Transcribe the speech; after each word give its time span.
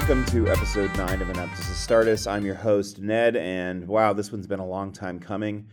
Welcome 0.00 0.24
to 0.26 0.48
episode 0.48 0.96
9 0.96 1.20
of 1.20 1.28
Ineptus 1.28 1.70
Astartes. 1.70 2.26
I'm 2.28 2.46
your 2.46 2.54
host, 2.54 3.00
Ned, 3.00 3.36
and 3.36 3.86
wow, 3.86 4.14
this 4.14 4.32
one's 4.32 4.46
been 4.46 4.58
a 4.58 4.66
long 4.66 4.92
time 4.92 5.20
coming. 5.20 5.68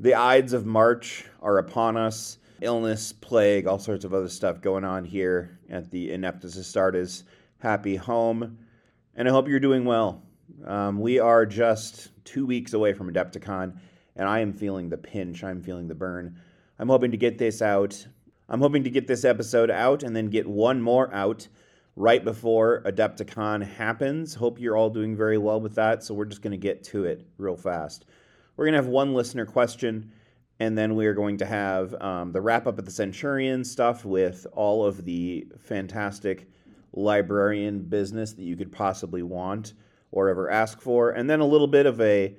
The 0.00 0.14
Ides 0.14 0.54
of 0.54 0.64
March 0.64 1.26
are 1.42 1.58
upon 1.58 1.98
us. 1.98 2.38
Illness, 2.62 3.12
plague, 3.12 3.66
all 3.66 3.78
sorts 3.78 4.06
of 4.06 4.14
other 4.14 4.30
stuff 4.30 4.62
going 4.62 4.82
on 4.82 5.04
here 5.04 5.58
at 5.68 5.90
the 5.90 6.08
Ineptus 6.08 6.56
Astartes 6.56 7.24
happy 7.58 7.96
home. 7.96 8.58
And 9.14 9.28
I 9.28 9.30
hope 9.30 9.46
you're 9.46 9.60
doing 9.60 9.84
well. 9.84 10.22
Um, 10.64 10.98
we 10.98 11.18
are 11.18 11.44
just 11.44 12.08
two 12.24 12.46
weeks 12.46 12.72
away 12.72 12.94
from 12.94 13.12
Adepticon, 13.12 13.78
and 14.16 14.26
I 14.26 14.40
am 14.40 14.54
feeling 14.54 14.88
the 14.88 14.96
pinch. 14.96 15.44
I'm 15.44 15.60
feeling 15.60 15.86
the 15.86 15.94
burn. 15.94 16.34
I'm 16.78 16.88
hoping 16.88 17.10
to 17.10 17.18
get 17.18 17.36
this 17.36 17.60
out. 17.60 18.06
I'm 18.48 18.60
hoping 18.60 18.84
to 18.84 18.90
get 18.90 19.06
this 19.06 19.26
episode 19.26 19.70
out 19.70 20.02
and 20.02 20.16
then 20.16 20.28
get 20.28 20.48
one 20.48 20.80
more 20.80 21.12
out 21.14 21.46
right 21.96 22.24
before 22.24 22.82
Adepticon 22.84 23.66
happens. 23.66 24.34
Hope 24.34 24.60
you're 24.60 24.76
all 24.76 24.90
doing 24.90 25.16
very 25.16 25.38
well 25.38 25.60
with 25.60 25.74
that. 25.74 26.02
So 26.02 26.14
we're 26.14 26.24
just 26.24 26.42
going 26.42 26.52
to 26.52 26.56
get 26.56 26.82
to 26.84 27.04
it 27.04 27.26
real 27.38 27.56
fast. 27.56 28.06
We're 28.56 28.66
going 28.66 28.74
to 28.74 28.82
have 28.82 28.86
one 28.86 29.14
listener 29.14 29.46
question, 29.46 30.12
and 30.58 30.76
then 30.76 30.94
we 30.94 31.06
are 31.06 31.14
going 31.14 31.38
to 31.38 31.46
have 31.46 31.94
um, 32.00 32.32
the 32.32 32.40
wrap 32.40 32.66
up 32.66 32.78
of 32.78 32.84
the 32.84 32.90
Centurion 32.90 33.64
stuff 33.64 34.04
with 34.04 34.46
all 34.52 34.84
of 34.84 35.04
the 35.04 35.46
fantastic 35.58 36.48
librarian 36.92 37.80
business 37.82 38.32
that 38.32 38.42
you 38.42 38.56
could 38.56 38.72
possibly 38.72 39.22
want 39.22 39.74
or 40.12 40.28
ever 40.28 40.50
ask 40.50 40.80
for. 40.80 41.10
And 41.10 41.30
then 41.30 41.40
a 41.40 41.46
little 41.46 41.68
bit 41.68 41.86
of 41.86 42.00
a, 42.00 42.34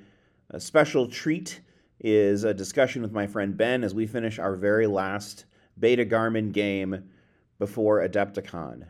a 0.49 0.59
special 0.59 1.07
treat 1.07 1.61
is 1.99 2.43
a 2.43 2.53
discussion 2.53 3.01
with 3.01 3.11
my 3.11 3.27
friend 3.27 3.55
Ben 3.55 3.83
as 3.83 3.93
we 3.93 4.07
finish 4.07 4.39
our 4.39 4.55
very 4.55 4.87
last 4.87 5.45
Beta 5.79 6.05
Garmon 6.05 6.51
game 6.51 7.09
before 7.59 8.07
Adepticon. 8.07 8.85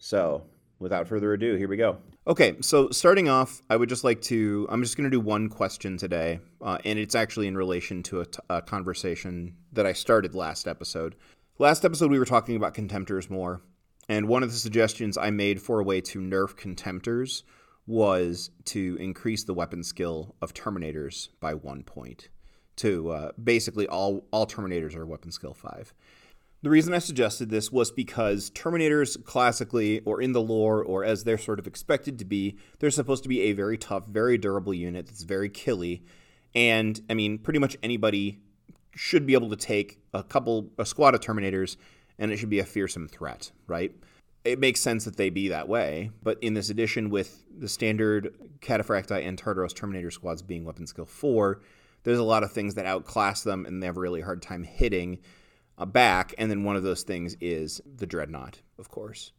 So, 0.00 0.42
without 0.78 1.06
further 1.06 1.34
ado, 1.34 1.54
here 1.54 1.68
we 1.68 1.76
go. 1.76 1.98
Okay, 2.26 2.56
so 2.60 2.88
starting 2.88 3.28
off, 3.28 3.62
I 3.68 3.76
would 3.76 3.88
just 3.88 4.02
like 4.02 4.22
to. 4.22 4.66
I'm 4.70 4.82
just 4.82 4.96
going 4.96 5.04
to 5.04 5.10
do 5.10 5.20
one 5.20 5.48
question 5.48 5.98
today, 5.98 6.40
uh, 6.62 6.78
and 6.84 6.98
it's 6.98 7.14
actually 7.14 7.46
in 7.46 7.56
relation 7.56 8.02
to 8.04 8.22
a, 8.22 8.26
t- 8.26 8.38
a 8.48 8.62
conversation 8.62 9.56
that 9.72 9.86
I 9.86 9.92
started 9.92 10.34
last 10.34 10.66
episode. 10.66 11.16
Last 11.58 11.84
episode, 11.84 12.10
we 12.10 12.18
were 12.18 12.24
talking 12.24 12.56
about 12.56 12.74
contemptors 12.74 13.28
more, 13.28 13.60
and 14.08 14.26
one 14.26 14.42
of 14.42 14.50
the 14.50 14.56
suggestions 14.56 15.18
I 15.18 15.30
made 15.30 15.60
for 15.60 15.80
a 15.80 15.84
way 15.84 16.00
to 16.00 16.18
nerf 16.18 16.56
contemptors 16.56 17.42
was 17.86 18.50
to 18.66 18.96
increase 18.98 19.44
the 19.44 19.54
weapon 19.54 19.84
skill 19.84 20.34
of 20.40 20.54
Terminators 20.54 21.28
by 21.40 21.52
one 21.52 21.82
point. 21.82 22.30
To 22.76 23.10
uh, 23.10 23.32
basically 23.42 23.86
all 23.86 24.26
all 24.30 24.46
Terminators 24.46 24.96
are 24.96 25.04
weapon 25.04 25.30
skill 25.30 25.52
five. 25.52 25.92
The 26.62 26.68
reason 26.70 26.92
I 26.92 26.98
suggested 26.98 27.48
this 27.48 27.72
was 27.72 27.90
because 27.90 28.50
Terminators 28.50 29.22
classically, 29.24 30.00
or 30.00 30.20
in 30.20 30.32
the 30.32 30.42
lore, 30.42 30.84
or 30.84 31.04
as 31.04 31.24
they're 31.24 31.38
sort 31.38 31.58
of 31.58 31.66
expected 31.66 32.18
to 32.18 32.26
be, 32.26 32.58
they're 32.78 32.90
supposed 32.90 33.22
to 33.22 33.30
be 33.30 33.40
a 33.42 33.52
very 33.52 33.78
tough, 33.78 34.06
very 34.06 34.36
durable 34.36 34.74
unit 34.74 35.06
that's 35.06 35.22
very 35.22 35.48
killy. 35.48 36.02
And 36.54 37.00
I 37.08 37.14
mean, 37.14 37.38
pretty 37.38 37.60
much 37.60 37.78
anybody 37.82 38.40
should 38.94 39.24
be 39.24 39.32
able 39.32 39.48
to 39.48 39.56
take 39.56 40.00
a 40.12 40.22
couple, 40.22 40.68
a 40.76 40.84
squad 40.84 41.14
of 41.14 41.20
Terminators 41.20 41.76
and 42.18 42.30
it 42.30 42.36
should 42.36 42.50
be 42.50 42.58
a 42.58 42.64
fearsome 42.64 43.08
threat, 43.08 43.52
right? 43.66 43.94
It 44.44 44.58
makes 44.58 44.80
sense 44.80 45.06
that 45.06 45.16
they 45.16 45.30
be 45.30 45.48
that 45.48 45.68
way, 45.68 46.10
but 46.22 46.38
in 46.42 46.52
this 46.52 46.68
edition, 46.68 47.08
with 47.08 47.42
the 47.58 47.68
standard 47.68 48.34
Cataphractii 48.60 49.26
and 49.26 49.40
Tartaros 49.40 49.74
Terminator 49.74 50.10
squads 50.10 50.42
being 50.42 50.64
weapon 50.64 50.86
skill 50.86 51.06
4, 51.06 51.62
there's 52.02 52.18
a 52.18 52.24
lot 52.24 52.42
of 52.42 52.52
things 52.52 52.74
that 52.74 52.84
outclass 52.84 53.42
them 53.42 53.64
and 53.64 53.82
they 53.82 53.86
have 53.86 53.96
a 53.96 54.00
really 54.00 54.20
hard 54.20 54.42
time 54.42 54.64
hitting 54.64 55.20
uh, 55.78 55.86
back. 55.86 56.34
And 56.38 56.50
then 56.50 56.64
one 56.64 56.76
of 56.76 56.82
those 56.82 57.02
things 57.02 57.36
is 57.40 57.80
the 57.84 58.06
Dreadnought, 58.06 58.60
of 58.78 58.88
course. 58.90 59.32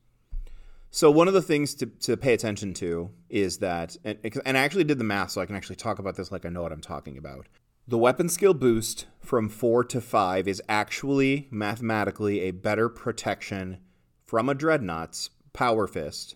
So 0.89 1.09
one 1.09 1.29
of 1.29 1.33
the 1.33 1.41
things 1.41 1.73
to, 1.75 1.85
to 1.85 2.17
pay 2.17 2.33
attention 2.33 2.73
to 2.75 3.11
is 3.29 3.59
that, 3.59 3.95
and, 4.03 4.17
and 4.45 4.57
I 4.57 4.61
actually 4.61 4.83
did 4.83 4.99
the 4.99 5.05
math 5.05 5.31
so 5.31 5.41
I 5.41 5.45
can 5.45 5.55
actually 5.55 5.77
talk 5.77 5.99
about 5.99 6.17
this 6.17 6.31
like 6.31 6.45
I 6.45 6.49
know 6.49 6.61
what 6.61 6.73
I'm 6.73 6.81
talking 6.81 7.17
about. 7.17 7.47
The 7.87 7.97
weapon 7.97 8.29
skill 8.29 8.53
boost 8.53 9.07
from 9.19 9.49
4 9.49 9.85
to 9.85 10.01
5 10.01 10.47
is 10.47 10.61
actually 10.67 11.47
mathematically 11.49 12.41
a 12.41 12.51
better 12.51 12.89
protection 12.89 13.79
from 14.25 14.49
a 14.49 14.55
Dreadnought's 14.55 15.29
Power 15.53 15.87
Fist 15.87 16.35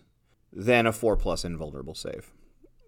than 0.52 0.86
a 0.86 0.92
4 0.92 1.16
plus 1.16 1.44
invulnerable 1.44 1.94
save, 1.94 2.32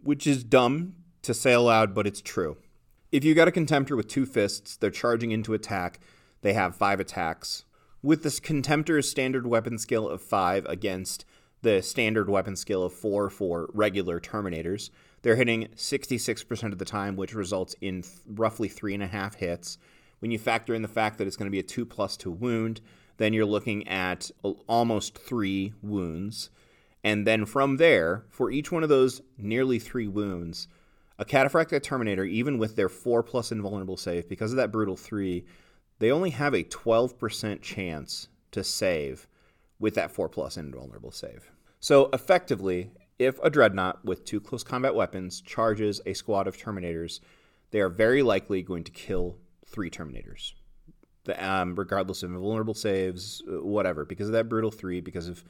which 0.03 0.27
is 0.27 0.45
dumb 0.45 0.95
to 1.23 1.35
say 1.35 1.53
aloud, 1.53 1.95
but 1.95 2.07
it's 2.07 2.21
true. 2.21 2.57
If 3.13 3.25
you 3.25 3.35
got 3.35 3.49
a 3.49 3.53
Contemptor 3.53 3.97
with 3.97 4.09
two 4.09 4.27
fists, 4.27 4.77
they're 4.77 4.91
charging 4.91 5.31
into 5.33 5.55
attack, 5.55 6.01
they 6.43 6.53
have 6.53 6.77
5 6.77 7.01
attacks. 7.01 7.65
With 8.03 8.23
this 8.23 8.41
Contemptor's 8.41 9.11
standard 9.11 9.47
weapon 9.47 9.79
skill 9.79 10.09
of 10.09 10.23
5 10.23 10.67
against 10.67 11.25
the 11.63 11.83
standard 11.83 12.31
weapon 12.31 12.55
skill 12.57 12.85
of 12.85 12.93
4 12.93 13.31
for 13.31 13.69
regular 13.73 14.21
Terminators, 14.21 14.91
they're 15.23 15.37
hitting 15.37 15.69
66% 15.75 16.73
of 16.73 16.79
the 16.79 16.85
time, 16.85 17.17
which 17.17 17.35
results 17.35 17.75
in 17.81 18.03
th- 18.03 18.15
roughly 18.27 18.69
three 18.69 18.95
and 18.95 19.03
a 19.03 19.09
half 19.09 19.35
hits. 19.35 19.79
When 20.21 20.31
you 20.31 20.39
factor 20.39 20.75
in 20.75 20.83
the 20.83 20.89
fact 20.89 21.19
that 21.19 21.27
it's 21.27 21.37
going 21.37 21.47
to 21.47 21.51
be 21.51 21.59
a 21.59 21.65
2 21.65 21.85
plus 21.85 22.17
to 22.19 22.31
wound, 22.31 22.81
then 23.17 23.33
you're 23.33 23.45
looking 23.45 23.87
at 23.89 24.31
almost 24.69 25.19
three 25.19 25.75
wounds. 25.83 26.51
And 27.03 27.27
then 27.27 27.47
from 27.47 27.77
there, 27.77 28.25
for 28.31 28.51
each 28.51 28.71
one 28.71 28.83
of 28.83 28.89
those 28.89 29.23
nearly 29.37 29.79
three 29.79 30.07
wounds, 30.07 30.69
a 31.19 31.25
Cataphractii 31.25 31.83
Terminator, 31.83 32.25
even 32.25 32.59
with 32.59 32.77
their 32.77 32.89
4 32.89 33.23
plus 33.25 33.51
invulnerable 33.51 33.97
save, 33.97 34.29
because 34.29 34.53
of 34.53 34.57
that 34.57 34.71
brutal 34.71 34.97
3, 34.97 35.45
they 35.99 36.11
only 36.11 36.31
have 36.31 36.55
a 36.55 36.65
12% 36.65 37.61
chance 37.63 38.29
to 38.51 38.65
save 38.65 39.27
with 39.79 39.95
that 39.95 40.11
4 40.11 40.29
plus 40.29 40.57
invulnerable 40.57 41.11
save. 41.11 41.51
So 41.81 42.09
effectively, 42.13 42.91
if 43.19 43.39
a 43.43 43.51
dreadnought 43.51 44.05
with 44.05 44.25
two 44.25 44.41
close 44.41 44.65
combat 44.65 44.95
weapons 44.95 45.41
charges 45.41 46.01
a 46.07 46.15
squad 46.15 46.47
of 46.47 46.57
Terminators, 46.57 47.21
they 47.71 47.81
are 47.81 47.89
very 47.89 48.23
likely 48.23 48.63
going 48.63 48.85
to 48.85 48.93
kill 48.93 49.37
three 49.67 49.91
Terminators, 49.91 50.55
the, 51.25 51.45
um, 51.45 51.75
regardless 51.75 52.23
of 52.23 52.31
invulnerable 52.31 52.75
saves, 52.75 53.43
uh, 53.49 53.63
whatever, 53.63 54.05
because 54.05 54.29
of 54.29 54.33
that 54.33 54.49
brutal 54.49 54.71
three, 54.71 55.01
because 55.01 55.29
of 55.29 55.45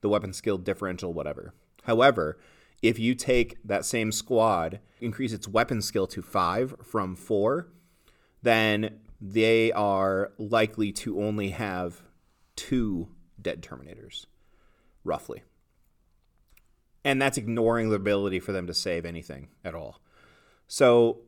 the 0.00 0.08
weapon 0.08 0.32
skill 0.32 0.58
differential, 0.58 1.12
whatever. 1.12 1.54
However, 1.84 2.38
if 2.82 2.98
you 2.98 3.14
take 3.14 3.56
that 3.64 3.84
same 3.84 4.12
squad, 4.12 4.80
increase 5.00 5.32
its 5.32 5.48
weapon 5.48 5.80
skill 5.80 6.06
to 6.08 6.22
five 6.22 6.74
from 6.82 7.16
four, 7.16 7.68
then 8.42 9.00
they 9.20 9.72
are 9.72 10.32
likely 10.38 10.92
to 10.92 11.22
only 11.22 11.50
have 11.50 12.02
two 12.56 13.08
dead 13.40 13.62
Terminators, 13.62 14.26
roughly 15.02 15.42
and 17.04 17.20
that's 17.20 17.38
ignoring 17.38 17.90
the 17.90 17.96
ability 17.96 18.40
for 18.40 18.52
them 18.52 18.66
to 18.66 18.74
save 18.74 19.04
anything 19.04 19.48
at 19.64 19.74
all. 19.74 20.00
So, 20.66 21.20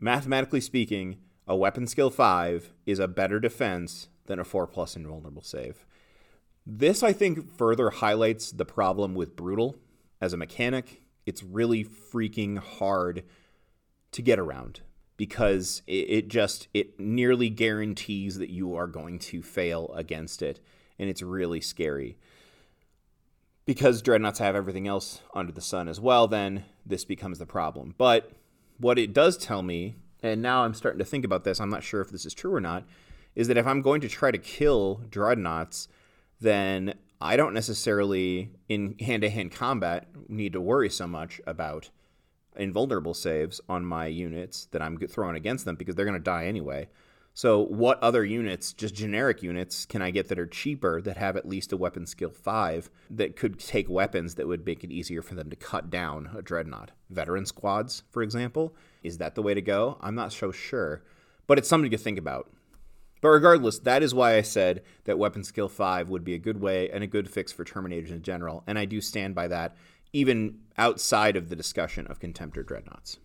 mathematically 0.00 0.60
speaking, 0.60 1.18
a 1.46 1.56
weapon 1.56 1.86
skill 1.86 2.10
5 2.10 2.72
is 2.84 2.98
a 2.98 3.08
better 3.08 3.38
defense 3.38 4.08
than 4.26 4.40
a 4.40 4.44
4 4.44 4.66
plus 4.66 4.96
invulnerable 4.96 5.42
save. 5.42 5.86
This, 6.66 7.02
I 7.02 7.12
think, 7.12 7.56
further 7.56 7.90
highlights 7.90 8.50
the 8.50 8.64
problem 8.64 9.14
with 9.14 9.36
Brutal 9.36 9.76
as 10.20 10.32
a 10.32 10.36
mechanic. 10.36 11.02
It's 11.24 11.42
really 11.42 11.84
freaking 11.84 12.58
hard 12.58 13.24
to 14.12 14.22
get 14.22 14.38
around 14.38 14.80
because 15.20 15.82
it, 15.86 16.08
it 16.08 16.28
just 16.28 16.66
it 16.72 16.98
nearly 16.98 17.50
guarantees 17.50 18.38
that 18.38 18.48
you 18.48 18.74
are 18.74 18.86
going 18.86 19.18
to 19.18 19.42
fail 19.42 19.92
against 19.94 20.40
it 20.40 20.60
and 20.98 21.10
it's 21.10 21.20
really 21.20 21.60
scary 21.60 22.16
because 23.66 24.00
dreadnoughts 24.00 24.38
have 24.38 24.56
everything 24.56 24.88
else 24.88 25.20
under 25.34 25.52
the 25.52 25.60
sun 25.60 25.88
as 25.88 26.00
well, 26.00 26.26
then 26.26 26.64
this 26.86 27.04
becomes 27.04 27.38
the 27.38 27.44
problem. 27.44 27.94
But 27.98 28.32
what 28.78 28.98
it 28.98 29.12
does 29.12 29.36
tell 29.36 29.60
me, 29.60 29.96
and 30.22 30.40
now 30.40 30.64
I'm 30.64 30.72
starting 30.72 31.00
to 31.00 31.04
think 31.04 31.26
about 31.26 31.44
this, 31.44 31.60
I'm 31.60 31.68
not 31.68 31.84
sure 31.84 32.00
if 32.00 32.08
this 32.08 32.24
is 32.24 32.32
true 32.32 32.54
or 32.54 32.60
not, 32.62 32.84
is 33.34 33.46
that 33.48 33.58
if 33.58 33.66
I'm 33.66 33.82
going 33.82 34.00
to 34.00 34.08
try 34.08 34.30
to 34.30 34.38
kill 34.38 35.02
dreadnoughts, 35.10 35.86
then 36.40 36.94
I 37.20 37.36
don't 37.36 37.52
necessarily, 37.52 38.52
in 38.70 38.96
hand 38.98 39.20
to 39.20 39.28
hand 39.28 39.52
combat, 39.52 40.08
need 40.28 40.54
to 40.54 40.62
worry 40.62 40.88
so 40.88 41.06
much 41.06 41.42
about 41.46 41.90
invulnerable 42.60 43.14
saves 43.14 43.60
on 43.68 43.84
my 43.84 44.06
units 44.06 44.66
that 44.72 44.82
I'm 44.82 44.98
throwing 44.98 45.36
against 45.36 45.64
them 45.64 45.76
because 45.76 45.94
they're 45.94 46.04
going 46.04 46.14
to 46.14 46.20
die 46.20 46.46
anyway. 46.46 46.88
So, 47.32 47.60
what 47.60 48.02
other 48.02 48.24
units, 48.24 48.72
just 48.72 48.94
generic 48.94 49.42
units, 49.42 49.86
can 49.86 50.02
I 50.02 50.10
get 50.10 50.28
that 50.28 50.38
are 50.38 50.46
cheaper 50.46 51.00
that 51.00 51.16
have 51.16 51.36
at 51.36 51.48
least 51.48 51.72
a 51.72 51.76
weapon 51.76 52.04
skill 52.04 52.30
5 52.30 52.90
that 53.10 53.36
could 53.36 53.58
take 53.58 53.88
weapons 53.88 54.34
that 54.34 54.48
would 54.48 54.66
make 54.66 54.82
it 54.82 54.90
easier 54.90 55.22
for 55.22 55.34
them 55.36 55.48
to 55.48 55.56
cut 55.56 55.90
down 55.90 56.30
a 56.36 56.42
dreadnought? 56.42 56.90
Veteran 57.08 57.46
squads, 57.46 58.02
for 58.10 58.22
example. 58.22 58.74
Is 59.02 59.18
that 59.18 59.36
the 59.36 59.42
way 59.42 59.54
to 59.54 59.62
go? 59.62 59.96
I'm 60.00 60.16
not 60.16 60.32
so 60.32 60.50
sure, 60.50 61.04
but 61.46 61.56
it's 61.56 61.68
something 61.68 61.90
to 61.90 61.96
think 61.96 62.18
about. 62.18 62.50
But 63.20 63.28
regardless, 63.28 63.78
that 63.80 64.02
is 64.02 64.14
why 64.14 64.36
I 64.36 64.42
said 64.42 64.82
that 65.04 65.18
weapon 65.18 65.44
skill 65.44 65.68
5 65.68 66.08
would 66.08 66.24
be 66.24 66.34
a 66.34 66.38
good 66.38 66.60
way 66.60 66.90
and 66.90 67.04
a 67.04 67.06
good 67.06 67.30
fix 67.30 67.52
for 67.52 67.64
Terminators 67.64 68.10
in 68.10 68.22
general, 68.22 68.64
and 68.66 68.78
I 68.78 68.86
do 68.86 69.00
stand 69.00 69.34
by 69.34 69.48
that 69.48 69.76
even 70.12 70.58
outside 70.76 71.36
of 71.36 71.48
the 71.48 71.56
discussion 71.56 72.06
of 72.06 72.20
Contemptor 72.20 72.66
Dreadnoughts. 72.66 73.18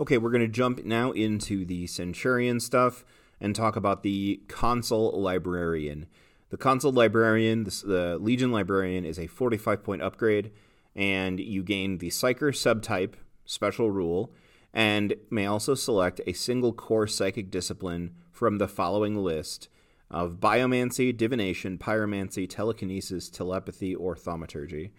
Okay, 0.00 0.18
we're 0.18 0.30
going 0.30 0.42
to 0.42 0.48
jump 0.48 0.84
now 0.84 1.12
into 1.12 1.64
the 1.64 1.86
Centurion 1.86 2.58
stuff 2.58 3.04
and 3.40 3.54
talk 3.54 3.76
about 3.76 4.02
the 4.02 4.40
Consul 4.48 5.12
Librarian. 5.20 6.06
The 6.50 6.56
Consul 6.56 6.92
Librarian, 6.92 7.64
the, 7.64 7.82
the 7.84 8.18
Legion 8.20 8.52
Librarian, 8.52 9.04
is 9.04 9.18
a 9.18 9.26
45 9.26 9.82
point 9.82 10.02
upgrade, 10.02 10.50
and 10.94 11.38
you 11.40 11.62
gain 11.62 11.98
the 11.98 12.08
Psyker 12.08 12.52
subtype 12.52 13.14
special 13.44 13.90
rule, 13.90 14.32
and 14.72 15.14
may 15.30 15.46
also 15.46 15.74
select 15.74 16.20
a 16.26 16.32
single 16.32 16.72
core 16.72 17.06
psychic 17.06 17.50
discipline 17.50 18.14
from 18.30 18.58
the 18.58 18.68
following 18.68 19.16
list 19.16 19.68
of 20.12 20.38
biomancy, 20.38 21.16
divination, 21.16 21.78
pyromancy, 21.78 22.48
telekinesis, 22.48 23.28
telepathy, 23.30 23.94
or 23.94 24.14
thaumaturgy. 24.14 24.92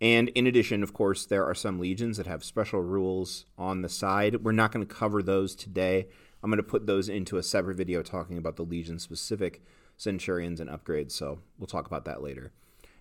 And 0.00 0.28
in 0.30 0.46
addition, 0.46 0.82
of 0.82 0.92
course, 0.92 1.26
there 1.26 1.44
are 1.44 1.54
some 1.54 1.80
legions 1.80 2.18
that 2.18 2.26
have 2.26 2.44
special 2.44 2.82
rules 2.82 3.46
on 3.56 3.82
the 3.82 3.88
side. 3.88 4.44
We're 4.44 4.52
not 4.52 4.70
going 4.70 4.86
to 4.86 4.94
cover 4.94 5.22
those 5.22 5.56
today. 5.56 6.06
I'm 6.42 6.50
going 6.50 6.58
to 6.58 6.62
put 6.62 6.86
those 6.86 7.08
into 7.08 7.36
a 7.36 7.42
separate 7.42 7.76
video 7.76 8.02
talking 8.02 8.38
about 8.38 8.56
the 8.56 8.62
legion 8.62 8.98
specific 8.98 9.62
centurions 9.96 10.60
and 10.60 10.70
upgrades, 10.70 11.12
so 11.12 11.40
we'll 11.58 11.66
talk 11.66 11.86
about 11.86 12.04
that 12.04 12.22
later. 12.22 12.52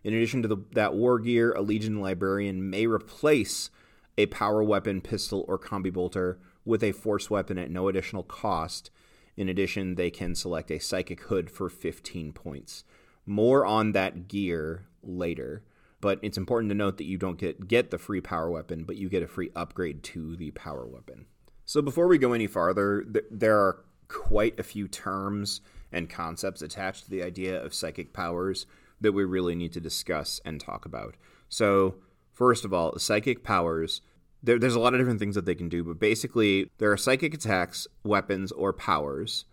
In 0.04 0.14
addition 0.14 0.42
to 0.42 0.48
the, 0.48 0.58
that 0.72 0.96
war 0.96 1.20
gear, 1.20 1.52
a 1.52 1.62
legion 1.62 2.02
librarian 2.02 2.70
may 2.70 2.88
replace 2.88 3.70
a 4.18 4.26
power 4.28 4.64
weapon, 4.64 5.02
pistol, 5.02 5.46
or 5.48 5.60
combi 5.60 5.94
bolter 5.94 6.40
with 6.66 6.84
a 6.84 6.92
force 6.92 7.30
weapon 7.30 7.60
at 7.60 7.70
no 7.70 7.88
additional 7.88 8.24
cost. 8.24 8.90
In 9.38 9.48
addition, 9.48 9.96
they 9.96 10.10
can 10.10 10.36
select 10.36 10.72
a 10.72 10.80
psychic 10.80 11.22
hood 11.22 11.50
for 11.50 11.70
15 11.70 12.34
points. 12.34 12.84
More 13.26 13.66
on 13.66 13.94
that 13.94 14.28
gear 14.28 14.88
later 15.02 15.64
but 16.00 16.20
it's 16.22 16.38
important 16.38 16.70
to 16.70 16.76
note 16.76 16.98
that 16.98 17.06
you 17.06 17.18
don't 17.18 17.38
get 17.38 17.68
get 17.68 17.92
the 17.92 17.98
free 17.98 18.22
power 18.22 18.50
weapon, 18.50 18.84
but 18.84 18.98
you 18.98 19.10
get 19.10 19.24
a 19.24 19.28
free 19.28 19.52
upgrade 19.56 20.04
to 20.04 20.36
the 20.36 20.52
power 20.52 20.86
weapon. 20.86 21.26
So 21.66 21.82
before 21.82 22.08
we 22.08 22.18
go 22.18 22.34
any 22.34 22.48
farther, 22.48 23.02
th- 23.02 23.26
there 23.32 23.58
are 23.58 23.84
quite 24.08 24.60
a 24.60 24.64
few 24.64 24.88
terms 24.88 25.62
and 25.92 26.10
concepts 26.10 26.62
attached 26.62 27.06
to 27.06 27.10
the 27.10 27.24
idea 27.24 27.62
of 27.62 27.74
psychic 27.74 28.14
powers 28.14 28.66
that 29.02 29.12
we 29.12 29.26
really 29.26 29.56
need 29.56 29.74
to 29.74 29.82
discuss 29.82 30.40
and 30.46 30.62
talk 30.62 30.86
about. 30.86 31.16
So, 31.50 31.96
first 32.32 32.66
of 32.66 32.74
all, 32.74 32.98
psychic 33.00 33.44
powers 33.44 34.02
there, 34.48 34.58
there's 34.58 34.76
a 34.76 34.80
lot 34.80 34.94
of 34.94 35.00
different 35.00 35.20
things 35.20 35.36
that 35.36 35.46
they 35.46 35.56
can 35.56 35.68
do, 35.68 35.84
but 35.84 36.00
basically, 36.00 36.72
there 36.78 36.90
are 36.90 36.98
psychic 36.98 37.34
attacks, 37.34 37.86
weapons, 38.06 38.54
or 38.54 38.72
powers, 38.72 39.44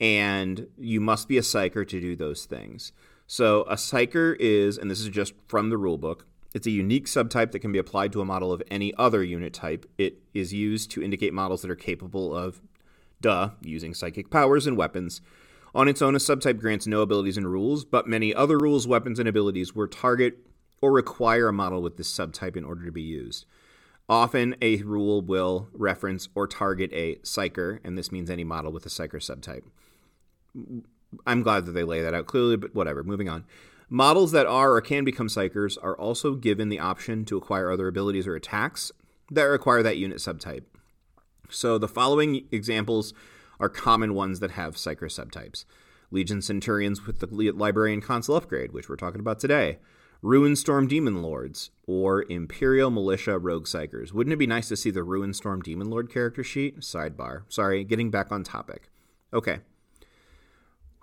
and 0.00 0.66
you 0.78 0.98
must 0.98 1.28
be 1.28 1.36
a 1.36 1.42
psyker 1.42 1.86
to 1.86 2.00
do 2.00 2.16
those 2.16 2.46
things. 2.46 2.92
So 3.26 3.62
a 3.64 3.74
psyker 3.74 4.34
is, 4.40 4.78
and 4.78 4.90
this 4.90 4.98
is 4.98 5.10
just 5.10 5.34
from 5.46 5.68
the 5.68 5.76
rulebook, 5.76 6.22
it's 6.54 6.66
a 6.66 6.70
unique 6.70 7.04
subtype 7.04 7.52
that 7.52 7.58
can 7.58 7.70
be 7.70 7.78
applied 7.78 8.12
to 8.12 8.22
a 8.22 8.24
model 8.24 8.50
of 8.50 8.62
any 8.70 8.94
other 8.94 9.22
unit 9.22 9.52
type. 9.52 9.84
It 9.98 10.22
is 10.32 10.54
used 10.54 10.90
to 10.92 11.02
indicate 11.02 11.34
models 11.34 11.60
that 11.60 11.70
are 11.70 11.76
capable 11.76 12.34
of, 12.34 12.62
duh, 13.20 13.50
using 13.60 13.92
psychic 13.92 14.30
powers 14.30 14.66
and 14.66 14.74
weapons. 14.74 15.20
On 15.74 15.86
its 15.86 16.00
own, 16.00 16.14
a 16.14 16.18
subtype 16.18 16.58
grants 16.58 16.86
no 16.86 17.02
abilities 17.02 17.36
and 17.36 17.46
rules, 17.46 17.84
but 17.84 18.08
many 18.08 18.34
other 18.34 18.56
rules, 18.56 18.88
weapons, 18.88 19.18
and 19.18 19.28
abilities 19.28 19.74
will 19.74 19.86
target 19.86 20.38
or 20.80 20.92
require 20.92 21.48
a 21.48 21.52
model 21.52 21.82
with 21.82 21.98
this 21.98 22.10
subtype 22.10 22.56
in 22.56 22.64
order 22.64 22.86
to 22.86 22.90
be 22.90 23.02
used. 23.02 23.44
Often, 24.10 24.56
a 24.60 24.82
rule 24.82 25.22
will 25.22 25.68
reference 25.72 26.28
or 26.34 26.48
target 26.48 26.90
a 26.92 27.14
psyker, 27.22 27.78
and 27.84 27.96
this 27.96 28.10
means 28.10 28.28
any 28.28 28.42
model 28.42 28.72
with 28.72 28.84
a 28.84 28.88
psyker 28.88 29.22
subtype. 29.22 29.62
I'm 31.24 31.42
glad 31.42 31.64
that 31.66 31.72
they 31.72 31.84
lay 31.84 32.02
that 32.02 32.12
out 32.12 32.26
clearly, 32.26 32.56
but 32.56 32.74
whatever. 32.74 33.04
Moving 33.04 33.28
on. 33.28 33.44
Models 33.88 34.32
that 34.32 34.46
are 34.46 34.74
or 34.74 34.80
can 34.80 35.04
become 35.04 35.28
psykers 35.28 35.78
are 35.80 35.96
also 35.96 36.34
given 36.34 36.70
the 36.70 36.80
option 36.80 37.24
to 37.26 37.36
acquire 37.36 37.70
other 37.70 37.86
abilities 37.86 38.26
or 38.26 38.34
attacks 38.34 38.90
that 39.30 39.44
require 39.44 39.82
that 39.84 39.96
unit 39.96 40.18
subtype. 40.18 40.64
So 41.48 41.78
the 41.78 41.86
following 41.86 42.48
examples 42.50 43.14
are 43.60 43.68
common 43.68 44.14
ones 44.14 44.40
that 44.40 44.52
have 44.52 44.74
psyker 44.74 45.04
subtypes. 45.04 45.64
Legion 46.10 46.42
Centurions 46.42 47.06
with 47.06 47.20
the 47.20 47.28
Librarian 47.52 48.00
Consul 48.00 48.34
upgrade, 48.34 48.72
which 48.72 48.88
we're 48.88 48.96
talking 48.96 49.20
about 49.20 49.38
today. 49.38 49.78
Ruinstorm 50.22 50.86
Demon 50.86 51.22
Lords, 51.22 51.70
or 51.86 52.24
Imperial 52.28 52.90
Militia 52.90 53.38
Rogue 53.38 53.66
Psykers. 53.66 54.12
Wouldn't 54.12 54.34
it 54.34 54.36
be 54.36 54.46
nice 54.46 54.68
to 54.68 54.76
see 54.76 54.90
the 54.90 55.02
Ruinstorm 55.02 55.62
Demon 55.62 55.88
Lord 55.88 56.12
character 56.12 56.44
sheet? 56.44 56.80
Sidebar. 56.80 57.44
Sorry, 57.48 57.84
getting 57.84 58.10
back 58.10 58.30
on 58.30 58.44
topic. 58.44 58.90
Okay, 59.32 59.60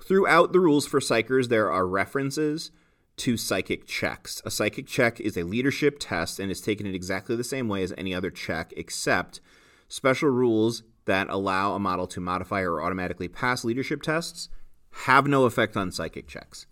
Throughout 0.03 0.53
the 0.53 0.59
rules 0.59 0.85
for 0.87 0.99
Psykers, 0.99 1.49
there 1.49 1.71
are 1.71 1.87
references 1.87 2.71
to 3.17 3.35
psychic 3.35 3.87
checks. 3.87 4.41
A 4.45 4.51
psychic 4.51 4.85
check 4.85 5.19
is 5.19 5.35
a 5.35 5.43
leadership 5.43 5.97
test 5.99 6.39
and 6.39 6.51
is 6.51 6.61
taken 6.61 6.85
in 6.85 6.93
exactly 6.93 7.35
the 7.35 7.43
same 7.43 7.67
way 7.67 7.83
as 7.83 7.93
any 7.97 8.13
other 8.13 8.29
check, 8.29 8.73
except 8.77 9.41
special 9.87 10.29
rules 10.29 10.83
that 11.05 11.27
allow 11.29 11.73
a 11.73 11.79
model 11.79 12.05
to 12.07 12.21
modify 12.21 12.61
or 12.61 12.81
automatically 12.81 13.27
pass 13.27 13.63
leadership 13.63 14.01
tests 14.01 14.49
have 15.05 15.27
no 15.27 15.45
effect 15.45 15.75
on 15.75 15.91
psychic 15.91 16.27
checks. 16.27 16.67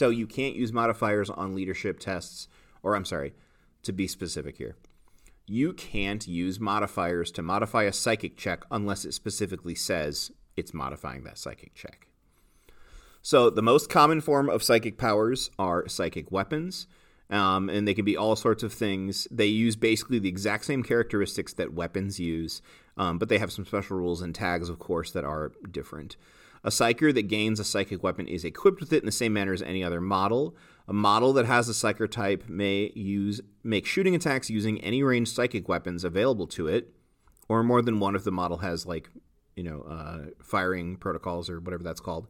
So 0.00 0.08
you 0.08 0.26
can't 0.26 0.56
use 0.56 0.72
modifiers 0.72 1.28
on 1.28 1.54
leadership 1.54 2.00
tests, 2.00 2.48
or 2.82 2.96
I'm 2.96 3.04
sorry, 3.04 3.34
to 3.82 3.92
be 3.92 4.06
specific 4.06 4.56
here. 4.56 4.76
You 5.46 5.74
can't 5.74 6.26
use 6.26 6.58
modifiers 6.58 7.30
to 7.32 7.42
modify 7.42 7.82
a 7.82 7.92
psychic 7.92 8.38
check 8.38 8.64
unless 8.70 9.04
it 9.04 9.12
specifically 9.12 9.74
says 9.74 10.30
it's 10.56 10.72
modifying 10.72 11.24
that 11.24 11.36
psychic 11.36 11.74
check. 11.74 12.06
So 13.20 13.50
the 13.50 13.60
most 13.60 13.90
common 13.90 14.22
form 14.22 14.48
of 14.48 14.62
psychic 14.62 14.96
powers 14.96 15.50
are 15.58 15.86
psychic 15.86 16.32
weapons. 16.32 16.86
Um, 17.28 17.68
and 17.68 17.86
they 17.86 17.92
can 17.92 18.06
be 18.06 18.16
all 18.16 18.36
sorts 18.36 18.62
of 18.62 18.72
things. 18.72 19.28
They 19.30 19.44
use 19.44 19.76
basically 19.76 20.18
the 20.18 20.30
exact 20.30 20.64
same 20.64 20.82
characteristics 20.82 21.52
that 21.52 21.74
weapons 21.74 22.18
use, 22.18 22.62
um, 22.96 23.18
but 23.18 23.28
they 23.28 23.36
have 23.36 23.52
some 23.52 23.66
special 23.66 23.98
rules 23.98 24.22
and 24.22 24.34
tags, 24.34 24.70
of 24.70 24.78
course, 24.78 25.10
that 25.12 25.24
are 25.24 25.52
different. 25.70 26.16
A 26.62 26.68
psyker 26.68 27.14
that 27.14 27.22
gains 27.22 27.58
a 27.58 27.64
psychic 27.64 28.02
weapon 28.02 28.26
is 28.26 28.44
equipped 28.44 28.80
with 28.80 28.92
it 28.92 29.02
in 29.02 29.06
the 29.06 29.12
same 29.12 29.32
manner 29.32 29.52
as 29.52 29.62
any 29.62 29.82
other 29.82 30.00
model. 30.00 30.54
A 30.86 30.92
model 30.92 31.32
that 31.34 31.46
has 31.46 31.68
a 31.68 31.72
psyker 31.72 32.10
type 32.10 32.48
may 32.48 32.92
use 32.94 33.40
make 33.62 33.86
shooting 33.86 34.14
attacks 34.14 34.50
using 34.50 34.80
any 34.80 35.02
ranged 35.02 35.34
psychic 35.34 35.68
weapons 35.68 36.04
available 36.04 36.46
to 36.48 36.66
it, 36.66 36.92
or 37.48 37.62
more 37.62 37.80
than 37.80 38.00
one 38.00 38.14
if 38.14 38.24
the 38.24 38.32
model 38.32 38.58
has 38.58 38.84
like 38.84 39.08
you 39.56 39.62
know 39.62 39.82
uh, 39.82 40.30
firing 40.42 40.96
protocols 40.96 41.48
or 41.48 41.60
whatever 41.60 41.82
that's 41.82 42.00
called. 42.00 42.26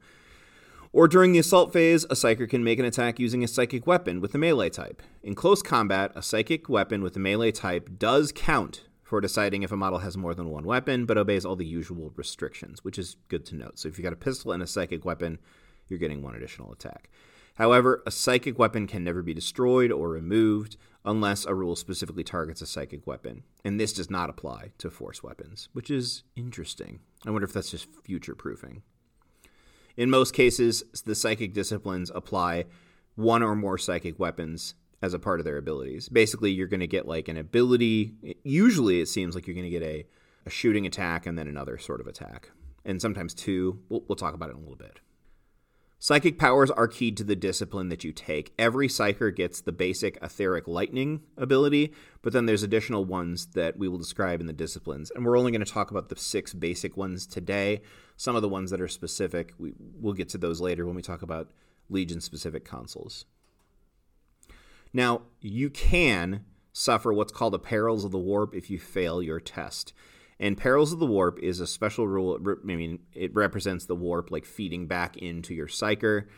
Or 0.93 1.07
during 1.07 1.33
the 1.33 1.39
assault 1.39 1.73
phase, 1.73 2.05
a 2.05 2.15
psyker 2.15 2.49
can 2.49 2.65
make 2.65 2.81
an 2.81 2.85
attack 2.85 3.21
using 3.21 3.45
a 3.45 3.49
psychic 3.49 3.87
weapon 3.87 4.21
with 4.21 4.33
the 4.33 4.39
melee 4.39 4.71
type. 4.71 5.03
In 5.23 5.37
close 5.37 5.63
combat, 5.63 6.11
a 6.17 6.23
psychic 6.23 6.69
weapon 6.69 7.01
with 7.03 7.15
the 7.15 7.21
melee 7.21 7.53
type 7.53 7.91
does 7.99 8.33
count 8.33 8.83
for 9.11 9.21
deciding 9.21 9.65
if 9.65 9.73
a 9.73 9.77
model 9.77 9.99
has 9.99 10.17
more 10.17 10.37
than 10.37 10.51
one 10.51 10.63
weapon, 10.63 11.05
but 11.05 11.19
obeys 11.19 11.45
all 11.45 11.57
the 11.57 11.67
usual 11.67 12.13
restrictions, 12.15 12.85
which 12.85 12.97
is 12.97 13.17
good 13.27 13.45
to 13.45 13.57
note. 13.57 13.77
So 13.77 13.89
if 13.89 13.99
you've 13.99 14.05
got 14.05 14.13
a 14.13 14.17
pistol 14.17 14.53
and 14.53 14.63
a 14.63 14.69
psychic 14.69 15.05
weapon, 15.05 15.41
you're 15.89 15.99
getting 15.99 16.23
one 16.23 16.37
additional 16.37 16.73
attack. 16.73 17.11
However, 17.57 18.05
a 18.07 18.13
psychic 18.13 18.57
weapon 18.57 18.87
can 18.87 19.03
never 19.03 19.21
be 19.21 19.35
destroyed 19.35 19.91
or 19.91 20.11
removed 20.11 20.77
unless 21.05 21.45
a 21.45 21.57
rule 21.57 21.75
specifically 21.75 22.23
targets 22.23 22.63
a 22.63 22.67
psychic 22.67 23.05
weapon. 23.05 23.43
And 23.65 23.81
this 23.81 23.93
does 23.93 24.11
not 24.11 24.31
apply 24.31 24.71
to 24.79 24.91
force 24.91 25.25
weapons, 25.25 25.69
which 25.73 25.91
is 25.91 26.23
interesting. 26.37 27.01
I 27.27 27.33
wonder 27.33 27.47
if 27.47 27.53
that's 27.53 27.73
just 27.73 27.89
future 28.05 28.37
proofing. 28.37 28.83
In 29.97 30.09
most 30.09 30.35
cases, 30.35 30.85
the 31.05 31.17
psychic 31.17 31.53
disciplines 31.53 32.13
apply 32.15 32.67
one 33.17 33.43
or 33.43 33.57
more 33.57 33.77
psychic 33.77 34.21
weapons 34.21 34.77
as 35.03 35.15
a 35.15 35.19
part 35.19 35.41
of 35.41 35.45
their 35.45 35.57
abilities. 35.57 36.09
Basically, 36.09 36.51
you're 36.51 36.67
going 36.67 36.81
to 36.81 36.87
get 36.87 37.07
like 37.07 37.29
an 37.29 37.37
ability. 37.37 38.37
Usually, 38.43 39.01
it 39.01 39.07
seems 39.07 39.35
like 39.35 39.47
you're 39.47 39.55
going 39.55 39.71
to 39.71 39.71
get 39.71 39.83
a, 39.83 40.07
a 40.47 40.51
shooting 40.51 40.87
attack 40.87 41.27
and 41.27 41.39
then 41.39 41.49
another 41.49 41.79
sort 41.79 42.01
of 42.01 42.07
attack, 42.07 42.51
and 42.85 43.01
sometimes 43.01 43.35
two. 43.35 43.81
We'll, 43.89 44.05
we'll 44.09 44.17
talk 44.17 44.35
about 44.35 44.51
it 44.51 44.53
in 44.53 44.59
a 44.59 44.61
little 44.61 44.77
bit. 44.77 45.01
Psychic 46.03 46.39
powers 46.39 46.71
are 46.71 46.89
keyed 46.89 47.19
to 47.19 47.25
the 47.25 47.37
discipline 47.37 47.91
that 47.91 48.05
you 48.05 48.11
take. 48.11 48.55
Every 48.59 48.89
psyker 48.89 49.37
gets 49.37 49.61
the 49.61 49.71
basic 49.71 50.17
etheric 50.23 50.67
lightning 50.67 51.21
ability, 51.37 51.93
but 52.23 52.33
then 52.33 52.47
there's 52.47 52.63
additional 52.63 53.05
ones 53.05 53.49
that 53.49 53.77
we 53.77 53.87
will 53.87 53.99
describe 53.99 54.41
in 54.41 54.47
the 54.47 54.55
disciplines. 54.55 55.13
And 55.15 55.27
we're 55.27 55.37
only 55.37 55.53
going 55.53 55.63
to 55.63 55.71
talk 55.71 55.91
about 55.91 56.09
the 56.09 56.17
six 56.17 56.55
basic 56.55 56.97
ones 56.97 57.27
today. 57.27 57.83
Some 58.17 58.35
of 58.35 58.41
the 58.41 58.49
ones 58.49 58.71
that 58.71 58.81
are 58.81 58.89
specific, 58.89 59.53
we, 59.59 59.75
we'll 59.79 60.15
get 60.15 60.31
to 60.31 60.39
those 60.39 60.59
later 60.59 60.87
when 60.87 60.97
we 60.97 61.03
talk 61.03 61.21
about 61.21 61.51
Legion 61.91 62.23
specific 62.23 62.65
consuls. 62.65 63.27
Now, 64.93 65.23
you 65.41 65.71
can 65.71 66.45
suffer 66.73 67.13
what's 67.13 67.33
called 67.33 67.55
a 67.55 67.59
perils 67.59 68.05
of 68.05 68.11
the 68.11 68.19
warp 68.19 68.55
if 68.55 68.71
you 68.71 68.79
fail 68.79 69.23
your 69.23 69.41
test. 69.41 69.93
And 70.41 70.57
Perils 70.57 70.91
of 70.95 70.99
the 70.99 71.07
Warp 71.07 71.39
is 71.41 71.61
a 71.61 71.67
special 71.67 72.09
rule. 72.09 72.39
I 72.43 72.67
mean, 72.67 73.01
it 73.13 73.35
represents 73.35 73.85
the 73.85 73.95
warp 73.95 74.31
like 74.31 74.47
feeding 74.47 74.87
back 74.87 75.19
into 75.19 75.55
your 75.55 75.67
psyker. 75.67 76.29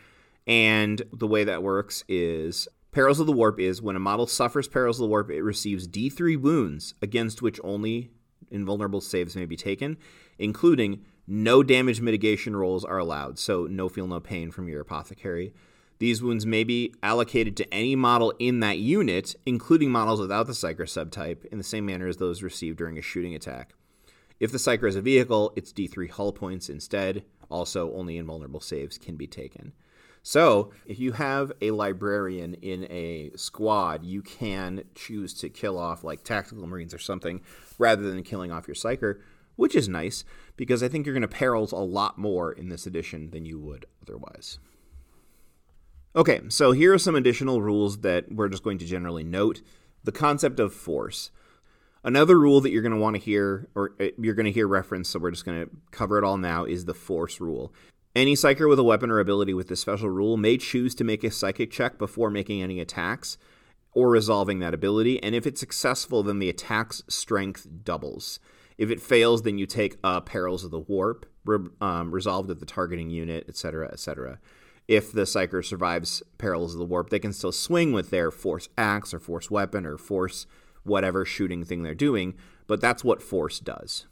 And 0.45 1.01
the 1.13 1.25
way 1.25 1.45
that 1.45 1.63
works 1.63 2.03
is 2.09 2.67
Perils 2.91 3.21
of 3.21 3.27
the 3.27 3.31
Warp 3.31 3.61
is 3.61 3.81
when 3.81 3.95
a 3.95 4.01
model 4.01 4.27
suffers 4.27 4.67
Perils 4.67 4.99
of 4.99 5.03
the 5.03 5.07
Warp, 5.07 5.31
it 5.31 5.41
receives 5.41 5.87
D3 5.87 6.37
wounds 6.37 6.95
against 7.01 7.41
which 7.41 7.61
only 7.63 8.11
invulnerable 8.51 8.99
saves 8.99 9.37
may 9.37 9.45
be 9.45 9.55
taken, 9.55 9.97
including 10.37 11.05
no 11.25 11.63
damage 11.63 12.01
mitigation 12.01 12.57
rolls 12.57 12.83
are 12.83 12.97
allowed, 12.97 13.39
so 13.39 13.67
no 13.67 13.87
feel, 13.87 14.05
no 14.05 14.19
pain 14.19 14.51
from 14.51 14.67
your 14.67 14.81
apothecary. 14.81 15.53
These 16.03 16.21
wounds 16.21 16.45
may 16.45 16.65
be 16.65 16.93
allocated 17.01 17.55
to 17.55 17.73
any 17.73 17.95
model 17.95 18.33
in 18.37 18.59
that 18.59 18.77
unit, 18.77 19.37
including 19.45 19.89
models 19.89 20.19
without 20.19 20.47
the 20.47 20.51
Psyker 20.51 20.81
subtype, 20.81 21.45
in 21.45 21.57
the 21.57 21.63
same 21.63 21.85
manner 21.85 22.09
as 22.09 22.17
those 22.17 22.43
received 22.43 22.77
during 22.77 22.97
a 22.97 23.01
shooting 23.01 23.33
attack. 23.33 23.73
If 24.37 24.51
the 24.51 24.57
Psyker 24.57 24.89
is 24.89 24.97
a 24.97 25.01
vehicle, 25.01 25.53
it's 25.55 25.71
D3 25.71 26.09
hull 26.09 26.33
points 26.33 26.67
instead. 26.67 27.23
Also, 27.49 27.93
only 27.93 28.17
invulnerable 28.17 28.59
saves 28.59 28.97
can 28.97 29.15
be 29.15 29.27
taken. 29.27 29.71
So, 30.21 30.71
if 30.85 30.99
you 30.99 31.13
have 31.13 31.53
a 31.61 31.71
librarian 31.71 32.55
in 32.55 32.83
a 32.91 33.31
squad, 33.37 34.03
you 34.03 34.21
can 34.21 34.83
choose 34.95 35.33
to 35.35 35.47
kill 35.47 35.77
off 35.77 36.03
like 36.03 36.25
tactical 36.25 36.67
marines 36.67 36.93
or 36.93 36.99
something 36.99 37.39
rather 37.77 38.11
than 38.11 38.23
killing 38.23 38.51
off 38.51 38.67
your 38.67 38.75
psyker, 38.75 39.21
which 39.55 39.73
is 39.73 39.87
nice 39.87 40.25
because 40.57 40.83
I 40.83 40.89
think 40.89 41.05
you're 41.05 41.15
going 41.15 41.21
to 41.21 41.29
perils 41.29 41.71
a 41.71 41.77
lot 41.77 42.17
more 42.17 42.51
in 42.51 42.67
this 42.67 42.85
edition 42.85 43.29
than 43.29 43.45
you 43.45 43.57
would 43.57 43.85
otherwise. 44.01 44.59
Okay, 46.15 46.41
so 46.47 46.73
here 46.73 46.93
are 46.93 46.99
some 46.99 47.15
additional 47.15 47.63
rules 47.63 48.01
that 48.01 48.31
we're 48.31 48.49
just 48.49 48.63
going 48.63 48.77
to 48.77 48.85
generally 48.85 49.23
note. 49.23 49.61
The 50.03 50.11
concept 50.11 50.59
of 50.59 50.71
force. 50.71 51.31
Another 52.03 52.39
rule 52.39 52.61
that 52.61 52.69
you're 52.69 52.83
going 52.83 52.93
to 52.93 52.99
want 52.99 53.15
to 53.15 53.21
hear, 53.21 53.67
or 53.73 53.95
uh, 53.99 54.09
you're 54.19 54.35
going 54.35 54.45
to 54.45 54.51
hear 54.51 54.67
reference, 54.67 55.09
so 55.09 55.17
we're 55.17 55.31
just 55.31 55.45
going 55.45 55.63
to 55.65 55.71
cover 55.89 56.19
it 56.19 56.23
all 56.23 56.37
now, 56.37 56.65
is 56.65 56.85
the 56.85 56.93
force 56.93 57.39
rule. 57.39 57.73
Any 58.15 58.35
psyker 58.35 58.69
with 58.69 58.77
a 58.77 58.83
weapon 58.83 59.09
or 59.09 59.19
ability 59.19 59.55
with 59.55 59.69
this 59.69 59.79
special 59.79 60.09
rule 60.09 60.37
may 60.37 60.57
choose 60.57 60.93
to 60.95 61.03
make 61.03 61.23
a 61.23 61.31
psychic 61.31 61.71
check 61.71 61.97
before 61.97 62.29
making 62.29 62.61
any 62.61 62.79
attacks 62.79 63.39
or 63.93 64.09
resolving 64.09 64.59
that 64.59 64.75
ability, 64.75 65.21
and 65.23 65.33
if 65.33 65.47
it's 65.47 65.59
successful, 65.59 66.21
then 66.21 66.37
the 66.37 66.49
attack's 66.49 67.01
strength 67.07 67.67
doubles. 67.83 68.39
If 68.77 68.91
it 68.91 69.01
fails, 69.01 69.41
then 69.41 69.57
you 69.57 69.65
take 69.65 69.97
uh, 70.03 70.21
Perils 70.21 70.63
of 70.63 70.69
the 70.69 70.79
Warp, 70.79 71.25
re- 71.43 71.69
um, 71.81 72.11
resolved 72.11 72.51
at 72.51 72.59
the 72.59 72.65
targeting 72.67 73.09
unit, 73.09 73.45
etc., 73.47 73.89
etc. 73.91 74.39
If 74.87 75.11
the 75.11 75.21
psyker 75.21 75.63
survives 75.63 76.21
Perils 76.37 76.73
of 76.73 76.79
the 76.79 76.85
Warp, 76.85 77.09
they 77.09 77.19
can 77.19 77.33
still 77.33 77.51
swing 77.51 77.93
with 77.93 78.09
their 78.09 78.31
Force 78.31 78.67
Axe 78.77 79.13
or 79.13 79.19
Force 79.19 79.49
Weapon 79.49 79.85
or 79.85 79.97
Force 79.97 80.45
whatever 80.83 81.23
shooting 81.25 81.63
thing 81.63 81.83
they're 81.83 81.95
doing, 81.95 82.35
but 82.67 82.81
that's 82.81 83.03
what 83.03 83.21
Force 83.21 83.59
does. 83.59 84.05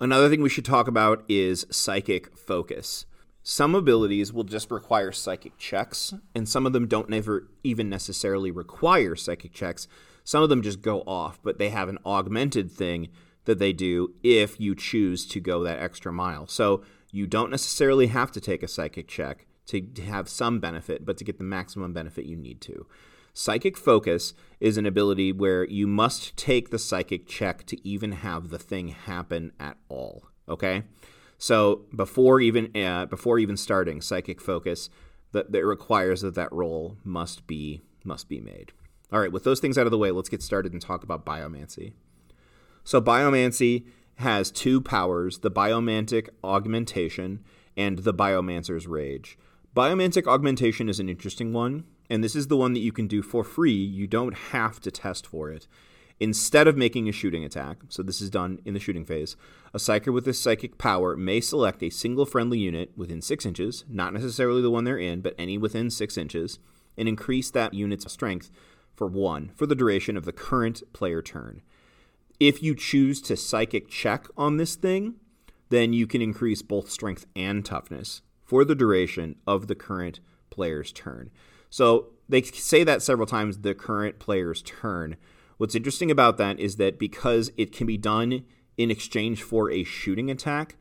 Another 0.00 0.28
thing 0.28 0.42
we 0.42 0.48
should 0.48 0.64
talk 0.64 0.88
about 0.88 1.22
is 1.28 1.66
Psychic 1.70 2.36
Focus. 2.36 3.06
Some 3.42 3.74
abilities 3.74 4.32
will 4.32 4.44
just 4.44 4.70
require 4.70 5.12
psychic 5.12 5.58
checks, 5.58 6.14
and 6.34 6.48
some 6.48 6.64
of 6.64 6.72
them 6.72 6.88
don't 6.88 7.10
never 7.10 7.46
even 7.62 7.90
necessarily 7.90 8.50
require 8.50 9.14
psychic 9.14 9.52
checks. 9.52 9.86
Some 10.24 10.42
of 10.42 10.48
them 10.48 10.62
just 10.62 10.80
go 10.80 11.02
off, 11.02 11.38
but 11.42 11.58
they 11.58 11.68
have 11.68 11.90
an 11.90 11.98
augmented 12.06 12.72
thing 12.72 13.10
that 13.44 13.58
they 13.58 13.74
do 13.74 14.14
if 14.22 14.58
you 14.58 14.74
choose 14.74 15.26
to 15.26 15.40
go 15.40 15.62
that 15.62 15.78
extra 15.78 16.10
mile. 16.10 16.46
So 16.46 16.82
you 17.12 17.26
don't 17.26 17.50
necessarily 17.50 18.06
have 18.06 18.32
to 18.32 18.40
take 18.40 18.62
a 18.62 18.68
psychic 18.68 19.08
check 19.08 19.46
to 19.66 19.80
have 20.02 20.28
some 20.28 20.60
benefit, 20.60 21.04
but 21.04 21.16
to 21.18 21.24
get 21.24 21.38
the 21.38 21.44
maximum 21.44 21.92
benefit, 21.92 22.26
you 22.26 22.36
need 22.36 22.60
to. 22.62 22.86
Psychic 23.32 23.76
focus 23.76 24.32
is 24.60 24.76
an 24.76 24.86
ability 24.86 25.32
where 25.32 25.64
you 25.64 25.86
must 25.86 26.36
take 26.36 26.70
the 26.70 26.78
psychic 26.78 27.26
check 27.26 27.66
to 27.66 27.88
even 27.88 28.12
have 28.12 28.50
the 28.50 28.58
thing 28.58 28.88
happen 28.88 29.52
at 29.58 29.76
all. 29.88 30.26
Okay? 30.48 30.84
So 31.36 31.82
before 31.94 32.40
even 32.40 32.70
uh, 32.76 33.06
before 33.06 33.38
even 33.38 33.56
starting 33.56 34.00
psychic 34.00 34.40
focus, 34.40 34.88
that, 35.32 35.52
that 35.52 35.66
requires 35.66 36.20
that 36.20 36.34
that 36.36 36.52
roll 36.52 36.96
must 37.04 37.46
be 37.46 37.82
must 38.04 38.28
be 38.28 38.40
made. 38.40 38.72
All 39.12 39.20
right, 39.20 39.32
with 39.32 39.44
those 39.44 39.60
things 39.60 39.76
out 39.76 39.86
of 39.86 39.90
the 39.90 39.98
way, 39.98 40.10
let's 40.10 40.28
get 40.28 40.42
started 40.42 40.72
and 40.72 40.80
talk 40.80 41.02
about 41.02 41.26
biomancy. 41.26 41.92
So 42.82 43.00
biomancy 43.00 43.86
has 44.16 44.50
two 44.50 44.80
powers: 44.80 45.40
the 45.40 45.50
biomantic 45.50 46.28
augmentation 46.42 47.44
and 47.76 47.98
the 47.98 48.14
biomancer's 48.14 48.86
rage. 48.86 49.36
Biomantic 49.74 50.28
augmentation 50.28 50.88
is 50.88 51.00
an 51.00 51.08
interesting 51.08 51.52
one, 51.52 51.82
and 52.08 52.22
this 52.22 52.36
is 52.36 52.46
the 52.46 52.56
one 52.56 52.74
that 52.74 52.80
you 52.80 52.92
can 52.92 53.08
do 53.08 53.22
for 53.22 53.42
free. 53.42 53.72
You 53.72 54.06
don't 54.06 54.34
have 54.52 54.78
to 54.82 54.90
test 54.92 55.26
for 55.26 55.50
it. 55.50 55.66
Instead 56.20 56.68
of 56.68 56.76
making 56.76 57.08
a 57.08 57.12
shooting 57.12 57.44
attack, 57.44 57.78
so 57.88 58.00
this 58.00 58.20
is 58.20 58.30
done 58.30 58.60
in 58.64 58.72
the 58.72 58.78
shooting 58.78 59.04
phase, 59.04 59.34
a 59.72 59.78
psyker 59.78 60.12
with 60.12 60.24
this 60.24 60.38
psychic 60.38 60.78
power 60.78 61.16
may 61.16 61.40
select 61.40 61.82
a 61.82 61.90
single 61.90 62.24
friendly 62.24 62.60
unit 62.60 62.92
within 62.96 63.20
6 63.20 63.44
inches, 63.44 63.84
not 63.88 64.14
necessarily 64.14 64.62
the 64.62 64.70
one 64.70 64.84
they're 64.84 64.96
in, 64.96 65.20
but 65.20 65.34
any 65.36 65.58
within 65.58 65.90
6 65.90 66.16
inches, 66.16 66.60
and 66.96 67.08
increase 67.08 67.50
that 67.50 67.74
unit's 67.74 68.12
strength 68.12 68.52
for 68.94 69.08
1 69.08 69.50
for 69.56 69.66
the 69.66 69.74
duration 69.74 70.16
of 70.16 70.24
the 70.24 70.32
current 70.32 70.84
player 70.92 71.20
turn. 71.20 71.62
If 72.38 72.62
you 72.62 72.76
choose 72.76 73.20
to 73.22 73.36
psychic 73.36 73.88
check 73.88 74.28
on 74.36 74.56
this 74.56 74.76
thing, 74.76 75.16
then 75.70 75.92
you 75.92 76.06
can 76.06 76.22
increase 76.22 76.62
both 76.62 76.92
strength 76.92 77.26
and 77.34 77.64
toughness 77.64 78.22
for 78.54 78.64
the 78.64 78.76
duration 78.76 79.34
of 79.48 79.66
the 79.66 79.74
current 79.74 80.20
player's 80.50 80.92
turn. 80.92 81.30
So 81.70 82.10
they 82.28 82.42
say 82.42 82.84
that 82.84 83.02
several 83.02 83.26
times 83.26 83.58
the 83.58 83.74
current 83.74 84.20
player's 84.20 84.62
turn 84.62 85.16
What's 85.56 85.74
interesting 85.74 86.10
about 86.10 86.36
that 86.38 86.58
is 86.58 86.76
that 86.76 86.98
because 86.98 87.52
it 87.56 87.72
can 87.72 87.86
be 87.86 87.96
done 87.96 88.44
in 88.76 88.90
exchange 88.90 89.42
for 89.42 89.70
a 89.70 89.84
shooting 89.84 90.30
attack, 90.30 90.76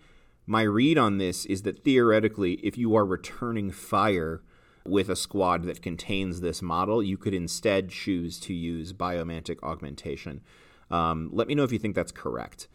my 0.47 0.63
read 0.63 0.97
on 0.97 1.19
this 1.19 1.45
is 1.45 1.61
that 1.61 1.83
theoretically, 1.83 2.53
if 2.55 2.77
you 2.77 2.95
are 2.95 3.05
returning 3.05 3.71
fire 3.71 4.41
with 4.85 5.09
a 5.09 5.15
squad 5.15 5.63
that 5.65 5.81
contains 5.81 6.41
this 6.41 6.61
model, 6.61 7.03
you 7.03 7.17
could 7.17 7.33
instead 7.33 7.89
choose 7.89 8.39
to 8.41 8.53
use 8.53 8.93
biomantic 8.93 9.61
augmentation. 9.61 10.41
Um, 10.89 11.29
let 11.31 11.47
me 11.47 11.55
know 11.55 11.63
if 11.63 11.71
you 11.71 11.79
think 11.79 11.95
that's 11.95 12.11
correct. 12.11 12.67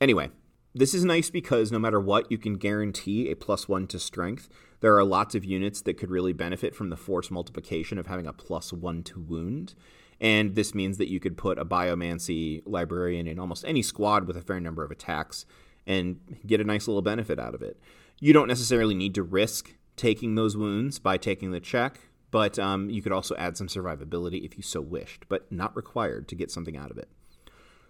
Anyway, 0.00 0.30
this 0.74 0.92
is 0.92 1.04
nice 1.04 1.30
because 1.30 1.70
no 1.70 1.78
matter 1.78 2.00
what, 2.00 2.30
you 2.30 2.38
can 2.38 2.54
guarantee 2.54 3.30
a 3.30 3.36
plus 3.36 3.68
one 3.68 3.86
to 3.88 3.98
strength. 3.98 4.48
There 4.80 4.96
are 4.96 5.04
lots 5.04 5.34
of 5.34 5.44
units 5.44 5.80
that 5.82 5.94
could 5.94 6.10
really 6.10 6.32
benefit 6.32 6.74
from 6.74 6.90
the 6.90 6.96
force 6.96 7.30
multiplication 7.30 7.96
of 7.96 8.08
having 8.08 8.26
a 8.26 8.32
plus 8.32 8.72
one 8.72 9.02
to 9.04 9.20
wound. 9.20 9.74
And 10.20 10.54
this 10.54 10.74
means 10.74 10.98
that 10.98 11.10
you 11.10 11.20
could 11.20 11.36
put 11.36 11.58
a 11.58 11.64
biomancy 11.64 12.62
librarian 12.66 13.26
in 13.26 13.38
almost 13.38 13.64
any 13.64 13.82
squad 13.82 14.26
with 14.26 14.36
a 14.36 14.42
fair 14.42 14.60
number 14.60 14.84
of 14.84 14.90
attacks 14.90 15.46
and 15.86 16.18
get 16.46 16.60
a 16.60 16.64
nice 16.64 16.88
little 16.88 17.02
benefit 17.02 17.38
out 17.38 17.54
of 17.54 17.62
it. 17.62 17.78
You 18.20 18.32
don't 18.32 18.48
necessarily 18.48 18.94
need 18.94 19.14
to 19.14 19.22
risk 19.22 19.74
taking 19.96 20.34
those 20.34 20.56
wounds 20.56 20.98
by 20.98 21.18
taking 21.18 21.50
the 21.50 21.60
check, 21.60 22.00
but 22.30 22.58
um, 22.58 22.90
you 22.90 23.00
could 23.00 23.12
also 23.12 23.36
add 23.36 23.56
some 23.56 23.68
survivability 23.68 24.44
if 24.44 24.56
you 24.56 24.62
so 24.62 24.80
wished, 24.80 25.24
but 25.28 25.50
not 25.52 25.76
required 25.76 26.26
to 26.28 26.34
get 26.34 26.50
something 26.50 26.76
out 26.76 26.90
of 26.90 26.98
it. 26.98 27.08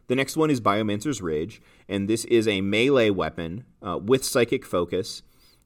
The 0.07 0.15
next 0.15 0.37
one 0.37 0.51
is 0.51 0.61
Biomancer's 0.61 1.23
Rage, 1.23 1.63
and 1.89 2.09
this 2.09 2.25
is 2.27 2.47
a 2.47 2.61
melee 2.61 3.11
weapon 3.11 3.65
uh, 3.83 3.99
with 4.03 4.25
Psychic 4.25 4.65
Focus. 4.65 5.23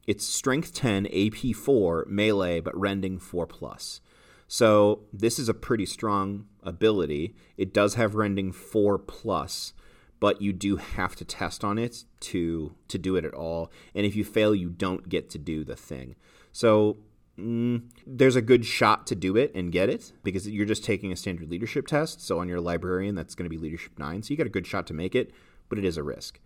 It's 0.06 0.24
Strength 0.24 0.74
10, 0.74 1.06
AP 1.06 1.54
4, 1.54 2.06
melee, 2.08 2.60
but 2.60 2.78
rending 2.78 3.18
4 3.18 3.46
plus. 3.46 4.00
So 4.48 5.00
this 5.12 5.38
is 5.38 5.50
a 5.50 5.54
pretty 5.54 5.84
strong 5.84 6.46
ability. 6.62 7.34
It 7.58 7.74
does 7.74 7.94
have 7.94 8.14
rending 8.14 8.50
four 8.50 8.98
plus, 8.98 9.74
but 10.20 10.40
you 10.40 10.54
do 10.54 10.76
have 10.76 11.14
to 11.16 11.24
test 11.24 11.62
on 11.62 11.78
it 11.78 12.04
to 12.20 12.74
to 12.88 12.98
do 12.98 13.14
it 13.16 13.26
at 13.26 13.34
all. 13.34 13.70
And 13.94 14.06
if 14.06 14.16
you 14.16 14.24
fail, 14.24 14.54
you 14.54 14.70
don't 14.70 15.10
get 15.10 15.28
to 15.30 15.38
do 15.38 15.64
the 15.64 15.76
thing. 15.76 16.16
So 16.50 16.96
mm, 17.38 17.82
there's 18.06 18.36
a 18.36 18.42
good 18.42 18.64
shot 18.64 19.06
to 19.08 19.14
do 19.14 19.36
it 19.36 19.52
and 19.54 19.72
get 19.72 19.88
it 19.88 20.12
because 20.22 20.48
you're 20.48 20.66
just 20.66 20.84
taking 20.84 21.12
a 21.12 21.16
standard 21.16 21.50
leadership 21.50 21.86
test. 21.86 22.20
So 22.20 22.38
on 22.38 22.48
your 22.48 22.60
librarian, 22.60 23.14
that's 23.14 23.34
going 23.34 23.44
to 23.44 23.54
be 23.54 23.62
leadership 23.62 23.98
nine. 23.98 24.22
So 24.22 24.30
you 24.30 24.36
got 24.36 24.46
a 24.46 24.50
good 24.50 24.66
shot 24.66 24.86
to 24.88 24.94
make 24.94 25.14
it, 25.14 25.30
but 25.68 25.78
it 25.78 25.84
is 25.84 25.96
a 25.96 26.02
risk. 26.02 26.40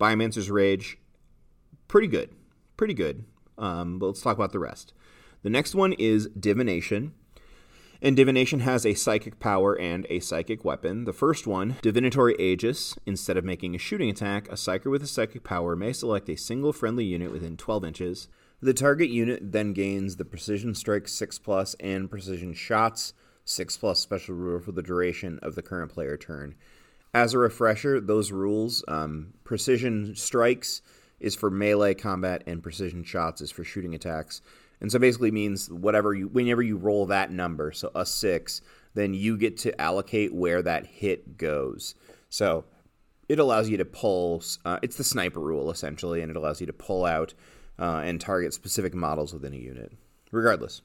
Biomancer's 0.00 0.50
Rage, 0.50 0.98
pretty 1.88 2.08
good, 2.08 2.30
pretty 2.76 2.94
good. 2.94 3.24
Um, 3.56 3.98
but 3.98 4.06
let's 4.06 4.22
talk 4.22 4.36
about 4.36 4.52
the 4.52 4.58
rest. 4.58 4.92
The 5.42 5.50
next 5.50 5.74
one 5.74 5.92
is 5.94 6.28
Divination. 6.28 7.14
And 8.00 8.16
divination 8.16 8.60
has 8.60 8.86
a 8.86 8.94
psychic 8.94 9.40
power 9.40 9.76
and 9.76 10.06
a 10.08 10.20
psychic 10.20 10.64
weapon. 10.64 11.04
The 11.04 11.12
first 11.12 11.48
one, 11.48 11.76
Divinatory 11.82 12.36
Aegis. 12.38 12.96
Instead 13.06 13.36
of 13.36 13.44
making 13.44 13.74
a 13.74 13.78
shooting 13.78 14.08
attack, 14.08 14.46
a 14.48 14.54
psyker 14.54 14.88
with 14.88 15.02
a 15.02 15.08
psychic 15.08 15.42
power 15.42 15.74
may 15.74 15.92
select 15.92 16.28
a 16.28 16.36
single 16.36 16.72
friendly 16.72 17.04
unit 17.04 17.32
within 17.32 17.56
12 17.56 17.84
inches. 17.84 18.28
The 18.60 18.74
target 18.74 19.08
unit 19.08 19.52
then 19.52 19.72
gains 19.72 20.16
the 20.16 20.24
Precision 20.24 20.74
Strike 20.74 21.06
6 21.06 21.38
plus 21.38 21.74
and 21.74 22.10
Precision 22.10 22.54
Shots 22.54 23.12
6 23.44 23.76
plus 23.76 24.00
special 24.00 24.34
rule 24.34 24.58
for 24.58 24.72
the 24.72 24.82
duration 24.82 25.38
of 25.42 25.54
the 25.54 25.62
current 25.62 25.92
player 25.92 26.16
turn. 26.16 26.56
As 27.14 27.34
a 27.34 27.38
refresher, 27.38 28.00
those 28.00 28.32
rules 28.32 28.84
um, 28.88 29.32
Precision 29.44 30.16
Strikes 30.16 30.82
is 31.20 31.36
for 31.36 31.50
melee 31.50 31.94
combat, 31.94 32.42
and 32.46 32.62
Precision 32.62 33.04
Shots 33.04 33.40
is 33.40 33.52
for 33.52 33.62
shooting 33.62 33.94
attacks. 33.94 34.42
And 34.80 34.90
so 34.90 34.98
basically 34.98 35.30
means 35.30 35.70
whatever 35.70 36.12
you 36.14 36.26
whenever 36.26 36.62
you 36.62 36.76
roll 36.76 37.06
that 37.06 37.30
number, 37.30 37.70
so 37.70 37.92
a 37.94 38.04
6, 38.04 38.60
then 38.94 39.14
you 39.14 39.36
get 39.36 39.56
to 39.58 39.80
allocate 39.80 40.34
where 40.34 40.62
that 40.62 40.86
hit 40.86 41.36
goes. 41.36 41.94
So 42.28 42.64
it 43.28 43.38
allows 43.38 43.68
you 43.68 43.76
to 43.76 43.84
pull 43.84 44.42
uh, 44.64 44.78
it's 44.82 44.96
the 44.96 45.04
sniper 45.04 45.40
rule 45.40 45.70
essentially 45.70 46.22
and 46.22 46.30
it 46.30 46.36
allows 46.36 46.60
you 46.60 46.66
to 46.66 46.72
pull 46.72 47.04
out 47.04 47.34
uh, 47.78 48.02
and 48.04 48.20
target 48.20 48.52
specific 48.54 48.94
models 48.94 49.32
within 49.32 49.54
a 49.54 49.58
unit 49.58 49.92
regardless 50.30 50.82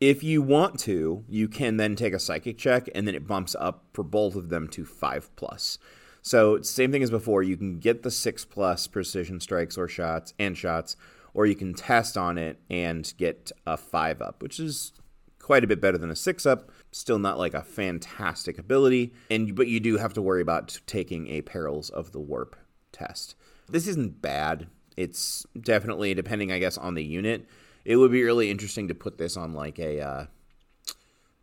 if 0.00 0.22
you 0.22 0.42
want 0.42 0.78
to 0.78 1.24
you 1.28 1.48
can 1.48 1.76
then 1.76 1.96
take 1.96 2.12
a 2.12 2.18
psychic 2.18 2.58
check 2.58 2.88
and 2.94 3.06
then 3.06 3.14
it 3.14 3.26
bumps 3.26 3.56
up 3.58 3.84
for 3.92 4.02
both 4.02 4.34
of 4.34 4.48
them 4.48 4.68
to 4.68 4.84
5 4.84 5.34
plus 5.36 5.78
so 6.22 6.60
same 6.60 6.92
thing 6.92 7.02
as 7.02 7.10
before 7.10 7.42
you 7.42 7.56
can 7.56 7.78
get 7.78 8.02
the 8.02 8.10
6 8.10 8.44
plus 8.46 8.86
precision 8.86 9.40
strikes 9.40 9.78
or 9.78 9.88
shots 9.88 10.34
and 10.38 10.58
shots 10.58 10.96
or 11.36 11.44
you 11.44 11.54
can 11.54 11.74
test 11.74 12.16
on 12.16 12.38
it 12.38 12.58
and 12.70 13.12
get 13.18 13.52
a 13.66 13.76
five 13.76 14.22
up, 14.22 14.42
which 14.42 14.58
is 14.58 14.92
quite 15.38 15.62
a 15.62 15.66
bit 15.66 15.82
better 15.82 15.98
than 15.98 16.10
a 16.10 16.16
six 16.16 16.46
up. 16.46 16.70
Still 16.90 17.18
not 17.18 17.36
like 17.36 17.52
a 17.52 17.62
fantastic 17.62 18.58
ability, 18.58 19.12
and 19.30 19.54
but 19.54 19.68
you 19.68 19.78
do 19.78 19.98
have 19.98 20.14
to 20.14 20.22
worry 20.22 20.40
about 20.40 20.80
taking 20.86 21.28
a 21.28 21.42
Perils 21.42 21.90
of 21.90 22.12
the 22.12 22.20
Warp 22.20 22.56
test. 22.90 23.34
This 23.68 23.86
isn't 23.86 24.22
bad. 24.22 24.68
It's 24.96 25.46
definitely 25.60 26.14
depending, 26.14 26.52
I 26.52 26.58
guess, 26.58 26.78
on 26.78 26.94
the 26.94 27.04
unit. 27.04 27.46
It 27.84 27.96
would 27.96 28.10
be 28.10 28.22
really 28.22 28.50
interesting 28.50 28.88
to 28.88 28.94
put 28.94 29.18
this 29.18 29.36
on 29.36 29.52
like 29.52 29.78
a, 29.78 30.00
uh, 30.00 30.26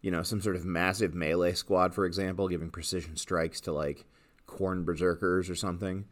you 0.01 0.11
know, 0.11 0.23
some 0.23 0.41
sort 0.41 0.55
of 0.55 0.65
massive 0.65 1.13
melee 1.13 1.53
squad, 1.53 1.93
for 1.93 2.05
example, 2.05 2.49
giving 2.49 2.69
precision 2.69 3.15
strikes 3.15 3.61
to 3.61 3.71
like 3.71 4.05
Khorne 4.47 4.85
berserkers 4.85 5.49
or 5.49 5.55
something. 5.55 6.05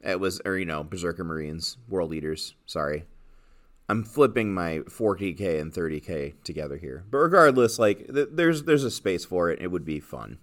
It 0.00 0.18
was, 0.18 0.40
or 0.44 0.56
you 0.56 0.64
know, 0.64 0.82
berserker 0.82 1.24
marines, 1.24 1.76
World 1.88 2.14
Eaters. 2.14 2.54
Sorry, 2.66 3.04
I'm 3.88 4.04
flipping 4.04 4.54
my 4.54 4.78
40k 4.78 5.60
and 5.60 5.72
30k 5.72 6.42
together 6.44 6.76
here. 6.76 7.04
But 7.10 7.18
regardless, 7.18 7.78
like 7.78 8.12
th- 8.12 8.28
there's 8.32 8.62
there's 8.62 8.84
a 8.84 8.90
space 8.90 9.24
for 9.24 9.50
it. 9.50 9.60
It 9.60 9.70
would 9.70 9.84
be 9.84 10.00
fun. 10.00 10.38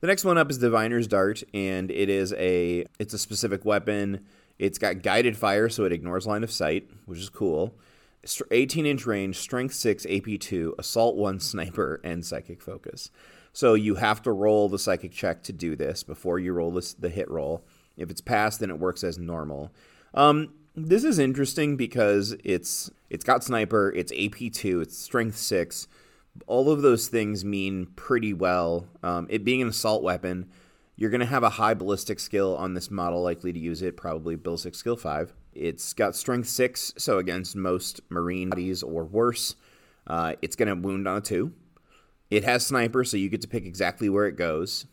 The 0.00 0.08
next 0.08 0.24
one 0.24 0.36
up 0.36 0.50
is 0.50 0.58
Diviner's 0.58 1.06
Dart, 1.06 1.42
and 1.54 1.90
it 1.90 2.08
is 2.08 2.32
a 2.34 2.86
it's 2.98 3.14
a 3.14 3.18
specific 3.18 3.64
weapon. 3.64 4.26
It's 4.58 4.78
got 4.78 5.02
guided 5.02 5.36
fire, 5.36 5.68
so 5.68 5.84
it 5.84 5.92
ignores 5.92 6.26
line 6.26 6.44
of 6.44 6.50
sight, 6.50 6.88
which 7.04 7.18
is 7.18 7.28
cool. 7.28 7.74
18 8.50 8.86
inch 8.86 9.06
range, 9.06 9.38
strength 9.38 9.74
6, 9.74 10.06
AP 10.06 10.40
2, 10.40 10.74
assault 10.78 11.16
1, 11.16 11.40
sniper, 11.40 12.00
and 12.02 12.24
psychic 12.24 12.60
focus. 12.60 13.10
So 13.52 13.74
you 13.74 13.94
have 13.94 14.22
to 14.22 14.32
roll 14.32 14.68
the 14.68 14.78
psychic 14.78 15.12
check 15.12 15.42
to 15.44 15.52
do 15.52 15.76
this 15.76 16.02
before 16.02 16.38
you 16.38 16.52
roll 16.52 16.70
this, 16.70 16.92
the 16.94 17.08
hit 17.08 17.30
roll. 17.30 17.64
If 17.96 18.10
it's 18.10 18.20
passed, 18.20 18.60
then 18.60 18.70
it 18.70 18.78
works 18.78 19.02
as 19.02 19.18
normal. 19.18 19.72
Um, 20.12 20.52
this 20.74 21.04
is 21.04 21.18
interesting 21.18 21.76
because 21.76 22.36
it's 22.44 22.90
it's 23.08 23.24
got 23.24 23.42
sniper, 23.42 23.90
it's 23.96 24.12
AP 24.12 24.52
two, 24.52 24.80
it's 24.80 24.98
strength 24.98 25.38
six. 25.38 25.88
All 26.46 26.70
of 26.70 26.82
those 26.82 27.08
things 27.08 27.46
mean 27.46 27.86
pretty 27.96 28.34
well. 28.34 28.86
Um, 29.02 29.26
it 29.30 29.42
being 29.42 29.62
an 29.62 29.68
assault 29.68 30.02
weapon, 30.02 30.50
you're 30.96 31.10
going 31.10 31.20
to 31.20 31.26
have 31.26 31.42
a 31.42 31.50
high 31.50 31.74
ballistic 31.74 32.18
skill 32.18 32.56
on 32.56 32.74
this 32.74 32.90
model, 32.90 33.22
likely 33.22 33.52
to 33.52 33.58
use 33.58 33.82
it, 33.82 33.96
probably 33.96 34.34
ballistic 34.34 34.74
skill 34.74 34.96
five. 34.96 35.34
It's 35.54 35.92
got 35.92 36.16
strength 36.16 36.48
six, 36.48 36.92
so 36.96 37.18
against 37.18 37.54
most 37.54 38.00
marine 38.08 38.50
bodies 38.50 38.82
or 38.82 39.04
worse, 39.04 39.56
uh, 40.06 40.34
it's 40.42 40.56
going 40.56 40.68
to 40.68 40.74
wound 40.74 41.06
on 41.06 41.18
a 41.18 41.20
two. 41.20 41.52
It 42.30 42.44
has 42.44 42.66
sniper, 42.66 43.04
so 43.04 43.16
you 43.16 43.28
get 43.28 43.42
to 43.42 43.48
pick 43.48 43.64
exactly 43.64 44.08
where 44.08 44.26
it 44.26 44.36
goes, 44.36 44.86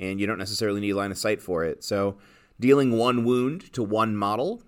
and 0.00 0.20
you 0.20 0.26
don't 0.26 0.38
necessarily 0.38 0.80
need 0.80 0.94
line 0.94 1.10
of 1.10 1.18
sight 1.18 1.40
for 1.40 1.64
it. 1.64 1.84
So 1.84 2.16
dealing 2.58 2.96
one 2.96 3.24
wound 3.24 3.72
to 3.72 3.82
one 3.82 4.16
model 4.16 4.62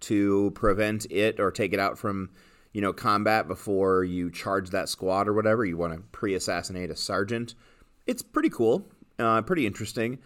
to 0.00 0.50
prevent 0.54 1.06
it 1.10 1.38
or 1.38 1.50
take 1.50 1.72
it 1.72 1.80
out 1.80 1.98
from 1.98 2.30
you 2.72 2.80
know 2.80 2.92
combat 2.92 3.46
before 3.48 4.04
you 4.04 4.30
charge 4.30 4.70
that 4.70 4.88
squad 4.88 5.28
or 5.28 5.34
whatever 5.34 5.64
you 5.64 5.76
want 5.76 5.92
to 5.92 6.00
pre-assassinate 6.12 6.90
a 6.90 6.96
sergeant 6.96 7.54
it's 8.06 8.22
pretty 8.22 8.48
cool 8.48 8.86
uh, 9.20 9.42
pretty 9.42 9.66
interesting 9.66 10.18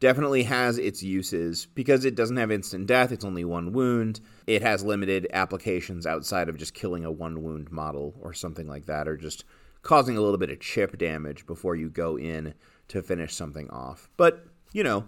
definitely 0.00 0.44
has 0.44 0.78
its 0.78 1.02
uses 1.02 1.66
because 1.74 2.04
it 2.04 2.14
doesn't 2.14 2.38
have 2.38 2.50
instant 2.50 2.86
death 2.86 3.12
it's 3.12 3.24
only 3.24 3.44
one 3.44 3.72
wound 3.72 4.20
it 4.46 4.62
has 4.62 4.82
limited 4.82 5.26
applications 5.32 6.06
outside 6.06 6.48
of 6.48 6.56
just 6.56 6.74
killing 6.74 7.04
a 7.04 7.10
one 7.12 7.42
wound 7.42 7.70
model 7.70 8.14
or 8.20 8.32
something 8.32 8.66
like 8.66 8.86
that 8.86 9.06
or 9.06 9.16
just 9.16 9.44
causing 9.82 10.16
a 10.16 10.20
little 10.20 10.38
bit 10.38 10.50
of 10.50 10.60
chip 10.60 10.96
damage 10.98 11.46
before 11.46 11.76
you 11.76 11.88
go 11.88 12.18
in 12.18 12.54
to 12.88 13.02
finish 13.02 13.34
something 13.34 13.68
off 13.70 14.08
but 14.16 14.46
you 14.72 14.82
know 14.82 15.04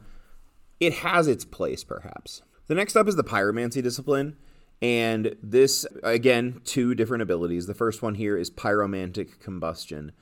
it 0.80 0.92
has 0.92 1.26
its 1.26 1.44
place 1.44 1.84
perhaps 1.84 2.42
the 2.72 2.75
next 2.76 2.96
up 2.96 3.08
is 3.08 3.16
the 3.16 3.25
pyromancy 3.25 3.82
discipline. 3.82 4.37
And 4.80 5.37
this, 5.42 5.87
again, 6.02 6.61
two 6.64 6.94
different 6.94 7.22
abilities. 7.22 7.66
The 7.66 7.75
first 7.75 8.02
one 8.02 8.14
here 8.14 8.37
is 8.37 8.50
pyromantic 8.50 9.40
combustion. 9.40 10.12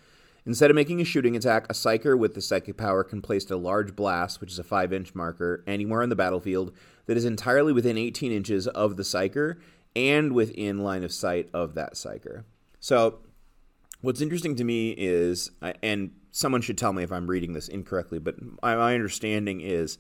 Instead 0.46 0.70
of 0.70 0.74
making 0.74 1.00
a 1.00 1.04
shooting 1.04 1.36
attack, 1.36 1.66
a 1.68 1.74
psyker 1.74 2.18
with 2.18 2.34
the 2.34 2.40
psychic 2.40 2.76
power 2.76 3.04
can 3.04 3.20
place 3.20 3.50
a 3.50 3.56
large 3.56 3.94
blast, 3.94 4.40
which 4.40 4.50
is 4.50 4.58
a 4.58 4.64
5 4.64 4.92
inch 4.92 5.14
marker, 5.14 5.62
anywhere 5.66 6.02
on 6.02 6.08
the 6.08 6.16
battlefield 6.16 6.72
that 7.06 7.16
is 7.16 7.24
entirely 7.24 7.72
within 7.72 7.98
18 7.98 8.32
inches 8.32 8.66
of 8.68 8.96
the 8.96 9.02
psyker 9.02 9.56
and 9.94 10.32
within 10.32 10.78
line 10.78 11.04
of 11.04 11.12
sight 11.12 11.48
of 11.52 11.74
that 11.74 11.94
psyker. 11.94 12.44
So, 12.78 13.18
what's 14.00 14.20
interesting 14.20 14.56
to 14.56 14.64
me 14.64 14.94
is, 14.96 15.50
and 15.82 16.12
someone 16.32 16.62
should 16.62 16.78
tell 16.78 16.92
me 16.92 17.02
if 17.02 17.12
I'm 17.12 17.28
reading 17.28 17.52
this 17.52 17.68
incorrectly, 17.68 18.18
but 18.18 18.36
my 18.62 18.94
understanding 18.94 19.60
is 19.60 19.98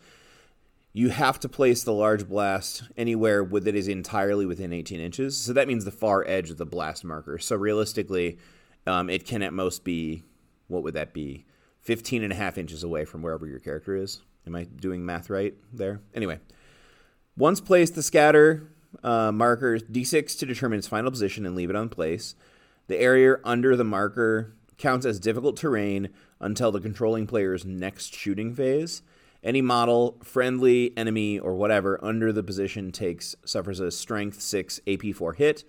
you 0.92 1.10
have 1.10 1.38
to 1.40 1.48
place 1.48 1.84
the 1.84 1.92
large 1.92 2.28
blast 2.28 2.84
anywhere 2.96 3.44
that 3.44 3.74
is 3.74 3.86
entirely 3.88 4.46
within 4.46 4.72
18 4.72 4.98
inches. 5.00 5.36
So 5.36 5.52
that 5.52 5.68
means 5.68 5.84
the 5.84 5.90
far 5.90 6.26
edge 6.26 6.50
of 6.50 6.56
the 6.56 6.66
blast 6.66 7.04
marker. 7.04 7.38
So 7.38 7.56
realistically, 7.56 8.38
um, 8.86 9.08
it 9.08 9.24
can 9.24 9.42
at 9.42 9.52
most 9.52 9.84
be, 9.84 10.24
what 10.70 10.82
would 10.82 10.94
that 10.94 11.12
be? 11.12 11.44
15 11.80 12.22
and 12.22 12.32
a 12.32 12.36
half 12.36 12.58
inches 12.58 12.82
away 12.82 13.04
from 13.04 13.22
wherever 13.22 13.46
your 13.46 13.58
character 13.58 13.96
is. 13.96 14.22
Am 14.46 14.54
I 14.54 14.64
doing 14.64 15.04
math 15.04 15.30
right 15.30 15.54
there? 15.72 16.00
Anyway, 16.14 16.40
once 17.36 17.60
placed, 17.60 17.94
the 17.94 18.02
scatter 18.02 18.70
uh, 19.02 19.32
marker 19.32 19.78
d6 19.78 20.38
to 20.38 20.46
determine 20.46 20.78
its 20.78 20.88
final 20.88 21.10
position 21.10 21.46
and 21.46 21.54
leave 21.54 21.70
it 21.70 21.76
on 21.76 21.88
place. 21.88 22.34
The 22.88 22.98
area 22.98 23.36
under 23.44 23.76
the 23.76 23.84
marker 23.84 24.54
counts 24.78 25.06
as 25.06 25.20
difficult 25.20 25.56
terrain 25.56 26.08
until 26.40 26.72
the 26.72 26.80
controlling 26.80 27.26
player's 27.26 27.64
next 27.64 28.14
shooting 28.14 28.54
phase. 28.54 29.02
Any 29.42 29.62
model, 29.62 30.18
friendly, 30.22 30.92
enemy, 30.96 31.38
or 31.38 31.54
whatever 31.54 32.02
under 32.04 32.32
the 32.32 32.42
position 32.42 32.92
takes 32.92 33.34
suffers 33.44 33.80
a 33.80 33.90
strength 33.90 34.40
6 34.40 34.80
AP4 34.86 35.36
hit. 35.36 35.64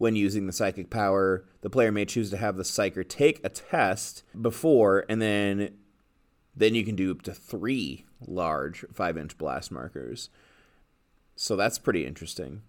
When 0.00 0.16
using 0.16 0.46
the 0.46 0.52
psychic 0.54 0.88
power, 0.88 1.44
the 1.60 1.68
player 1.68 1.92
may 1.92 2.06
choose 2.06 2.30
to 2.30 2.38
have 2.38 2.56
the 2.56 2.62
psyker 2.62 3.06
take 3.06 3.38
a 3.44 3.50
test 3.50 4.22
before, 4.40 5.04
and 5.10 5.20
then 5.20 5.76
then 6.56 6.74
you 6.74 6.84
can 6.84 6.96
do 6.96 7.10
up 7.10 7.20
to 7.20 7.34
three 7.34 8.06
large 8.26 8.86
5 8.94 9.18
inch 9.18 9.36
blast 9.36 9.70
markers. 9.70 10.30
So 11.36 11.54
that's 11.54 11.78
pretty 11.78 12.06
interesting. 12.06 12.62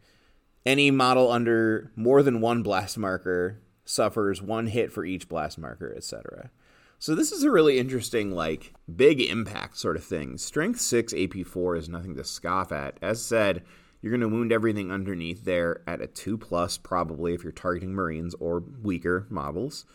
Any 0.65 0.91
model 0.91 1.32
under 1.32 1.94
more 1.96 2.22
than 2.22 2.41
one 2.41 2.63
blast 2.63 2.98
marker 2.98 3.62
suffers 3.86 4.41
one 4.41 4.67
hit 4.67 4.91
for 4.91 5.06
each 5.06 5.30
blast 5.30 5.58
marker, 5.58 5.94
etc. 5.96 6.52
So 7.00 7.15
this 7.15 7.32
is 7.32 7.44
a 7.44 7.50
really 7.50 7.80
interesting, 7.80 8.32
like, 8.32 8.74
big 8.94 9.22
impact 9.22 9.78
sort 9.78 9.96
of 9.96 10.04
thing. 10.04 10.38
Strength 10.38 10.82
6 10.82 11.13
AP4 11.13 11.78
is 11.78 11.88
nothing 11.88 12.17
to 12.17 12.26
scoff 12.26 12.74
at. 12.74 12.98
As 13.02 13.24
said, 13.24 13.63
you're 14.02 14.12
going 14.12 14.22
to 14.22 14.36
wound 14.36 14.52
everything 14.52 14.92
underneath 14.92 15.46
there 15.46 15.82
at 15.88 16.02
a 16.02 16.08
2 16.08 16.38
plus, 16.38 16.78
probably, 16.78 17.34
if 17.34 17.44
you're 17.44 17.52
targeting 17.52 17.94
Marines 17.94 18.36
or 18.40 18.64
weaker 18.82 19.28
models. 19.30 19.86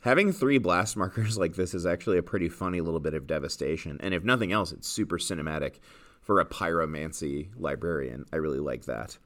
Having 0.00 0.32
three 0.32 0.58
blast 0.58 0.96
markers 0.96 1.38
like 1.38 1.54
this 1.54 1.74
is 1.74 1.86
actually 1.86 2.18
a 2.18 2.22
pretty 2.22 2.48
funny 2.48 2.80
little 2.80 3.00
bit 3.00 3.14
of 3.14 3.26
devastation. 3.26 3.98
And 4.00 4.12
if 4.14 4.24
nothing 4.24 4.52
else, 4.52 4.72
it's 4.72 4.88
super 4.88 5.18
cinematic 5.18 5.76
for 6.20 6.40
a 6.40 6.44
pyromancy 6.44 7.48
librarian. 7.56 8.24
I 8.32 8.36
really 8.36 8.58
like 8.58 8.84
that. 8.86 9.16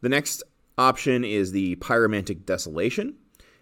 The 0.00 0.08
next 0.08 0.42
option 0.78 1.24
is 1.24 1.52
the 1.52 1.76
Pyromantic 1.76 2.46
Desolation, 2.46 3.14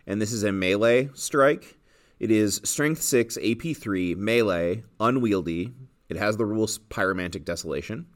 and 0.07 0.22
this 0.22 0.33
is 0.33 0.44
a 0.44 0.53
melee 0.53 1.11
strike. 1.14 1.79
It 2.20 2.31
is 2.31 2.61
Strength 2.64 3.03
6, 3.03 3.38
AP 3.38 3.76
3, 3.76 4.14
Melee, 4.14 4.85
Unwieldy. 5.00 5.72
It 6.09 6.16
has 6.16 6.37
the 6.37 6.44
rules 6.44 6.79
Pyromantic 6.90 7.44
Desolation. 7.44 8.07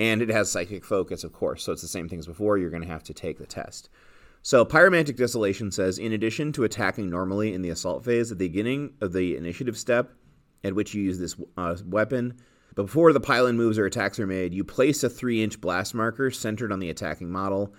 And 0.00 0.22
it 0.22 0.30
has 0.30 0.50
Psychic 0.50 0.82
Focus, 0.82 1.24
of 1.24 1.34
course. 1.34 1.62
So 1.62 1.72
it's 1.72 1.82
the 1.82 1.88
same 1.88 2.08
thing 2.08 2.18
as 2.18 2.26
before. 2.26 2.56
You're 2.56 2.70
going 2.70 2.82
to 2.82 2.88
have 2.88 3.04
to 3.04 3.14
take 3.14 3.38
the 3.38 3.46
test. 3.46 3.90
So 4.40 4.64
Pyromantic 4.64 5.16
Desolation 5.16 5.70
says 5.70 5.98
in 5.98 6.14
addition 6.14 6.52
to 6.52 6.64
attacking 6.64 7.10
normally 7.10 7.52
in 7.52 7.60
the 7.60 7.68
assault 7.68 8.02
phase 8.02 8.32
at 8.32 8.38
the 8.38 8.48
beginning 8.48 8.94
of 9.02 9.12
the 9.12 9.36
initiative 9.36 9.76
step 9.76 10.10
at 10.64 10.74
which 10.74 10.94
you 10.94 11.02
use 11.02 11.18
this 11.18 11.36
uh, 11.58 11.76
weapon, 11.84 12.34
but 12.74 12.84
before 12.84 13.12
the 13.12 13.20
pile 13.20 13.46
in 13.46 13.58
moves 13.58 13.78
or 13.78 13.84
attacks 13.84 14.18
are 14.18 14.26
made, 14.26 14.54
you 14.54 14.64
place 14.64 15.02
a 15.02 15.10
3 15.10 15.42
inch 15.42 15.60
blast 15.60 15.94
marker 15.94 16.30
centered 16.30 16.72
on 16.72 16.80
the 16.80 16.88
attacking 16.88 17.30
model. 17.30 17.74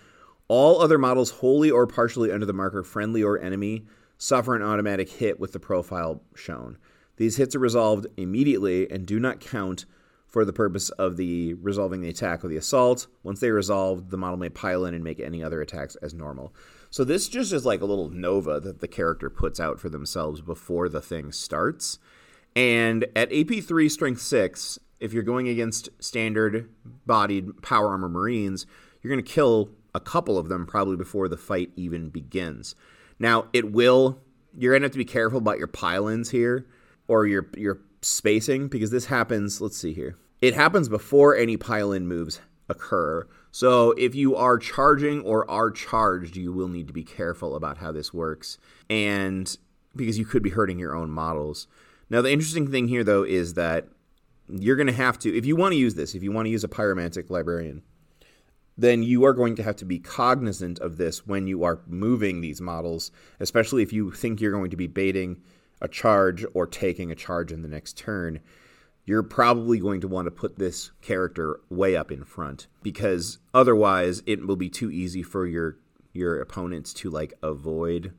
All 0.47 0.79
other 0.79 0.99
models 0.99 1.31
wholly 1.31 1.71
or 1.71 1.87
partially 1.87 2.31
under 2.31 2.45
the 2.45 2.53
marker, 2.53 2.83
friendly 2.83 3.23
or 3.23 3.39
enemy, 3.39 3.85
suffer 4.19 4.55
an 4.55 4.61
automatic 4.61 5.09
hit 5.09 5.39
with 5.39 5.53
the 5.53 5.59
profile 5.59 6.21
shown. 6.35 6.77
These 7.17 7.37
hits 7.37 7.55
are 7.55 7.59
resolved 7.59 8.05
immediately 8.17 8.91
and 8.91 9.07
do 9.07 9.19
not 9.19 9.39
count 9.39 9.85
for 10.31 10.45
the 10.45 10.53
purpose 10.53 10.89
of 10.91 11.17
the 11.17 11.53
resolving 11.55 12.01
the 12.01 12.09
attack 12.09 12.43
or 12.43 12.47
the 12.47 12.57
assault. 12.57 13.07
Once 13.21 13.41
they 13.41 13.49
are 13.49 13.53
resolved, 13.53 14.09
the 14.09 14.17
model 14.17 14.37
may 14.37 14.49
pile 14.49 14.85
in 14.85 14.93
and 14.93 15.03
make 15.03 15.19
any 15.19 15.43
other 15.43 15.61
attacks 15.61 15.95
as 15.97 16.13
normal. 16.13 16.55
So 16.89 17.03
this 17.03 17.27
just 17.27 17.51
is 17.51 17.65
like 17.65 17.81
a 17.81 17.85
little 17.85 18.09
nova 18.09 18.59
that 18.61 18.79
the 18.79 18.87
character 18.87 19.29
puts 19.29 19.59
out 19.59 19.79
for 19.79 19.89
themselves 19.89 20.41
before 20.41 20.87
the 20.87 21.01
thing 21.01 21.33
starts. 21.33 21.99
And 22.55 23.05
at 23.13 23.29
AP3 23.29 23.91
strength 23.91 24.21
6, 24.21 24.79
if 25.01 25.11
you're 25.11 25.23
going 25.23 25.49
against 25.49 25.89
standard 25.99 26.69
bodied 27.05 27.61
power 27.61 27.89
armor 27.89 28.09
marines, 28.09 28.65
you're 29.01 29.13
going 29.13 29.23
to 29.23 29.31
kill 29.31 29.71
a 29.93 29.99
couple 29.99 30.37
of 30.37 30.47
them 30.47 30.65
probably 30.65 30.95
before 30.95 31.27
the 31.27 31.37
fight 31.37 31.71
even 31.75 32.09
begins. 32.09 32.73
Now, 33.19 33.47
it 33.51 33.73
will, 33.73 34.21
you're 34.57 34.71
going 34.71 34.81
to 34.81 34.85
have 34.85 34.93
to 34.93 34.97
be 34.97 35.05
careful 35.05 35.39
about 35.39 35.57
your 35.57 35.67
pile 35.67 36.07
ins 36.07 36.29
here 36.29 36.67
or 37.07 37.27
your, 37.27 37.49
your 37.57 37.81
spacing 38.01 38.69
because 38.69 38.91
this 38.91 39.05
happens, 39.05 39.59
let's 39.59 39.77
see 39.77 39.93
here. 39.93 40.17
It 40.41 40.55
happens 40.55 40.89
before 40.89 41.35
any 41.35 41.55
pile 41.55 41.91
in 41.91 42.07
moves 42.07 42.41
occur. 42.67 43.27
So 43.51 43.91
if 43.91 44.15
you 44.15 44.35
are 44.35 44.57
charging 44.57 45.21
or 45.21 45.49
are 45.49 45.69
charged, 45.69 46.35
you 46.35 46.51
will 46.51 46.67
need 46.67 46.87
to 46.87 46.93
be 46.93 47.03
careful 47.03 47.55
about 47.55 47.77
how 47.77 47.91
this 47.91 48.13
works. 48.13 48.57
And 48.89 49.55
because 49.95 50.17
you 50.17 50.25
could 50.25 50.41
be 50.41 50.49
hurting 50.49 50.79
your 50.79 50.95
own 50.95 51.09
models. 51.09 51.67
Now, 52.09 52.21
the 52.21 52.31
interesting 52.31 52.71
thing 52.71 52.87
here, 52.87 53.03
though, 53.03 53.23
is 53.23 53.53
that 53.53 53.87
you're 54.49 54.75
going 54.75 54.87
to 54.87 54.93
have 54.93 55.19
to, 55.19 55.35
if 55.35 55.45
you 55.45 55.55
want 55.55 55.73
to 55.73 55.77
use 55.77 55.95
this, 55.95 56.15
if 56.15 56.23
you 56.23 56.31
want 56.31 56.45
to 56.45 56.49
use 56.49 56.63
a 56.63 56.69
pyromantic 56.69 57.29
librarian, 57.29 57.83
then 58.77 59.03
you 59.03 59.25
are 59.25 59.33
going 59.33 59.55
to 59.55 59.63
have 59.63 59.75
to 59.77 59.85
be 59.85 59.99
cognizant 59.99 60.79
of 60.79 60.97
this 60.97 61.27
when 61.27 61.47
you 61.47 61.63
are 61.63 61.81
moving 61.87 62.41
these 62.41 62.61
models, 62.61 63.11
especially 63.39 63.83
if 63.83 63.93
you 63.93 64.11
think 64.11 64.41
you're 64.41 64.51
going 64.51 64.71
to 64.71 64.77
be 64.77 64.87
baiting 64.87 65.41
a 65.81 65.87
charge 65.87 66.45
or 66.53 66.65
taking 66.65 67.11
a 67.11 67.15
charge 67.15 67.51
in 67.51 67.61
the 67.61 67.67
next 67.67 67.97
turn. 67.97 68.39
You're 69.05 69.23
probably 69.23 69.79
going 69.79 70.01
to 70.01 70.07
want 70.07 70.27
to 70.27 70.31
put 70.31 70.57
this 70.57 70.91
character 71.01 71.59
way 71.69 71.95
up 71.95 72.11
in 72.11 72.23
front 72.23 72.67
because 72.83 73.39
otherwise 73.53 74.21
it 74.25 74.45
will 74.45 74.55
be 74.55 74.69
too 74.69 74.91
easy 74.91 75.23
for 75.23 75.45
your 75.47 75.77
your 76.13 76.41
opponents 76.41 76.93
to 76.93 77.09
like 77.09 77.33
avoid 77.41 78.13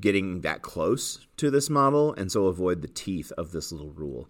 getting 0.00 0.40
that 0.40 0.62
close 0.62 1.26
to 1.36 1.50
this 1.50 1.70
model 1.70 2.12
and 2.14 2.32
so 2.32 2.46
avoid 2.46 2.82
the 2.82 2.88
teeth 2.88 3.32
of 3.38 3.52
this 3.52 3.72
little 3.72 3.92
rule. 3.92 4.28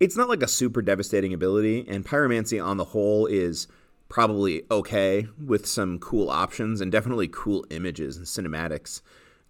It's 0.00 0.16
not 0.16 0.28
like 0.28 0.42
a 0.42 0.48
super 0.48 0.82
devastating 0.82 1.32
ability 1.32 1.86
and 1.88 2.04
pyromancy 2.04 2.64
on 2.64 2.76
the 2.76 2.86
whole 2.86 3.26
is 3.26 3.68
probably 4.08 4.62
okay 4.70 5.26
with 5.42 5.66
some 5.66 5.98
cool 5.98 6.28
options 6.28 6.80
and 6.80 6.90
definitely 6.90 7.28
cool 7.28 7.64
images 7.70 8.16
and 8.16 8.26
cinematics 8.26 9.00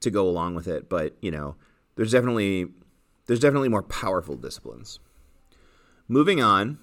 to 0.00 0.10
go 0.10 0.28
along 0.28 0.54
with 0.54 0.68
it. 0.68 0.88
But 0.88 1.16
you 1.20 1.30
know, 1.30 1.56
there's 1.96 2.12
definitely 2.12 2.68
there's 3.26 3.40
definitely 3.40 3.68
more 3.68 3.82
powerful 3.82 4.36
disciplines. 4.36 4.98
Moving 6.08 6.42
on, 6.42 6.78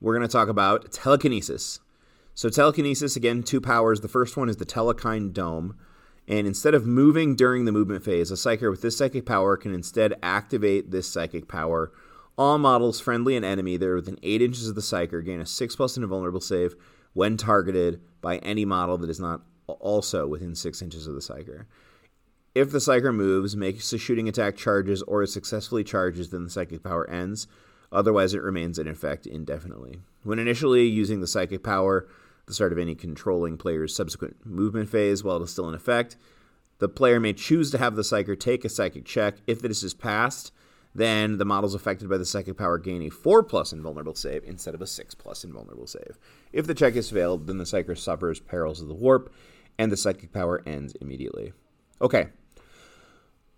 we're 0.00 0.16
going 0.16 0.26
to 0.26 0.32
talk 0.32 0.48
about 0.48 0.92
telekinesis. 0.92 1.80
So 2.34 2.48
telekinesis 2.48 3.16
again, 3.16 3.42
two 3.42 3.60
powers. 3.60 4.00
The 4.00 4.08
first 4.08 4.36
one 4.36 4.48
is 4.48 4.56
the 4.56 4.66
telekine 4.66 5.32
dome. 5.32 5.76
And 6.28 6.46
instead 6.46 6.74
of 6.74 6.86
moving 6.86 7.34
during 7.34 7.64
the 7.64 7.72
movement 7.72 8.04
phase, 8.04 8.30
a 8.30 8.34
psyker 8.34 8.70
with 8.70 8.82
this 8.82 8.96
psychic 8.96 9.26
power 9.26 9.56
can 9.56 9.74
instead 9.74 10.14
activate 10.22 10.90
this 10.90 11.08
psychic 11.08 11.48
power. 11.48 11.92
All 12.38 12.58
models, 12.58 13.00
friendly 13.00 13.36
and 13.36 13.44
enemy, 13.44 13.76
that 13.76 13.86
are 13.86 13.96
within 13.96 14.18
8 14.22 14.40
inches 14.40 14.68
of 14.68 14.74
the 14.74 14.80
psyker 14.80 15.24
gain 15.24 15.40
a 15.40 15.46
6 15.46 15.76
plus 15.76 15.96
invulnerable 15.96 16.40
save 16.40 16.74
when 17.12 17.36
targeted 17.36 18.00
by 18.20 18.38
any 18.38 18.64
model 18.64 18.96
that 18.98 19.10
is 19.10 19.20
not 19.20 19.42
also 19.66 20.26
within 20.26 20.54
six 20.54 20.82
inches 20.82 21.06
of 21.06 21.14
the 21.14 21.20
Psyker. 21.20 21.66
If 22.54 22.70
the 22.70 22.78
Psyker 22.78 23.14
moves, 23.14 23.56
makes 23.56 23.92
a 23.92 23.98
shooting 23.98 24.28
attack 24.28 24.56
charges, 24.56 25.02
or 25.02 25.24
successfully 25.26 25.84
charges, 25.84 26.30
then 26.30 26.44
the 26.44 26.50
psychic 26.50 26.82
power 26.82 27.08
ends. 27.08 27.46
Otherwise, 27.92 28.34
it 28.34 28.42
remains 28.42 28.78
in 28.78 28.88
effect 28.88 29.26
indefinitely. 29.26 30.00
When 30.24 30.38
initially 30.38 30.86
using 30.86 31.20
the 31.20 31.26
psychic 31.26 31.62
power, 31.62 32.08
the 32.46 32.54
start 32.54 32.72
of 32.72 32.78
any 32.78 32.94
controlling 32.94 33.58
player's 33.58 33.94
subsequent 33.94 34.44
movement 34.44 34.88
phase 34.88 35.22
while 35.22 35.36
it 35.36 35.44
is 35.44 35.50
still 35.50 35.68
in 35.68 35.74
effect, 35.74 36.16
the 36.78 36.88
player 36.88 37.20
may 37.20 37.32
choose 37.32 37.70
to 37.70 37.78
have 37.78 37.94
the 37.94 38.02
psyker 38.02 38.38
take 38.38 38.64
a 38.64 38.68
psychic 38.68 39.04
check. 39.04 39.36
If 39.46 39.60
this 39.60 39.82
is 39.82 39.94
passed, 39.94 40.52
then 40.94 41.38
the 41.38 41.44
models 41.44 41.74
affected 41.74 42.08
by 42.08 42.18
the 42.18 42.26
psychic 42.26 42.56
power 42.56 42.78
gain 42.78 43.02
a 43.02 43.10
4 43.10 43.42
plus 43.44 43.72
invulnerable 43.72 44.14
save 44.14 44.42
instead 44.44 44.74
of 44.74 44.82
a 44.82 44.86
6 44.86 45.14
plus 45.14 45.44
invulnerable 45.44 45.86
save. 45.86 46.18
If 46.52 46.66
the 46.66 46.74
check 46.74 46.96
is 46.96 47.10
failed, 47.10 47.46
then 47.46 47.58
the 47.58 47.64
psyker 47.64 47.96
suffers 47.96 48.40
perils 48.40 48.80
of 48.80 48.88
the 48.88 48.94
warp, 48.94 49.32
and 49.78 49.92
the 49.92 49.96
psychic 49.96 50.32
power 50.32 50.62
ends 50.66 50.94
immediately. 51.00 51.52
Okay. 52.00 52.28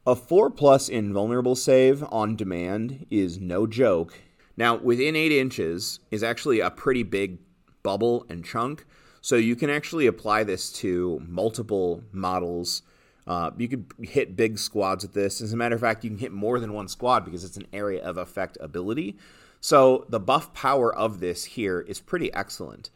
A 0.07 0.15
4 0.15 0.51
plus 0.51 0.89
invulnerable 0.89 1.57
save 1.57 2.05
on 2.13 2.37
demand 2.37 3.07
is 3.11 3.41
no 3.41 3.67
joke. 3.67 4.21
Now, 4.57 4.77
within 4.77 5.17
8 5.17 5.33
inches 5.33 6.01
is 6.11 6.23
actually 6.23 6.61
a 6.61 6.71
pretty 6.71 7.03
big 7.03 7.39
bubble 7.83 8.27
and 8.29 8.45
chunk, 8.45 8.87
so 9.21 9.37
you 9.37 9.57
can 9.57 9.71
actually 9.71 10.07
apply 10.07 10.45
this 10.45 10.71
to 10.73 11.21
multiple 11.27 12.03
models 12.13 12.83
uh, 13.27 13.51
you 13.57 13.69
could 13.69 13.87
hit 14.03 14.37
big 14.37 14.59
squads 14.59 15.05
with 15.05 15.15
this. 15.15 15.41
As 15.41 15.53
a 15.53 15.57
matter 15.57 15.75
of 15.75 15.81
fact, 15.81 16.05
you 16.05 16.11
can 16.11 16.19
hit 16.19 16.33
more 16.33 16.61
than 16.61 16.73
one 16.73 16.89
squad 16.89 17.25
because 17.25 17.45
it's 17.45 17.57
an 17.57 17.67
area 17.73 18.03
of 18.03 18.17
effect 18.19 18.59
ability. 18.61 19.17
So 19.61 20.05
the 20.11 20.21
buff 20.21 20.53
power 20.53 20.95
of 20.95 21.21
this 21.21 21.45
here 21.45 21.81
is 21.81 22.01
pretty 22.01 22.33
excellent. 22.35 22.91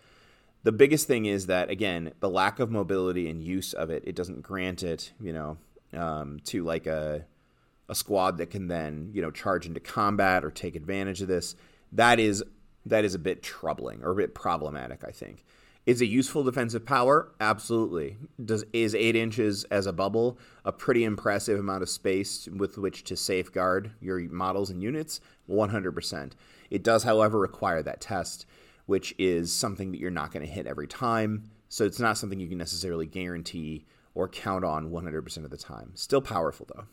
The 0.64 0.72
biggest 0.72 1.06
thing 1.06 1.24
is 1.24 1.46
that 1.46 1.70
again, 1.70 2.12
the 2.20 2.28
lack 2.28 2.58
of 2.58 2.70
mobility 2.70 3.30
and 3.30 3.42
use 3.42 3.72
of 3.72 3.88
it, 3.88 4.02
it 4.06 4.14
doesn't 4.14 4.42
grant 4.42 4.82
it, 4.82 5.12
you 5.18 5.32
know, 5.32 5.56
um, 5.94 6.40
to 6.44 6.62
like 6.62 6.86
a 6.86 7.24
a 7.88 7.94
squad 7.94 8.38
that 8.38 8.50
can 8.50 8.68
then 8.68 9.10
you 9.12 9.22
know 9.22 9.30
charge 9.30 9.66
into 9.66 9.80
combat 9.80 10.44
or 10.44 10.50
take 10.50 10.76
advantage 10.76 11.22
of 11.22 11.28
this. 11.28 11.56
That 11.92 12.20
is 12.20 12.42
that 12.86 13.04
is 13.04 13.14
a 13.14 13.18
bit 13.18 13.42
troubling 13.42 14.02
or 14.02 14.10
a 14.10 14.16
bit 14.16 14.34
problematic, 14.34 15.04
I 15.06 15.10
think. 15.10 15.44
Is 15.86 16.02
a 16.02 16.06
useful 16.06 16.44
defensive 16.44 16.84
power? 16.84 17.32
Absolutely. 17.40 18.18
Does 18.44 18.64
is 18.74 18.94
eight 18.94 19.16
inches 19.16 19.64
as 19.64 19.86
a 19.86 19.92
bubble 19.92 20.38
a 20.64 20.72
pretty 20.72 21.04
impressive 21.04 21.58
amount 21.58 21.82
of 21.82 21.88
space 21.88 22.46
with 22.46 22.76
which 22.76 23.04
to 23.04 23.16
safeguard 23.16 23.92
your 24.00 24.20
models 24.28 24.68
and 24.68 24.82
units? 24.82 25.20
One 25.46 25.70
hundred 25.70 25.92
percent. 25.92 26.36
It 26.70 26.82
does, 26.82 27.04
however, 27.04 27.38
require 27.38 27.82
that 27.82 28.02
test, 28.02 28.44
which 28.84 29.14
is 29.18 29.52
something 29.52 29.92
that 29.92 29.98
you're 29.98 30.10
not 30.10 30.30
going 30.30 30.44
to 30.44 30.52
hit 30.52 30.66
every 30.66 30.86
time. 30.86 31.44
So 31.70 31.84
it's 31.84 32.00
not 32.00 32.18
something 32.18 32.40
you 32.40 32.48
can 32.48 32.58
necessarily 32.58 33.06
guarantee 33.06 33.86
or 34.14 34.28
count 34.28 34.64
on 34.64 34.90
100% 34.90 35.44
of 35.44 35.50
the 35.50 35.56
time. 35.56 35.92
Still 35.94 36.20
powerful 36.20 36.66
though. 36.74 36.84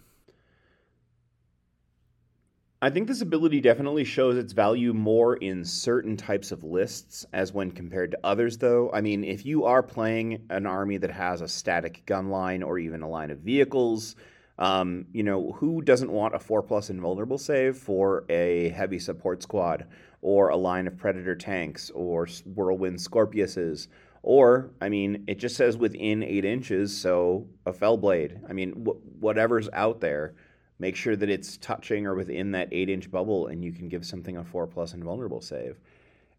I 2.81 2.89
think 2.89 3.07
this 3.07 3.21
ability 3.21 3.61
definitely 3.61 4.03
shows 4.03 4.37
its 4.37 4.51
value 4.51 4.93
more 4.93 5.37
in 5.37 5.63
certain 5.63 6.17
types 6.17 6.51
of 6.51 6.63
lists 6.63 7.25
as 7.31 7.53
when 7.53 7.71
compared 7.71 8.11
to 8.11 8.19
others, 8.23 8.57
though. 8.57 8.91
I 8.93 8.99
mean, 8.99 9.23
if 9.23 9.45
you 9.45 9.63
are 9.63 9.81
playing 9.81 10.45
an 10.49 10.65
army 10.65 10.97
that 10.97 11.11
has 11.11 11.39
a 11.39 11.47
static 11.47 12.05
gun 12.05 12.29
line 12.29 12.63
or 12.63 12.77
even 12.77 13.01
a 13.01 13.09
line 13.09 13.31
of 13.31 13.39
vehicles, 13.39 14.17
um, 14.59 15.05
you 15.13 15.23
know, 15.23 15.53
who 15.53 15.81
doesn't 15.81 16.11
want 16.11 16.35
a 16.35 16.39
4 16.39 16.63
plus 16.63 16.89
invulnerable 16.89 17.37
save 17.37 17.77
for 17.77 18.25
a 18.27 18.69
heavy 18.69 18.99
support 18.99 19.41
squad 19.41 19.85
or 20.21 20.49
a 20.49 20.57
line 20.57 20.85
of 20.85 20.97
Predator 20.97 21.35
tanks 21.35 21.91
or 21.91 22.27
Whirlwind 22.45 22.97
Scorpiuses? 22.97 23.87
Or, 24.21 24.71
I 24.81 24.89
mean, 24.89 25.23
it 25.27 25.39
just 25.39 25.55
says 25.55 25.77
within 25.77 26.23
eight 26.23 26.45
inches, 26.45 26.95
so 26.95 27.47
a 27.65 27.71
Fellblade. 27.71 28.41
I 28.49 28.53
mean, 28.53 28.85
wh- 28.85 29.21
whatever's 29.21 29.69
out 29.71 30.01
there 30.01 30.35
make 30.79 30.95
sure 30.95 31.15
that 31.15 31.29
it's 31.29 31.57
touching 31.57 32.05
or 32.05 32.15
within 32.15 32.51
that 32.51 32.69
eight 32.71 32.89
inch 32.89 33.09
bubble, 33.09 33.47
and 33.47 33.63
you 33.63 33.71
can 33.71 33.89
give 33.89 34.05
something 34.05 34.37
a 34.37 34.43
four 34.43 34.67
plus 34.67 34.93
invulnerable 34.93 35.41
save. 35.41 35.79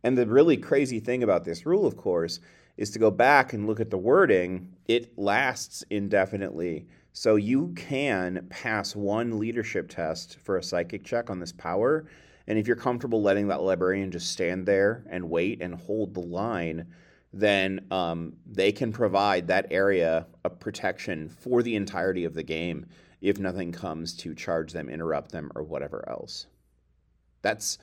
And 0.03 0.17
the 0.17 0.27
really 0.27 0.57
crazy 0.57 1.01
thing 1.01 1.23
about 1.23 1.45
this 1.45 1.67
rule, 1.67 1.87
of 1.87 1.97
course, 1.97 2.41
is 2.77 2.91
to 2.91 2.99
go 2.99 3.11
back 3.11 3.53
and 3.53 3.67
look 3.67 3.81
at 3.81 3.91
the 3.91 3.99
wording. 3.99 4.73
It 4.87 5.19
lasts 5.19 5.83
indefinitely. 5.91 6.87
So 7.13 7.37
you 7.37 7.73
can 7.77 8.47
pass 8.51 8.95
one 8.95 9.39
leadership 9.39 9.89
test 9.89 10.37
for 10.45 10.59
a 10.59 10.63
psychic 10.63 11.03
check 11.03 11.31
on 11.31 11.41
this 11.41 11.53
power. 11.53 12.07
And 12.47 12.59
if 12.59 12.67
you're 12.67 12.77
comfortable 12.77 13.23
letting 13.23 13.49
that 13.49 13.63
librarian 13.63 14.11
just 14.11 14.31
stand 14.31 14.67
there 14.67 15.05
and 15.09 15.31
wait 15.31 15.63
and 15.63 15.75
hold 15.75 16.13
the 16.13 16.21
line, 16.21 16.87
then 17.33 17.87
um, 17.91 18.35
they 18.47 18.71
can 18.71 18.93
provide 18.93 19.47
that 19.49 19.67
area 19.71 20.27
of 20.45 20.61
protection 20.61 21.29
for 21.29 21.63
the 21.63 21.75
entirety 21.75 22.25
of 22.25 22.35
the 22.35 22.43
game 22.43 22.87
if 23.21 23.39
nothing 23.39 23.73
comes 23.73 24.15
to 24.15 24.35
charge 24.35 24.73
them, 24.73 24.89
interrupt 24.89 25.33
them, 25.33 25.51
or 25.55 25.63
whatever 25.63 26.09
else. 26.09 26.47
That's 27.43 27.79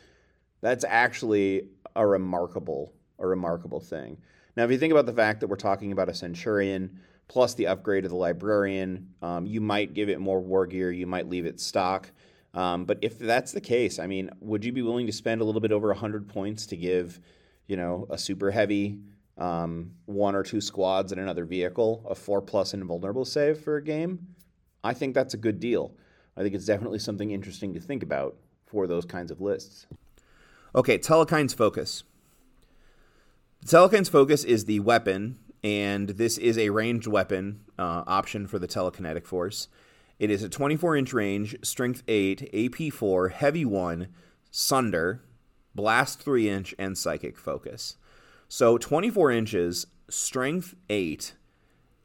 that's 0.62 0.86
actually 0.88 1.67
a 1.96 2.06
remarkable 2.06 2.93
a 3.19 3.28
remarkable 3.28 3.80
thing. 3.80 4.17
Now, 4.56 4.63
if 4.63 4.72
you 4.72 4.78
think 4.78 4.91
about 4.91 5.06
the 5.06 5.13
fact 5.13 5.39
that 5.39 5.48
we're 5.48 5.56
talking 5.56 5.91
about 5.91 6.10
a 6.10 6.13
centurion 6.13 7.00
plus 7.28 7.54
the 7.54 7.67
upgrade 7.67 8.06
of 8.06 8.12
the 8.12 8.17
librarian, 8.17 9.08
um, 9.22 9.46
you 9.46 9.62
might 9.62 9.93
give 9.93 10.10
it 10.10 10.19
more 10.19 10.39
war 10.39 10.67
gear, 10.67 10.91
you 10.91 11.08
might 11.08 11.30
leave 11.30 11.46
it 11.46 11.60
stock. 11.60 12.12
Um, 12.54 12.86
but 12.86 13.00
if 13.02 13.17
that's 13.17 13.52
the 13.52 13.62
case, 13.62 13.98
I 13.98 14.06
mean, 14.06 14.30
would 14.39 14.63
you 14.63 14.72
be 14.72 14.84
willing 14.84 15.08
to 15.08 15.12
spend 15.12 15.41
a 15.41 15.43
little 15.43 15.62
bit 15.62 15.72
over 15.72 15.88
100 15.88 16.28
points 16.28 16.67
to 16.67 16.78
give, 16.78 17.19
you 17.67 17.78
know, 17.78 18.06
a 18.10 18.17
super 18.17 18.52
heavy 18.52 19.00
um, 19.38 19.93
one 20.06 20.36
or 20.36 20.43
two 20.43 20.62
squads 20.62 21.12
and 21.12 21.19
another 21.19 21.46
vehicle 21.46 22.06
a 22.08 22.13
four 22.13 22.41
plus 22.41 22.76
invulnerable 22.76 23.26
save 23.26 23.60
for 23.60 23.78
a 23.78 23.84
game? 23.84 24.28
I 24.84 24.93
think 24.93 25.13
that's 25.13 25.34
a 25.34 25.38
good 25.38 25.60
deal. 25.60 25.93
I 26.36 26.41
think 26.41 26.56
it's 26.56 26.65
definitely 26.65 27.00
something 27.00 27.32
interesting 27.32 27.74
to 27.74 27.80
think 27.80 28.04
about 28.04 28.36
for 28.65 28.88
those 28.88 29.06
kinds 29.06 29.32
of 29.32 29.39
lists. 29.39 29.86
Okay, 30.76 30.98
Telekine's 30.98 31.54
Focus. 31.54 32.04
The 33.62 33.67
Telekine's 33.67 34.10
Focus 34.10 34.43
is 34.43 34.65
the 34.65 34.80
weapon, 34.80 35.38
and 35.63 36.10
this 36.10 36.38
is 36.38 36.58
a 36.58 36.69
ranged 36.69 37.08
weapon 37.08 37.62
uh, 37.78 38.04
option 38.08 38.48
for 38.48 38.60
the 38.60 38.67
telekinetic 38.67 39.26
force. 39.26 39.67
It 40.19 40.30
is 40.30 40.43
a 40.43 40.50
24 40.50 40.98
inch 40.98 41.13
range, 41.13 41.56
strength 41.63 42.04
8, 42.08 42.50
AP 42.54 42.91
4, 42.93 43.30
heavy 43.30 43.65
1, 43.65 44.08
sunder, 44.52 45.22
blast 45.76 46.19
3 46.19 46.50
inch, 46.50 46.76
and 46.78 46.98
psychic 46.98 47.38
focus. 47.38 47.98
So 48.50 48.78
24 48.78 49.32
inches, 49.32 49.88
strength 50.10 50.76
8, 50.89 51.34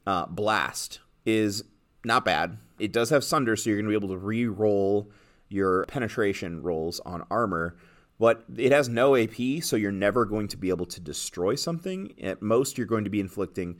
uh, 0.06 0.26
blast 0.26 1.00
is 1.26 1.64
not 2.04 2.24
bad. 2.24 2.58
It 2.78 2.92
does 2.92 3.10
have 3.10 3.24
Sunder, 3.24 3.56
so 3.56 3.70
you're 3.70 3.78
going 3.78 3.92
to 3.92 3.98
be 3.98 4.04
able 4.04 4.14
to 4.14 4.24
re-roll 4.24 5.10
your 5.48 5.84
penetration 5.86 6.62
rolls 6.62 7.00
on 7.00 7.24
armor, 7.30 7.76
but 8.18 8.44
it 8.56 8.72
has 8.72 8.88
no 8.88 9.16
AP, 9.16 9.62
so 9.62 9.76
you're 9.76 9.92
never 9.92 10.24
going 10.24 10.48
to 10.48 10.56
be 10.56 10.68
able 10.70 10.86
to 10.86 11.00
destroy 11.00 11.54
something. 11.54 12.14
At 12.20 12.42
most, 12.42 12.76
you're 12.76 12.86
going 12.86 13.04
to 13.04 13.10
be 13.10 13.20
inflicting 13.20 13.78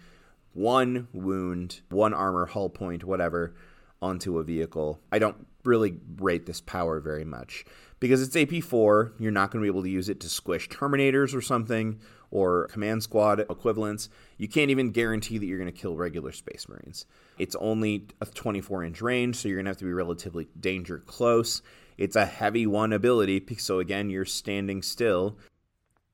one 0.54 1.08
wound, 1.12 1.80
one 1.90 2.14
armor, 2.14 2.46
hull 2.46 2.68
point, 2.68 3.04
whatever, 3.04 3.54
onto 4.00 4.38
a 4.38 4.44
vehicle. 4.44 5.00
I 5.12 5.18
don't 5.18 5.46
really 5.64 5.98
rate 6.16 6.46
this 6.46 6.60
power 6.60 7.00
very 7.00 7.24
much 7.24 7.64
because 8.00 8.22
it's 8.22 8.34
AP4. 8.34 9.12
You're 9.18 9.32
not 9.32 9.50
going 9.50 9.62
to 9.62 9.64
be 9.64 9.72
able 9.72 9.82
to 9.82 9.90
use 9.90 10.08
it 10.08 10.20
to 10.20 10.28
squish 10.28 10.68
Terminators 10.68 11.34
or 11.34 11.40
something 11.40 12.00
or 12.30 12.68
command 12.68 13.02
squad 13.02 13.40
equivalents. 13.40 14.08
You 14.36 14.48
can't 14.48 14.70
even 14.70 14.90
guarantee 14.90 15.38
that 15.38 15.46
you're 15.46 15.58
going 15.58 15.72
to 15.72 15.78
kill 15.78 15.96
regular 15.96 16.32
Space 16.32 16.68
Marines. 16.68 17.06
It's 17.38 17.56
only 17.56 18.06
a 18.20 18.26
24 18.26 18.84
inch 18.84 19.00
range, 19.00 19.36
so 19.36 19.48
you're 19.48 19.56
going 19.56 19.66
to 19.66 19.70
have 19.70 19.78
to 19.78 19.84
be 19.84 19.92
relatively 19.92 20.48
danger 20.60 20.98
close. 20.98 21.62
It's 21.96 22.16
a 22.16 22.26
heavy 22.26 22.66
one 22.66 22.92
ability, 22.92 23.44
so 23.58 23.80
again, 23.80 24.10
you're 24.10 24.24
standing 24.24 24.82
still. 24.82 25.38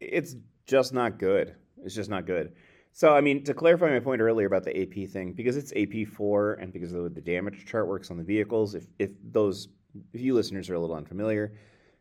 It's 0.01 0.37
just 0.67 0.95
not 0.95 1.19
good. 1.19 1.55
It's 1.85 1.95
just 1.95 2.09
not 2.09 2.27
good. 2.27 2.53
So, 2.93 3.15
I 3.15 3.21
mean, 3.21 3.43
to 3.45 3.55
clarify 3.55 3.91
my 3.91 3.99
point 3.99 4.21
earlier 4.21 4.47
about 4.47 4.63
the 4.63 4.81
AP 4.81 5.11
thing, 5.11 5.33
because 5.33 5.57
it's 5.57 5.73
AP4 5.73 6.63
and 6.63 6.73
because 6.73 6.93
of 6.93 7.03
the, 7.03 7.11
the 7.11 7.21
damage 7.21 7.67
chart 7.67 7.89
works 7.89 8.11
on 8.11 8.17
the 8.17 8.23
vehicles, 8.23 8.75
if, 8.75 8.87
if 8.99 9.11
those, 9.33 9.69
if 10.13 10.21
you 10.21 10.33
listeners 10.33 10.71
are 10.71 10.75
a 10.75 10.81
little 10.81 10.95
unfamiliar, 10.95 11.53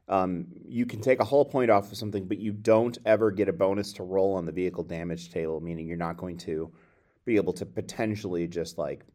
um, 0.10 0.48
you 0.68 0.86
can 0.86 1.02
take 1.02 1.20
a 1.20 1.26
hull 1.26 1.46
point 1.46 1.72
off 1.72 1.92
of 1.92 1.98
something, 1.98 2.26
but 2.26 2.40
you 2.40 2.52
don't 2.52 2.98
ever 3.06 3.32
get 3.32 3.48
a 3.48 3.54
bonus 3.54 3.94
to 3.94 4.04
roll 4.04 4.36
on 4.36 4.46
the 4.46 4.52
vehicle 4.52 4.84
damage 4.84 5.32
table, 5.32 5.62
meaning 5.62 5.88
you're 5.88 5.98
not 5.98 6.18
going 6.18 6.38
to 6.38 6.72
be 7.26 7.38
able 7.38 7.54
to 7.54 7.66
potentially 7.66 8.48
just 8.48 8.78
like 8.78 9.06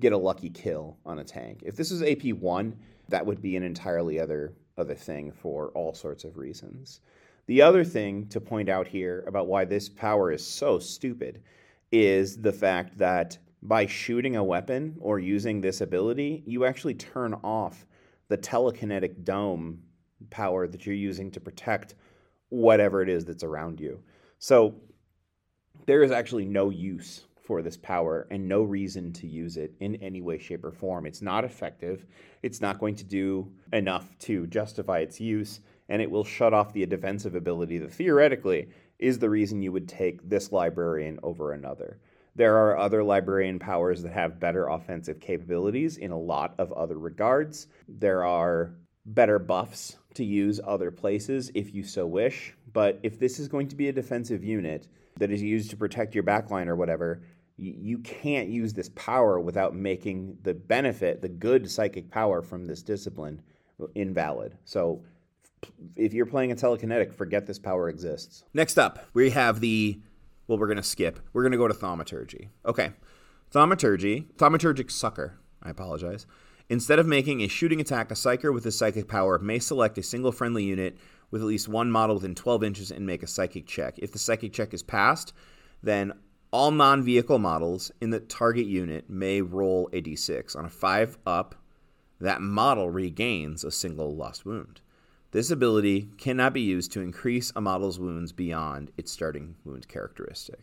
get 0.00 0.12
a 0.12 0.16
lucky 0.16 0.48
kill 0.48 0.96
on 1.04 1.18
a 1.18 1.24
tank. 1.24 1.62
If 1.64 1.76
this 1.76 1.90
is 1.90 2.02
AP 2.02 2.34
one, 2.34 2.76
that 3.08 3.24
would 3.24 3.42
be 3.42 3.56
an 3.56 3.62
entirely 3.62 4.18
other 4.18 4.54
other 4.78 4.94
thing 4.94 5.30
for 5.30 5.68
all 5.74 5.92
sorts 5.92 6.24
of 6.24 6.38
reasons. 6.38 7.00
The 7.46 7.60
other 7.60 7.84
thing 7.84 8.28
to 8.28 8.40
point 8.40 8.68
out 8.68 8.86
here 8.86 9.24
about 9.26 9.46
why 9.46 9.64
this 9.66 9.88
power 9.88 10.32
is 10.32 10.46
so 10.46 10.78
stupid 10.78 11.42
is 11.92 12.40
the 12.40 12.52
fact 12.52 12.96
that 12.96 13.36
by 13.62 13.84
shooting 13.84 14.36
a 14.36 14.44
weapon 14.44 14.96
or 15.00 15.18
using 15.18 15.60
this 15.60 15.82
ability, 15.82 16.42
you 16.46 16.64
actually 16.64 16.94
turn 16.94 17.34
off 17.44 17.84
the 18.28 18.38
telekinetic 18.38 19.24
dome 19.24 19.82
power 20.30 20.66
that 20.66 20.86
you're 20.86 20.94
using 20.94 21.30
to 21.30 21.40
protect 21.40 21.94
whatever 22.50 23.02
it 23.02 23.08
is 23.08 23.24
that's 23.24 23.44
around 23.44 23.80
you. 23.80 24.00
So 24.38 24.74
there 25.86 26.02
is 26.02 26.10
actually 26.10 26.44
no 26.44 26.70
use 26.70 27.24
for 27.50 27.62
this 27.62 27.76
power 27.76 28.26
and 28.30 28.46
no 28.48 28.62
reason 28.62 29.12
to 29.12 29.26
use 29.26 29.56
it 29.56 29.74
in 29.80 29.96
any 29.96 30.20
way, 30.20 30.38
shape, 30.38 30.64
or 30.64 30.70
form. 30.70 31.06
It's 31.06 31.22
not 31.22 31.44
effective. 31.44 32.06
It's 32.42 32.60
not 32.60 32.78
going 32.78 32.94
to 32.96 33.04
do 33.04 33.50
enough 33.72 34.16
to 34.20 34.46
justify 34.46 35.00
its 35.00 35.20
use, 35.20 35.60
and 35.88 36.00
it 36.00 36.10
will 36.10 36.24
shut 36.24 36.54
off 36.54 36.72
the 36.72 36.86
defensive 36.86 37.34
ability 37.34 37.78
that 37.78 37.92
theoretically 37.92 38.68
is 39.00 39.18
the 39.18 39.30
reason 39.30 39.62
you 39.62 39.72
would 39.72 39.88
take 39.88 40.28
this 40.28 40.52
librarian 40.52 41.18
over 41.22 41.52
another. 41.52 41.98
There 42.36 42.56
are 42.56 42.78
other 42.78 43.02
librarian 43.02 43.58
powers 43.58 44.02
that 44.02 44.12
have 44.12 44.38
better 44.38 44.68
offensive 44.68 45.18
capabilities 45.18 45.96
in 45.96 46.12
a 46.12 46.18
lot 46.18 46.54
of 46.58 46.72
other 46.72 46.98
regards. 46.98 47.66
There 47.88 48.24
are 48.24 48.76
better 49.04 49.38
buffs 49.38 49.96
to 50.14 50.24
use 50.24 50.60
other 50.64 50.90
places 50.90 51.50
if 51.54 51.74
you 51.74 51.82
so 51.82 52.06
wish. 52.06 52.54
But 52.72 52.98
if 53.02 53.18
this 53.18 53.38
is 53.38 53.48
going 53.48 53.68
to 53.68 53.76
be 53.76 53.88
a 53.88 53.92
defensive 53.92 54.44
unit 54.44 54.88
that 55.18 55.30
is 55.30 55.42
used 55.42 55.70
to 55.70 55.76
protect 55.76 56.14
your 56.14 56.24
backline 56.24 56.66
or 56.66 56.76
whatever, 56.76 57.22
you 57.56 57.98
can't 57.98 58.48
use 58.48 58.72
this 58.72 58.88
power 58.94 59.38
without 59.38 59.74
making 59.74 60.38
the 60.44 60.54
benefit, 60.54 61.20
the 61.20 61.28
good 61.28 61.70
psychic 61.70 62.10
power 62.10 62.40
from 62.40 62.64
this 62.64 62.82
discipline, 62.82 63.42
invalid. 63.94 64.56
So 64.64 65.02
if 65.94 66.14
you're 66.14 66.24
playing 66.24 66.52
a 66.52 66.54
telekinetic, 66.54 67.12
forget 67.12 67.46
this 67.46 67.58
power 67.58 67.90
exists. 67.90 68.44
Next 68.54 68.78
up, 68.78 69.04
we 69.12 69.30
have 69.30 69.60
the 69.60 70.00
well, 70.46 70.58
we're 70.58 70.66
going 70.66 70.78
to 70.78 70.82
skip. 70.82 71.20
We're 71.32 71.42
going 71.42 71.52
to 71.52 71.58
go 71.58 71.68
to 71.68 71.74
thaumaturgy. 71.74 72.48
Okay. 72.66 72.90
Thaumaturgy, 73.52 74.26
thaumaturgic 74.36 74.90
succor. 74.90 75.38
I 75.62 75.70
apologize. 75.70 76.26
Instead 76.70 77.00
of 77.00 77.06
making 77.06 77.40
a 77.40 77.48
shooting 77.48 77.80
attack, 77.80 78.12
a 78.12 78.14
psyker 78.14 78.54
with 78.54 78.64
a 78.64 78.70
psychic 78.70 79.08
power 79.08 79.40
may 79.40 79.58
select 79.58 79.98
a 79.98 80.02
single 80.04 80.30
friendly 80.30 80.62
unit 80.62 80.96
with 81.32 81.42
at 81.42 81.48
least 81.48 81.66
one 81.66 81.90
model 81.90 82.14
within 82.14 82.32
12 82.32 82.62
inches 82.62 82.90
and 82.92 83.04
make 83.04 83.24
a 83.24 83.26
psychic 83.26 83.66
check. 83.66 83.98
If 83.98 84.12
the 84.12 84.20
psychic 84.20 84.52
check 84.52 84.72
is 84.72 84.84
passed, 84.84 85.32
then 85.82 86.12
all 86.52 86.70
non 86.70 87.02
vehicle 87.02 87.40
models 87.40 87.90
in 88.00 88.10
the 88.10 88.20
target 88.20 88.66
unit 88.66 89.10
may 89.10 89.42
roll 89.42 89.90
a 89.92 90.00
d6. 90.00 90.54
On 90.54 90.64
a 90.64 90.70
5 90.70 91.18
up, 91.26 91.56
that 92.20 92.40
model 92.40 92.88
regains 92.88 93.64
a 93.64 93.72
single 93.72 94.14
lost 94.14 94.46
wound. 94.46 94.80
This 95.32 95.50
ability 95.50 96.10
cannot 96.18 96.52
be 96.52 96.60
used 96.60 96.92
to 96.92 97.00
increase 97.00 97.52
a 97.56 97.60
model's 97.60 97.98
wounds 97.98 98.30
beyond 98.30 98.92
its 98.96 99.10
starting 99.10 99.56
wound 99.64 99.88
characteristic. 99.88 100.60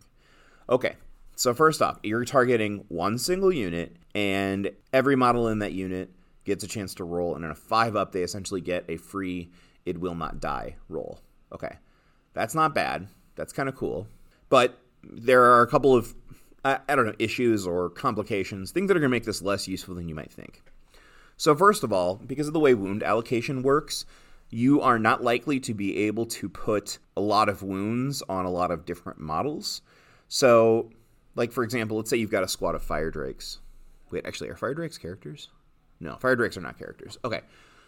Okay, 0.69 0.95
so 1.37 1.53
first 1.53 1.81
off, 1.81 1.99
you're 2.01 2.25
targeting 2.25 2.83
one 2.87 3.17
single 3.17 3.53
unit, 3.53 3.95
and 4.15 4.71
every 4.91 5.15
model 5.15 5.47
in 5.47 5.59
that 5.59 5.71
unit 5.71 6.11
gets 6.45 6.63
a 6.63 6.67
chance 6.67 6.95
to 6.95 7.03
roll. 7.03 7.35
And 7.35 7.45
in 7.45 7.51
a 7.51 7.55
five 7.55 7.95
up, 7.95 8.11
they 8.11 8.23
essentially 8.23 8.59
get 8.59 8.85
a 8.89 8.97
free 8.97 9.51
"it 9.85 9.99
will 9.99 10.15
not 10.15 10.39
die" 10.39 10.75
roll. 10.89 11.21
Okay, 11.53 11.77
that's 12.33 12.55
not 12.55 12.73
bad. 12.73 13.07
That's 13.35 13.53
kind 13.53 13.69
of 13.69 13.75
cool, 13.75 14.07
but 14.49 14.79
there 15.03 15.43
are 15.43 15.61
a 15.61 15.67
couple 15.67 15.95
of 15.95 16.15
I, 16.65 16.95
don't 16.95 17.05
know 17.05 17.13
issues 17.19 17.65
or 17.65 17.91
complications, 17.91 18.71
things 18.71 18.87
that 18.87 18.97
are 18.97 18.99
going 18.99 19.09
to 19.09 19.15
make 19.15 19.25
this 19.25 19.41
less 19.41 19.67
useful 19.67 19.95
than 19.95 20.09
you 20.09 20.15
might 20.15 20.31
think. 20.31 20.63
So 21.37 21.55
first 21.55 21.83
of 21.83 21.93
all, 21.93 22.15
because 22.15 22.47
of 22.47 22.53
the 22.53 22.59
way 22.59 22.73
wound 22.73 23.03
allocation 23.03 23.61
works, 23.61 24.05
you 24.49 24.81
are 24.81 24.97
not 24.97 25.23
likely 25.23 25.59
to 25.61 25.73
be 25.73 25.97
able 25.97 26.25
to 26.25 26.49
put 26.49 26.97
a 27.15 27.21
lot 27.21 27.47
of 27.47 27.61
wounds 27.61 28.23
on 28.27 28.45
a 28.45 28.49
lot 28.49 28.71
of 28.71 28.85
different 28.85 29.19
models. 29.19 29.81
So 30.27 30.89
like, 31.37 31.53
for 31.53 31.63
example, 31.63 31.95
let's 31.95 32.09
say 32.09 32.17
you've 32.17 32.31
got 32.31 32.43
a 32.43 32.47
squad 32.47 32.75
of 32.75 32.83
fire 32.83 33.11
drakes. 33.11 33.59
Wait, 34.11 34.25
actually, 34.25 34.49
are 34.49 34.55
fire 34.55 34.73
drakes 34.73 34.97
characters? 34.97 35.49
No, 35.99 36.15
fire 36.17 36.35
drakes 36.35 36.57
are 36.57 36.61
not 36.61 36.77
characters. 36.77 37.17
Okay. 37.23 37.41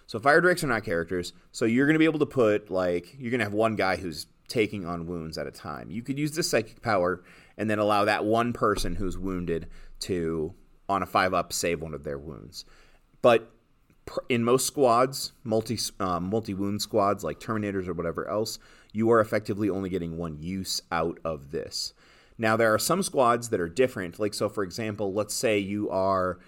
So 0.07 0.19
fire 0.19 0.39
drakes 0.39 0.63
are 0.63 0.67
not 0.67 0.83
characters. 0.83 1.33
So 1.51 1.65
you're 1.65 1.85
going 1.85 1.95
to 1.95 1.99
be 1.99 2.05
able 2.05 2.19
to 2.19 2.25
put, 2.25 2.71
like, 2.71 3.15
you're 3.19 3.31
going 3.31 3.39
to 3.39 3.45
have 3.45 3.53
one 3.53 3.75
guy 3.75 3.95
who's 3.95 4.27
taking 4.47 4.85
on 4.85 5.07
wounds 5.07 5.37
at 5.37 5.47
a 5.47 5.51
time. 5.51 5.91
You 5.91 6.01
could 6.01 6.17
use 6.17 6.31
the 6.31 6.43
psychic 6.43 6.81
power 6.81 7.23
and 7.57 7.69
then 7.69 7.79
allow 7.79 8.05
that 8.05 8.25
one 8.25 8.53
person 8.53 8.95
who's 8.95 9.17
wounded 9.17 9.67
to, 10.01 10.53
on 10.87 11.03
a 11.03 11.05
five 11.05 11.33
up, 11.33 11.53
save 11.53 11.81
one 11.81 11.93
of 11.93 12.03
their 12.03 12.17
wounds. 12.17 12.65
But 13.21 13.51
in 14.29 14.43
most 14.43 14.65
squads, 14.65 15.33
multi 15.43 15.77
um, 15.99 16.29
multi 16.29 16.53
wound 16.53 16.81
squads 16.81 17.23
like 17.23 17.39
Terminators 17.39 17.87
or 17.87 17.93
whatever 17.93 18.27
else, 18.27 18.57
you 18.91 19.11
are 19.11 19.19
effectively 19.19 19.69
only 19.69 19.89
getting 19.89 20.17
one 20.17 20.37
use 20.39 20.81
out 20.91 21.19
of 21.23 21.51
this. 21.51 21.93
Now, 22.39 22.55
there 22.55 22.73
are 22.73 22.79
some 22.79 23.03
squads 23.03 23.49
that 23.49 23.59
are 23.59 23.67
different. 23.67 24.17
Like, 24.17 24.33
so 24.33 24.47
for 24.47 24.63
example, 24.63 25.13
let's 25.13 25.33
say 25.33 25.59
you 25.59 25.89
are 25.89 26.39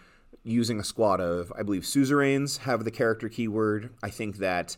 using 0.43 0.79
a 0.79 0.83
squad 0.83 1.19
of, 1.19 1.51
I 1.55 1.63
believe, 1.63 1.85
suzerains 1.85 2.59
have 2.59 2.85
the 2.85 2.91
character 2.91 3.29
keyword. 3.29 3.91
I 4.01 4.09
think 4.09 4.37
that 4.37 4.77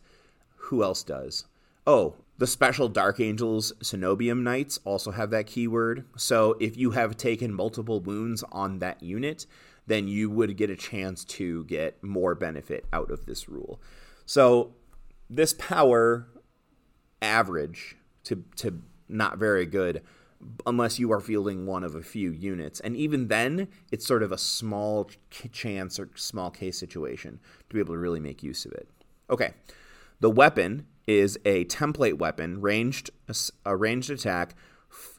who 0.56 0.84
else 0.84 1.04
does? 1.04 1.45
Oh, 1.86 2.15
the 2.39 2.47
special 2.47 2.89
Dark 2.89 3.19
Angels 3.19 3.73
Cenobium 3.80 4.41
Knights 4.41 4.80
also 4.84 5.12
have 5.12 5.30
that 5.30 5.45
keyword. 5.45 6.06
So 6.17 6.58
if 6.60 6.76
you 6.76 6.91
have 6.91 7.15
taken 7.15 7.54
multiple 7.54 7.99
wounds 7.99 8.43
on 8.52 8.80
that 8.80 9.04
unit, 9.04 9.45
then 9.86 10.08
you 10.08 10.32
would 10.32 10.58
get 10.58 10.71
a 10.71 10.76
chance 10.76 11.23
to 11.26 11.63
get 11.65 12.02
more 12.04 12.34
benefit 12.34 12.86
out 12.91 13.12
of 13.12 13.26
this 13.28 13.47
rule. 13.47 13.80
So 14.26 14.73
this 15.30 15.54
power 15.54 16.28
average 17.21 17.97
to 18.23 18.43
to 18.58 18.82
not 19.08 19.38
very 19.38 19.65
good 19.65 20.02
unless 20.65 20.99
you 20.99 21.12
are 21.12 21.19
fielding 21.19 21.65
one 21.65 21.84
of 21.84 21.95
a 21.95 22.01
few 22.01 22.32
units. 22.32 22.79
And 22.79 22.95
even 22.95 23.27
then, 23.27 23.67
it's 23.91 24.06
sort 24.06 24.23
of 24.23 24.32
a 24.32 24.38
small 24.38 25.10
chance 25.51 25.99
or 25.99 26.10
small 26.15 26.51
case 26.51 26.77
situation 26.77 27.39
to 27.69 27.73
be 27.73 27.79
able 27.79 27.93
to 27.93 27.99
really 27.99 28.19
make 28.19 28.43
use 28.43 28.65
of 28.65 28.71
it. 28.73 28.88
Okay, 29.29 29.53
the 30.19 30.29
weapon 30.29 30.86
is 31.08 31.38
a 31.45 31.65
template 31.65 32.17
weapon, 32.17 32.62
ranged 32.62 33.12
a 33.65 33.75
ranged 33.75 34.10
attack, 34.10 34.56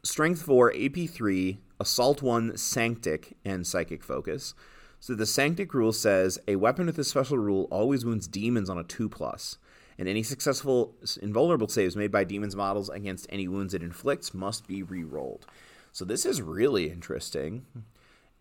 strength 0.02 0.42
4, 0.42 0.74
AP 0.74 1.08
3, 1.08 1.58
assault 1.80 2.22
1, 2.22 2.56
sanctic, 2.56 3.36
and 3.44 3.66
psychic 3.66 4.02
focus. 4.02 4.54
So 5.00 5.14
the 5.14 5.26
sanctic 5.26 5.74
rule 5.74 5.92
says 5.92 6.38
a 6.48 6.56
weapon 6.56 6.86
with 6.86 6.98
a 6.98 7.04
special 7.04 7.36
rule 7.36 7.68
always 7.70 8.04
wounds 8.04 8.26
demons 8.26 8.70
on 8.70 8.78
a 8.78 8.84
2 8.84 9.08
plus 9.08 9.58
and 9.98 10.08
any 10.08 10.22
successful 10.22 10.94
invulnerable 11.22 11.68
saves 11.68 11.96
made 11.96 12.10
by 12.10 12.24
demons 12.24 12.56
models 12.56 12.88
against 12.88 13.26
any 13.30 13.48
wounds 13.48 13.74
it 13.74 13.82
inflicts 13.82 14.34
must 14.34 14.66
be 14.66 14.82
re-rolled. 14.82 15.46
So 15.92 16.04
this 16.04 16.26
is 16.26 16.42
really 16.42 16.90
interesting 16.90 17.66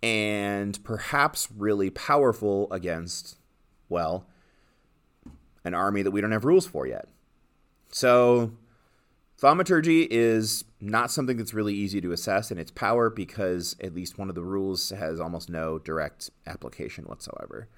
and 0.02 0.84
perhaps 0.84 1.48
really 1.56 1.90
powerful 1.90 2.72
against 2.72 3.38
well 3.90 4.26
an 5.64 5.74
army 5.74 6.02
that 6.02 6.12
we 6.12 6.20
don't 6.20 6.32
have 6.32 6.46
rules 6.46 6.68
for 6.68 6.86
yet. 6.86 7.08
So 7.90 8.52
thaumaturgy 9.38 10.08
is 10.10 10.66
not 10.82 11.12
something 11.12 11.38
that's 11.38 11.54
really 11.54 11.74
easy 11.74 12.02
to 12.02 12.12
assess 12.12 12.52
in 12.52 12.58
its 12.58 12.72
power 12.72 13.10
because 13.10 13.76
at 13.82 13.94
least 13.94 14.18
one 14.18 14.30
of 14.30 14.36
the 14.36 14.44
rules 14.44 14.90
has 14.90 15.20
almost 15.20 15.50
no 15.50 15.80
direct 15.80 16.30
application 16.46 17.06
whatsoever. 17.06 17.70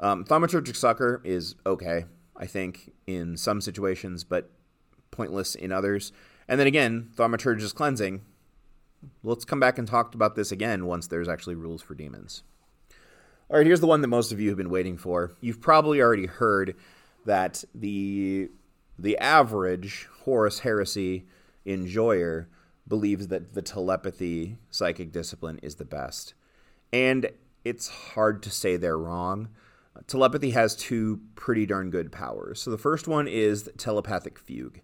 Um, 0.00 0.24
thaumaturgic 0.24 0.74
succor 0.74 1.20
is 1.24 1.54
okay. 1.64 2.06
I 2.36 2.46
think, 2.46 2.92
in 3.06 3.36
some 3.36 3.60
situations, 3.60 4.24
but 4.24 4.50
pointless 5.10 5.54
in 5.54 5.72
others. 5.72 6.12
And 6.48 6.58
then 6.60 6.66
again, 6.66 7.10
thaumaturgic 7.14 7.74
cleansing. 7.74 8.22
Let's 9.22 9.44
come 9.44 9.60
back 9.60 9.78
and 9.78 9.86
talk 9.86 10.14
about 10.14 10.34
this 10.34 10.50
again 10.50 10.86
once 10.86 11.06
there's 11.06 11.28
actually 11.28 11.54
rules 11.54 11.82
for 11.82 11.94
demons. 11.94 12.42
All 13.50 13.58
right, 13.58 13.66
here's 13.66 13.80
the 13.80 13.86
one 13.86 14.00
that 14.00 14.08
most 14.08 14.32
of 14.32 14.40
you 14.40 14.48
have 14.48 14.56
been 14.56 14.70
waiting 14.70 14.96
for. 14.96 15.32
You've 15.40 15.60
probably 15.60 16.00
already 16.00 16.26
heard 16.26 16.74
that 17.26 17.64
the 17.74 18.50
the 18.98 19.18
average 19.18 20.08
Horus 20.24 20.60
Heresy 20.60 21.26
enjoyer 21.66 22.48
believes 22.86 23.28
that 23.28 23.54
the 23.54 23.62
telepathy 23.62 24.58
psychic 24.70 25.12
discipline 25.12 25.58
is 25.62 25.76
the 25.76 25.84
best. 25.84 26.34
And 26.92 27.30
it's 27.64 27.88
hard 27.88 28.42
to 28.44 28.50
say 28.50 28.76
they're 28.76 28.98
wrong. 28.98 29.48
Telepathy 30.06 30.50
has 30.50 30.74
two 30.74 31.20
pretty 31.34 31.66
darn 31.66 31.90
good 31.90 32.10
powers. 32.10 32.60
So 32.60 32.70
the 32.70 32.78
first 32.78 33.06
one 33.08 33.28
is 33.28 33.70
telepathic 33.76 34.38
fugue. 34.38 34.80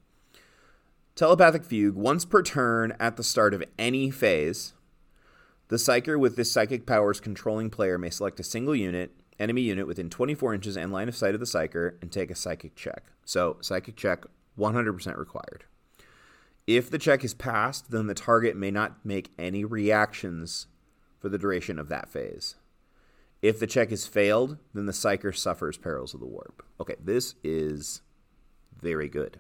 Telepathic 1.16 1.64
fugue, 1.64 1.96
once 1.96 2.24
per 2.24 2.42
turn 2.42 2.96
at 2.98 3.16
the 3.16 3.24
start 3.24 3.52
of 3.52 3.64
any 3.78 4.10
phase, 4.10 4.72
the 5.68 5.76
psyker 5.76 6.18
with 6.18 6.36
this 6.36 6.50
psychic 6.50 6.86
powers 6.86 7.20
controlling 7.20 7.70
player 7.70 7.98
may 7.98 8.10
select 8.10 8.40
a 8.40 8.44
single 8.44 8.74
unit, 8.74 9.10
enemy 9.38 9.62
unit 9.62 9.86
within 9.86 10.10
24 10.10 10.54
inches 10.54 10.76
and 10.76 10.92
line 10.92 11.08
of 11.08 11.16
sight 11.16 11.34
of 11.34 11.40
the 11.40 11.46
psyker, 11.46 12.00
and 12.00 12.10
take 12.10 12.30
a 12.30 12.34
psychic 12.34 12.74
check. 12.74 13.04
So, 13.24 13.56
psychic 13.60 13.96
check 13.96 14.24
100% 14.58 15.16
required. 15.16 15.64
If 16.66 16.90
the 16.90 16.98
check 16.98 17.24
is 17.24 17.34
passed, 17.34 17.90
then 17.90 18.06
the 18.06 18.14
target 18.14 18.56
may 18.56 18.70
not 18.70 19.04
make 19.04 19.32
any 19.38 19.64
reactions 19.64 20.66
for 21.18 21.28
the 21.28 21.38
duration 21.38 21.78
of 21.78 21.88
that 21.88 22.08
phase. 22.08 22.56
If 23.42 23.58
the 23.58 23.66
check 23.66 23.90
is 23.90 24.06
failed, 24.06 24.58
then 24.74 24.86
the 24.86 24.92
psyker 24.92 25.34
suffers 25.34 25.78
perils 25.78 26.12
of 26.12 26.20
the 26.20 26.26
warp. 26.26 26.62
Okay, 26.80 26.96
this 27.02 27.34
is 27.42 28.02
very 28.80 29.08
good. 29.08 29.38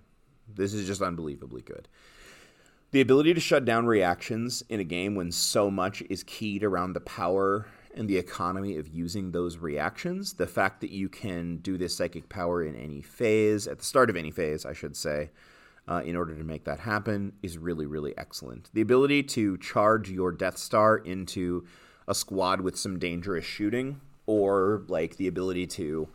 This 0.48 0.72
is 0.72 0.86
just 0.86 1.02
unbelievably 1.02 1.62
good. 1.62 1.88
The 2.92 3.00
ability 3.00 3.34
to 3.34 3.40
shut 3.40 3.64
down 3.64 3.86
reactions 3.86 4.64
in 4.68 4.80
a 4.80 4.84
game 4.84 5.14
when 5.14 5.30
so 5.30 5.70
much 5.70 6.02
is 6.10 6.24
keyed 6.24 6.64
around 6.64 6.94
the 6.94 7.00
power 7.00 7.66
and 7.94 8.08
the 8.08 8.16
economy 8.16 8.78
of 8.78 8.88
using 8.88 9.30
those 9.30 9.58
reactions, 9.58 10.32
the 10.32 10.46
fact 10.46 10.80
that 10.80 10.90
you 10.90 11.08
can 11.08 11.58
do 11.58 11.76
this 11.76 11.96
psychic 11.96 12.28
power 12.28 12.64
in 12.64 12.74
any 12.74 13.02
phase, 13.02 13.66
at 13.66 13.78
the 13.78 13.84
start 13.84 14.10
of 14.10 14.16
any 14.16 14.30
phase, 14.30 14.64
I 14.64 14.72
should 14.72 14.96
say, 14.96 15.30
uh, 15.88 16.02
in 16.04 16.16
order 16.16 16.34
to 16.34 16.44
make 16.44 16.64
that 16.64 16.80
happen, 16.80 17.32
is 17.42 17.58
really, 17.58 17.86
really 17.86 18.16
excellent. 18.16 18.70
The 18.72 18.80
ability 18.80 19.24
to 19.24 19.58
charge 19.58 20.10
your 20.10 20.32
Death 20.32 20.56
Star 20.58 20.98
into 20.98 21.66
a 22.08 22.14
squad 22.14 22.60
with 22.60 22.78
some 22.78 22.98
dangerous 22.98 23.44
shooting, 23.44 24.00
or 24.26 24.84
like 24.88 25.16
the 25.16 25.26
ability 25.26 25.66
to 25.66 26.08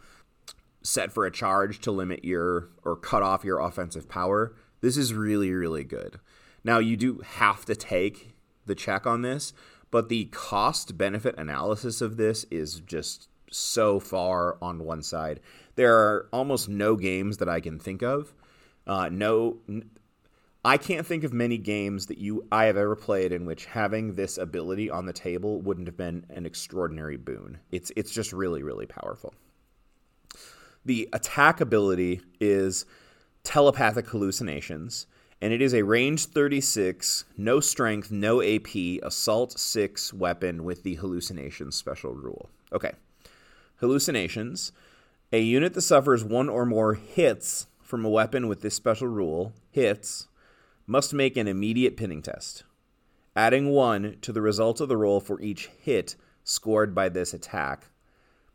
set 0.81 1.11
for 1.11 1.25
a 1.25 1.31
charge 1.31 1.79
to 1.79 1.91
limit 1.91 2.23
your 2.23 2.69
or 2.83 2.95
cut 2.95 3.23
off 3.23 3.43
your 3.43 3.59
offensive 3.59 4.07
power. 4.07 4.55
This 4.81 4.97
is 4.97 5.13
really, 5.13 5.51
really 5.51 5.83
good. 5.83 6.19
Now, 6.63 6.79
you 6.79 6.95
do 6.95 7.21
have 7.25 7.65
to 7.65 7.75
take 7.75 8.35
the 8.65 8.75
check 8.75 9.05
on 9.05 9.21
this, 9.21 9.53
but 9.91 10.09
the 10.09 10.25
cost 10.25 10.97
benefit 10.97 11.35
analysis 11.37 12.01
of 12.01 12.17
this 12.17 12.45
is 12.51 12.79
just 12.79 13.29
so 13.51 13.99
far 13.99 14.57
on 14.61 14.83
one 14.83 15.01
side. 15.01 15.39
There 15.75 15.95
are 15.95 16.27
almost 16.31 16.69
no 16.69 16.95
games 16.95 17.37
that 17.37 17.49
I 17.49 17.59
can 17.59 17.79
think 17.79 18.01
of. 18.01 18.33
Uh, 18.87 19.09
no, 19.11 19.57
I 20.65 20.77
can't 20.77 21.05
think 21.05 21.23
of 21.23 21.31
many 21.31 21.59
games 21.59 22.07
that 22.07 22.17
you 22.17 22.47
I 22.51 22.65
have 22.65 22.75
ever 22.75 22.95
played 22.95 23.31
in 23.31 23.45
which 23.45 23.65
having 23.65 24.15
this 24.15 24.39
ability 24.39 24.89
on 24.89 25.05
the 25.05 25.13
table 25.13 25.61
wouldn't 25.61 25.87
have 25.87 25.95
been 25.95 26.25
an 26.31 26.47
extraordinary 26.47 27.17
boon. 27.17 27.59
It's 27.71 27.91
it's 27.95 28.11
just 28.11 28.33
really 28.33 28.63
really 28.63 28.87
powerful. 28.87 29.35
The 30.83 31.07
attack 31.13 31.61
ability 31.61 32.21
is 32.39 32.85
telepathic 33.43 34.07
hallucinations, 34.07 35.05
and 35.39 35.53
it 35.53 35.61
is 35.61 35.75
a 35.75 35.83
range 35.83 36.25
36, 36.25 37.25
no 37.37 37.59
strength, 37.59 38.09
no 38.09 38.41
AP, 38.41 38.75
assault 39.03 39.59
6 39.59 40.13
weapon 40.13 40.63
with 40.63 40.81
the 40.81 40.95
hallucinations 40.95 41.75
special 41.75 42.15
rule. 42.15 42.49
Okay. 42.73 42.93
Hallucinations. 43.77 44.71
A 45.31 45.41
unit 45.41 45.75
that 45.75 45.81
suffers 45.81 46.23
one 46.23 46.49
or 46.49 46.65
more 46.65 46.95
hits 46.95 47.67
from 47.83 48.03
a 48.03 48.09
weapon 48.09 48.47
with 48.47 48.61
this 48.61 48.73
special 48.73 49.07
rule, 49.07 49.53
hits, 49.69 50.27
must 50.87 51.13
make 51.13 51.37
an 51.37 51.47
immediate 51.47 51.97
pinning 51.97 52.21
test, 52.21 52.63
adding 53.35 53.69
1 53.69 54.17
to 54.21 54.31
the 54.31 54.41
result 54.41 54.79
of 54.79 54.87
the 54.87 54.97
roll 54.97 55.19
for 55.19 55.41
each 55.41 55.67
hit 55.79 56.15
scored 56.43 56.93
by 56.93 57.09
this 57.09 57.33
attack 57.33 57.87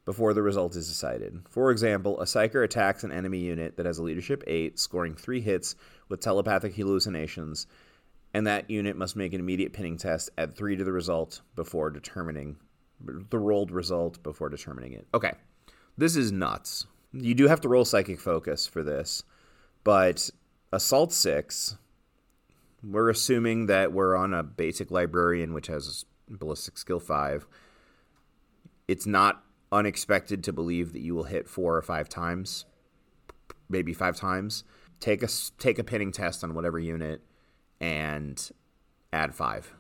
before 0.05 0.33
the 0.33 0.43
result 0.43 0.75
is 0.77 0.89
decided. 0.89 1.43
For 1.49 1.71
example, 1.71 2.21
a 2.21 2.25
Psyker 2.25 2.65
attacks 2.65 3.05
an 3.05 3.13
enemy 3.13 3.39
unit 3.39 3.77
that 3.77 3.87
has 3.87 3.99
a 3.99 4.03
leadership 4.03 4.43
8, 4.47 4.79
scoring 4.79 5.15
3 5.15 5.41
hits 5.41 5.77
with 6.09 6.21
telepathic 6.21 6.75
hallucinations, 6.75 7.67
and 8.33 8.47
that 8.47 8.71
unit 8.71 8.97
must 8.97 9.17
make 9.17 9.33
an 9.33 9.41
immediate 9.41 9.73
pinning 9.73 9.97
test, 9.97 10.31
add 10.39 10.57
3 10.57 10.77
to 10.77 10.85
the 10.85 10.93
result 10.93 11.43
before 11.57 11.91
determining 11.91 12.57
the 13.01 13.39
rolled 13.39 13.71
result 13.71 14.23
before 14.23 14.49
determining 14.49 14.93
it. 14.93 15.07
Okay. 15.15 15.33
This 15.97 16.17
is 16.17 16.31
nuts. 16.33 16.87
You 17.13 17.35
do 17.35 17.49
have 17.49 17.61
to 17.63 17.69
roll 17.69 17.85
psychic 17.85 18.21
focus 18.21 18.67
for 18.67 18.83
this, 18.83 19.23
but 19.85 20.31
assault 20.73 21.13
6 21.13 21.77
we're 22.83 23.11
assuming 23.11 23.67
that 23.67 23.93
we're 23.93 24.17
on 24.17 24.33
a 24.33 24.43
basic 24.43 24.91
librarian 24.91 25.53
which 25.53 25.67
has 25.67 26.05
ballistic 26.29 26.79
skill 26.79 27.01
5 27.01 27.47
it's 28.91 29.07
not 29.07 29.45
unexpected 29.71 30.43
to 30.45 30.53
believe 30.53 30.93
that 30.93 31.01
you 31.01 31.15
will 31.15 31.25
hit 31.25 31.49
four 31.49 31.77
or 31.77 31.83
five 31.83 32.09
times, 32.09 32.65
maybe 33.69 33.93
five 33.93 34.17
times. 34.17 34.65
Take 34.99 35.23
a 35.23 35.29
take 35.59 35.79
a 35.79 35.85
pinning 35.85 36.11
test 36.11 36.43
on 36.43 36.55
whatever 36.55 36.79
unit 36.79 37.23
and 37.81 38.51
add 39.13 39.35
five. 39.35 39.73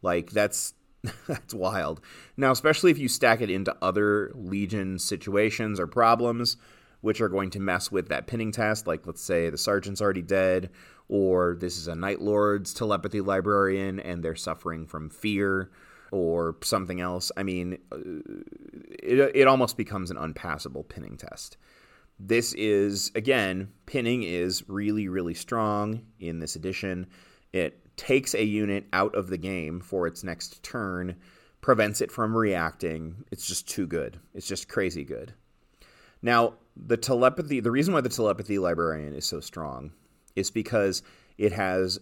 Like 0.00 0.30
that's 0.30 0.72
that's 1.28 1.52
wild. 1.52 2.00
Now, 2.36 2.52
especially 2.52 2.90
if 2.90 2.98
you 2.98 3.08
stack 3.08 3.42
it 3.42 3.50
into 3.50 3.76
other 3.82 4.32
Legion 4.34 4.98
situations 4.98 5.78
or 5.78 5.86
problems, 5.86 6.56
which 7.02 7.20
are 7.20 7.28
going 7.28 7.50
to 7.50 7.60
mess 7.60 7.92
with 7.92 8.08
that 8.08 8.26
pinning 8.26 8.50
test. 8.50 8.86
Like, 8.86 9.06
let's 9.06 9.20
say 9.20 9.50
the 9.50 9.58
sergeant's 9.58 10.00
already 10.00 10.22
dead, 10.22 10.70
or 11.08 11.56
this 11.58 11.76
is 11.76 11.88
a 11.88 11.94
Night 11.94 12.20
Lord's 12.20 12.72
telepathy 12.72 13.20
librarian 13.20 14.00
and 14.00 14.22
they're 14.22 14.34
suffering 14.34 14.86
from 14.86 15.10
fear 15.10 15.70
or 16.10 16.56
something 16.62 17.00
else. 17.00 17.30
I 17.36 17.42
mean, 17.42 17.78
uh, 17.92 17.98
it, 19.02 19.32
it 19.34 19.46
almost 19.46 19.76
becomes 19.76 20.10
an 20.10 20.16
unpassable 20.16 20.84
pinning 20.84 21.16
test. 21.16 21.56
This 22.18 22.52
is, 22.54 23.10
again, 23.14 23.72
pinning 23.86 24.22
is 24.22 24.68
really, 24.68 25.08
really 25.08 25.34
strong 25.34 26.02
in 26.20 26.38
this 26.38 26.54
edition. 26.54 27.08
It 27.52 27.96
takes 27.96 28.34
a 28.34 28.44
unit 28.44 28.86
out 28.92 29.14
of 29.14 29.28
the 29.28 29.38
game 29.38 29.80
for 29.80 30.06
its 30.06 30.22
next 30.22 30.62
turn, 30.62 31.16
prevents 31.60 32.00
it 32.00 32.12
from 32.12 32.36
reacting. 32.36 33.24
It's 33.32 33.46
just 33.46 33.68
too 33.68 33.86
good. 33.86 34.20
It's 34.32 34.46
just 34.46 34.68
crazy 34.68 35.04
good. 35.04 35.34
Now, 36.22 36.54
the 36.76 36.96
telepathy, 36.96 37.60
the 37.60 37.70
reason 37.70 37.92
why 37.92 38.00
the 38.00 38.08
telepathy 38.08 38.58
librarian 38.58 39.14
is 39.14 39.26
so 39.26 39.40
strong 39.40 39.90
is 40.36 40.50
because 40.50 41.02
it 41.38 41.52
has 41.52 41.98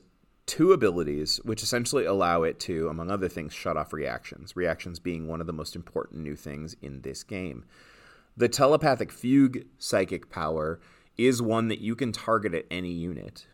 two 0.46 0.72
abilities 0.72 1.40
which 1.44 1.62
essentially 1.62 2.04
allow 2.04 2.42
it 2.42 2.58
to, 2.60 2.88
among 2.88 3.10
other 3.10 3.28
things, 3.28 3.52
shut 3.52 3.76
off 3.76 3.92
reactions, 3.92 4.56
reactions 4.56 4.98
being 4.98 5.28
one 5.28 5.40
of 5.40 5.46
the 5.46 5.52
most 5.52 5.76
important 5.76 6.20
new 6.20 6.36
things 6.36 6.74
in 6.82 7.02
this 7.02 7.22
game. 7.22 7.64
The 8.36 8.48
telepathic 8.48 9.12
fugue 9.12 9.64
psychic 9.78 10.30
power 10.30 10.80
is 11.16 11.42
one 11.42 11.68
that 11.68 11.80
you 11.80 11.94
can 11.94 12.12
target 12.12 12.54
at 12.54 12.66
any 12.70 12.90
unit. 12.90 13.46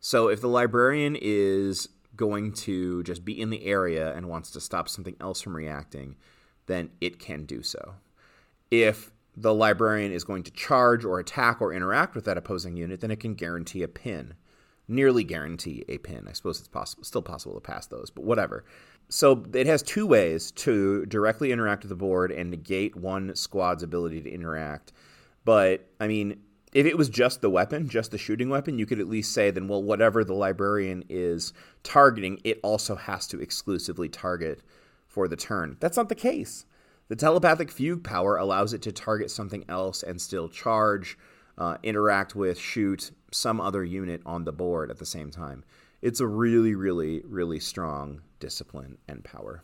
So 0.00 0.28
if 0.28 0.40
the 0.40 0.48
librarian 0.48 1.16
is 1.20 1.88
going 2.14 2.52
to 2.52 3.02
just 3.02 3.24
be 3.24 3.40
in 3.40 3.50
the 3.50 3.64
area 3.64 4.14
and 4.14 4.28
wants 4.28 4.50
to 4.52 4.60
stop 4.60 4.88
something 4.88 5.16
else 5.20 5.40
from 5.40 5.56
reacting, 5.56 6.16
then 6.66 6.90
it 7.00 7.18
can 7.18 7.44
do 7.44 7.62
so. 7.62 7.94
If 8.70 9.13
the 9.36 9.54
librarian 9.54 10.12
is 10.12 10.24
going 10.24 10.42
to 10.44 10.50
charge 10.52 11.04
or 11.04 11.18
attack 11.18 11.60
or 11.60 11.72
interact 11.72 12.14
with 12.14 12.24
that 12.24 12.38
opposing 12.38 12.76
unit, 12.76 13.00
then 13.00 13.10
it 13.10 13.20
can 13.20 13.34
guarantee 13.34 13.82
a 13.82 13.88
pin 13.88 14.34
nearly 14.88 15.24
guarantee 15.24 15.84
a 15.88 15.98
pin. 15.98 16.26
I 16.28 16.32
suppose 16.32 16.58
it's 16.58 16.68
possible, 16.68 17.04
still 17.04 17.22
possible 17.22 17.54
to 17.54 17.60
pass 17.60 17.86
those, 17.86 18.10
but 18.10 18.24
whatever. 18.24 18.64
So 19.08 19.44
it 19.52 19.66
has 19.66 19.82
two 19.82 20.06
ways 20.06 20.50
to 20.52 21.06
directly 21.06 21.52
interact 21.52 21.82
with 21.82 21.90
the 21.90 21.96
board 21.96 22.32
and 22.32 22.50
negate 22.50 22.96
one 22.96 23.34
squad's 23.34 23.82
ability 23.82 24.22
to 24.22 24.30
interact. 24.30 24.92
But 25.44 25.88
I 26.00 26.06
mean, 26.06 26.40
if 26.72 26.86
it 26.86 26.98
was 26.98 27.08
just 27.08 27.40
the 27.40 27.50
weapon, 27.50 27.88
just 27.88 28.10
the 28.10 28.18
shooting 28.18 28.48
weapon, 28.48 28.78
you 28.78 28.86
could 28.86 28.98
at 28.98 29.08
least 29.08 29.32
say 29.32 29.50
then, 29.50 29.68
well, 29.68 29.82
whatever 29.82 30.24
the 30.24 30.34
librarian 30.34 31.04
is 31.08 31.52
targeting, 31.82 32.40
it 32.44 32.58
also 32.62 32.96
has 32.96 33.26
to 33.28 33.40
exclusively 33.40 34.08
target 34.08 34.62
for 35.06 35.28
the 35.28 35.36
turn. 35.36 35.76
That's 35.80 35.96
not 35.96 36.08
the 36.08 36.14
case. 36.14 36.66
The 37.08 37.16
telepathic 37.16 37.70
fugue 37.70 38.02
power 38.02 38.36
allows 38.36 38.72
it 38.72 38.82
to 38.82 38.92
target 38.92 39.30
something 39.30 39.64
else 39.68 40.02
and 40.02 40.20
still 40.20 40.48
charge 40.48 41.18
uh, 41.58 41.76
interact 41.82 42.34
with, 42.34 42.58
shoot 42.58 43.10
some 43.30 43.60
other 43.60 43.84
unit 43.84 44.22
on 44.24 44.44
the 44.44 44.52
board 44.52 44.90
at 44.90 44.98
the 44.98 45.06
same 45.06 45.30
time. 45.30 45.64
It's 46.02 46.20
a 46.20 46.26
really, 46.26 46.74
really, 46.74 47.22
really 47.24 47.60
strong 47.60 48.22
discipline 48.40 48.98
and 49.08 49.22
power. 49.24 49.62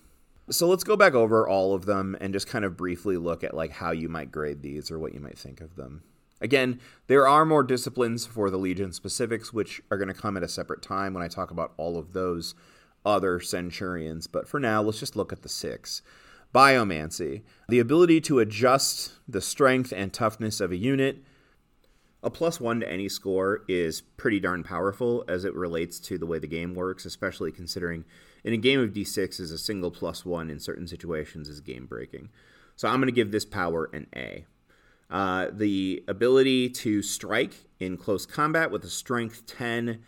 So 0.50 0.66
let's 0.68 0.84
go 0.84 0.96
back 0.96 1.14
over 1.14 1.48
all 1.48 1.74
of 1.74 1.86
them 1.86 2.16
and 2.20 2.32
just 2.32 2.46
kind 2.46 2.64
of 2.64 2.76
briefly 2.76 3.16
look 3.16 3.44
at 3.44 3.54
like 3.54 3.70
how 3.70 3.92
you 3.92 4.08
might 4.08 4.32
grade 4.32 4.62
these 4.62 4.90
or 4.90 4.98
what 4.98 5.14
you 5.14 5.20
might 5.20 5.38
think 5.38 5.60
of 5.60 5.76
them. 5.76 6.02
Again, 6.40 6.80
there 7.06 7.28
are 7.28 7.44
more 7.44 7.62
disciplines 7.62 8.26
for 8.26 8.50
the 8.50 8.56
Legion 8.56 8.92
specifics, 8.92 9.52
which 9.52 9.80
are 9.90 9.98
going 9.98 10.08
to 10.08 10.14
come 10.14 10.36
at 10.36 10.42
a 10.42 10.48
separate 10.48 10.82
time 10.82 11.14
when 11.14 11.22
I 11.22 11.28
talk 11.28 11.50
about 11.50 11.74
all 11.76 11.98
of 11.98 12.12
those 12.12 12.54
other 13.04 13.40
Centurions. 13.40 14.26
But 14.26 14.48
for 14.48 14.58
now, 14.58 14.82
let's 14.82 14.98
just 14.98 15.16
look 15.16 15.32
at 15.32 15.42
the 15.42 15.48
six. 15.48 16.02
Biomancy, 16.54 17.42
the 17.68 17.78
ability 17.78 18.20
to 18.22 18.40
adjust 18.40 19.12
the 19.28 19.40
strength 19.40 19.92
and 19.92 20.12
toughness 20.12 20.60
of 20.60 20.72
a 20.72 20.76
unit. 20.76 21.22
A 22.22 22.30
plus 22.30 22.60
one 22.60 22.80
to 22.80 22.90
any 22.90 23.08
score 23.08 23.62
is 23.68 24.00
pretty 24.00 24.40
darn 24.40 24.64
powerful 24.64 25.24
as 25.28 25.44
it 25.44 25.54
relates 25.54 26.00
to 26.00 26.18
the 26.18 26.26
way 26.26 26.38
the 26.38 26.46
game 26.46 26.74
works, 26.74 27.04
especially 27.04 27.52
considering 27.52 28.04
in 28.42 28.52
a 28.52 28.58
game 28.58 28.80
of 28.80 28.92
d6 28.92 29.38
is 29.38 29.52
a 29.52 29.58
single 29.58 29.90
plus 29.90 30.24
one 30.24 30.50
in 30.50 30.58
certain 30.58 30.86
situations 30.86 31.48
is 31.48 31.60
game 31.60 31.86
breaking. 31.86 32.28
So 32.76 32.88
I'm 32.88 32.96
going 32.96 33.06
to 33.06 33.12
give 33.12 33.30
this 33.30 33.44
power 33.44 33.88
an 33.92 34.06
A. 34.16 34.46
Uh, 35.08 35.48
the 35.52 36.04
ability 36.08 36.68
to 36.70 37.02
strike 37.02 37.54
in 37.78 37.96
close 37.96 38.26
combat 38.26 38.70
with 38.70 38.84
a 38.84 38.90
strength 38.90 39.44
10, 39.46 40.00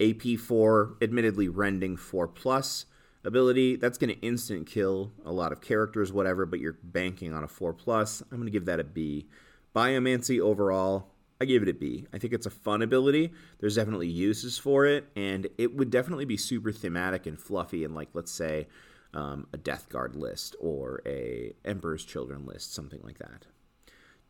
AP 0.00 0.38
4, 0.38 0.96
admittedly 1.00 1.48
rending 1.48 1.96
4 1.96 2.28
plus 2.28 2.86
ability, 3.28 3.76
that's 3.76 3.98
going 3.98 4.10
to 4.10 4.20
instant 4.20 4.66
kill 4.66 5.12
a 5.24 5.32
lot 5.32 5.52
of 5.52 5.60
characters, 5.60 6.12
whatever, 6.12 6.44
but 6.44 6.58
you're 6.58 6.78
banking 6.82 7.32
on 7.32 7.44
a 7.44 7.48
4 7.48 7.72
plus. 7.72 8.20
I'm 8.32 8.38
going 8.38 8.46
to 8.46 8.50
give 8.50 8.64
that 8.64 8.80
a 8.80 8.84
B. 8.84 9.28
Biomancy 9.76 10.40
overall, 10.40 11.12
I 11.40 11.44
give 11.44 11.62
it 11.62 11.68
a 11.68 11.74
B. 11.74 12.06
I 12.12 12.18
think 12.18 12.32
it's 12.32 12.46
a 12.46 12.50
fun 12.50 12.82
ability. 12.82 13.32
There's 13.60 13.76
definitely 13.76 14.08
uses 14.08 14.58
for 14.58 14.86
it, 14.86 15.08
and 15.14 15.46
it 15.56 15.76
would 15.76 15.90
definitely 15.90 16.24
be 16.24 16.36
super 16.36 16.72
thematic 16.72 17.26
and 17.26 17.38
fluffy 17.38 17.84
and 17.84 17.94
like, 17.94 18.08
let's 18.14 18.32
say, 18.32 18.66
um, 19.14 19.46
a 19.52 19.56
Death 19.56 19.88
Guard 19.88 20.16
list 20.16 20.56
or 20.60 21.00
a 21.06 21.54
Emperor's 21.64 22.04
Children 22.04 22.44
list, 22.44 22.74
something 22.74 23.00
like 23.04 23.18
that. 23.18 23.46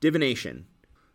Divination. 0.01 0.67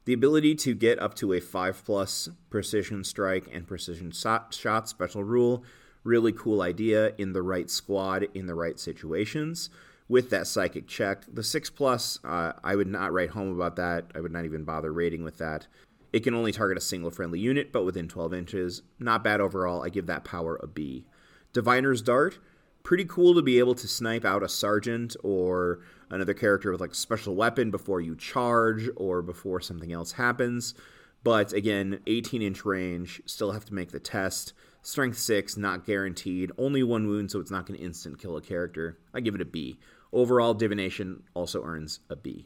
The 0.05 0.13
ability 0.13 0.55
to 0.55 0.75
get 0.75 0.99
up 0.99 1.13
to 1.15 1.31
a 1.31 1.39
5 1.39 1.85
plus 1.85 2.29
precision 2.49 3.03
strike 3.03 3.47
and 3.53 3.67
precision 3.67 4.11
shot 4.11 4.89
special 4.89 5.23
rule. 5.23 5.63
Really 6.03 6.31
cool 6.31 6.61
idea 6.61 7.13
in 7.17 7.33
the 7.33 7.41
right 7.41 7.69
squad, 7.69 8.27
in 8.33 8.45
the 8.47 8.55
right 8.55 8.79
situations. 8.79 9.69
With 10.09 10.29
that 10.31 10.47
psychic 10.47 10.87
check, 10.87 11.23
the 11.31 11.43
6 11.43 11.69
plus, 11.69 12.19
uh, 12.23 12.53
I 12.63 12.75
would 12.75 12.87
not 12.87 13.13
write 13.13 13.29
home 13.29 13.53
about 13.53 13.77
that. 13.77 14.11
I 14.13 14.19
would 14.19 14.33
not 14.33 14.45
even 14.45 14.63
bother 14.63 14.91
rating 14.91 15.23
with 15.23 15.37
that. 15.37 15.67
It 16.11 16.23
can 16.23 16.35
only 16.35 16.51
target 16.51 16.77
a 16.77 16.81
single 16.81 17.09
friendly 17.09 17.39
unit, 17.39 17.71
but 17.71 17.85
within 17.85 18.07
12 18.07 18.33
inches. 18.33 18.81
Not 18.99 19.23
bad 19.23 19.41
overall. 19.41 19.83
I 19.83 19.89
give 19.89 20.05
that 20.07 20.25
power 20.25 20.59
a 20.61 20.67
B. 20.67 21.05
Diviner's 21.53 22.01
Dart 22.01 22.39
pretty 22.83 23.05
cool 23.05 23.33
to 23.33 23.41
be 23.41 23.59
able 23.59 23.75
to 23.75 23.87
snipe 23.87 24.25
out 24.25 24.43
a 24.43 24.49
sergeant 24.49 25.15
or 25.23 25.79
another 26.09 26.33
character 26.33 26.71
with 26.71 26.81
like 26.81 26.91
a 26.91 26.95
special 26.95 27.35
weapon 27.35 27.71
before 27.71 28.01
you 28.01 28.15
charge 28.15 28.89
or 28.95 29.21
before 29.21 29.61
something 29.61 29.91
else 29.91 30.11
happens. 30.11 30.75
But 31.23 31.53
again, 31.53 32.01
18 32.05 32.41
inch 32.41 32.65
range, 32.65 33.21
still 33.25 33.53
have 33.53 33.65
to 33.65 33.73
make 33.73 33.91
the 33.91 33.99
test. 33.99 34.53
Strength 34.85 35.17
6, 35.17 35.57
not 35.57 35.85
guaranteed. 35.85 36.51
Only 36.57 36.83
one 36.83 37.07
wound, 37.07 37.31
so 37.31 37.39
it's 37.39 37.49
not 37.49 37.65
going 37.65 37.79
to 37.79 37.85
instant 37.85 38.19
kill 38.19 38.35
a 38.35 38.41
character. 38.41 38.99
I 39.13 39.21
give 39.21 39.33
it 39.33 39.41
a 39.41 39.45
B. 39.45 39.79
Overall, 40.11 40.53
Divination 40.53 41.23
also 41.33 41.63
earns 41.63 42.01
a 42.09 42.17
B. 42.17 42.45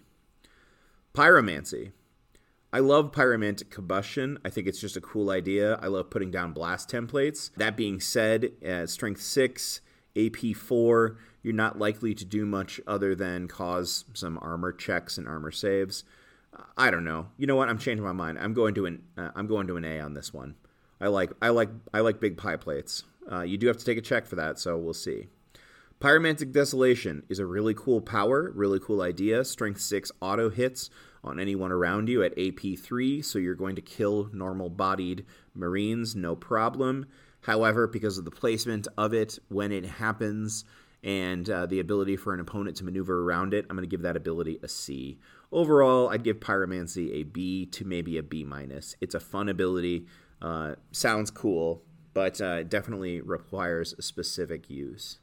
Pyromancy. 1.13 1.91
I 2.71 2.79
love 2.79 3.11
pyromantic 3.11 3.71
combustion. 3.71 4.37
I 4.45 4.49
think 4.49 4.67
it's 4.67 4.79
just 4.79 4.95
a 4.95 5.01
cool 5.01 5.31
idea. 5.31 5.79
I 5.81 5.87
love 5.87 6.11
putting 6.11 6.29
down 6.29 6.53
blast 6.53 6.91
templates. 6.91 7.49
That 7.55 7.75
being 7.75 7.99
said, 7.99 8.51
uh, 8.63 8.85
strength 8.85 9.21
6, 9.21 9.81
AP4, 10.15 11.15
you're 11.41 11.53
not 11.53 11.79
likely 11.79 12.13
to 12.13 12.25
do 12.25 12.45
much 12.45 12.79
other 12.85 13.15
than 13.15 13.47
cause 13.47 14.05
some 14.13 14.37
armor 14.43 14.71
checks 14.71 15.17
and 15.17 15.27
armor 15.27 15.51
saves. 15.51 16.03
I 16.77 16.91
don't 16.91 17.03
know. 17.03 17.29
You 17.37 17.47
know 17.47 17.55
what? 17.55 17.69
I'm 17.69 17.79
changing 17.79 18.05
my 18.05 18.11
mind. 18.11 18.37
I'm 18.39 18.53
going 18.53 18.75
to 18.75 18.85
an 18.85 19.03
uh, 19.17 19.29
I'm 19.35 19.47
going 19.47 19.67
to 19.67 19.77
an 19.77 19.85
A 19.85 19.99
on 19.99 20.13
this 20.13 20.33
one. 20.33 20.55
I 20.99 21.07
like 21.07 21.31
I 21.41 21.49
like 21.49 21.69
I 21.93 21.99
like 21.99 22.19
big 22.19 22.37
pie 22.37 22.55
plates. 22.55 23.03
Uh, 23.31 23.41
you 23.41 23.57
do 23.57 23.67
have 23.67 23.77
to 23.77 23.85
take 23.85 23.97
a 23.97 24.01
check 24.01 24.25
for 24.25 24.35
that, 24.35 24.57
so 24.57 24.77
we'll 24.77 24.93
see. 24.93 25.27
Pyromantic 25.99 26.51
Desolation 26.51 27.23
is 27.27 27.39
a 27.39 27.45
really 27.45 27.73
cool 27.73 28.01
power, 28.01 28.51
really 28.53 28.79
cool 28.79 29.01
idea. 29.01 29.43
Strength 29.43 29.81
6 29.81 30.11
auto 30.21 30.49
hits 30.49 30.91
on 31.23 31.39
anyone 31.39 31.71
around 31.71 32.07
you 32.07 32.21
at 32.21 32.35
AP3, 32.37 33.25
so 33.25 33.39
you're 33.39 33.55
going 33.55 33.75
to 33.75 33.81
kill 33.81 34.29
normal 34.31 34.69
bodied 34.69 35.25
Marines, 35.55 36.15
no 36.15 36.35
problem. 36.35 37.07
However, 37.41 37.87
because 37.87 38.17
of 38.17 38.25
the 38.25 38.31
placement 38.31 38.87
of 38.95 39.13
it 39.13 39.39
when 39.49 39.71
it 39.71 39.85
happens 39.85 40.65
and 41.03 41.49
uh, 41.49 41.65
the 41.65 41.79
ability 41.79 42.15
for 42.15 42.33
an 42.33 42.39
opponent 42.39 42.77
to 42.77 42.83
maneuver 42.83 43.23
around 43.23 43.53
it, 43.53 43.65
I'm 43.69 43.75
going 43.75 43.87
to 43.87 43.91
give 43.91 44.01
that 44.03 44.17
ability 44.17 44.59
a 44.61 44.67
C. 44.67 45.17
Overall, 45.51 46.09
I'd 46.09 46.23
give 46.23 46.39
Pyromancy 46.39 47.11
a 47.13 47.23
B 47.23 47.65
to 47.67 47.85
maybe 47.85 48.17
a 48.17 48.23
B 48.23 48.43
minus. 48.43 48.95
It's 49.01 49.15
a 49.15 49.19
fun 49.19 49.49
ability, 49.49 50.05
uh, 50.41 50.75
sounds 50.91 51.31
cool, 51.31 51.81
but 52.13 52.39
uh, 52.41 52.63
definitely 52.63 53.21
requires 53.21 53.93
specific 54.03 54.69
use. 54.69 55.19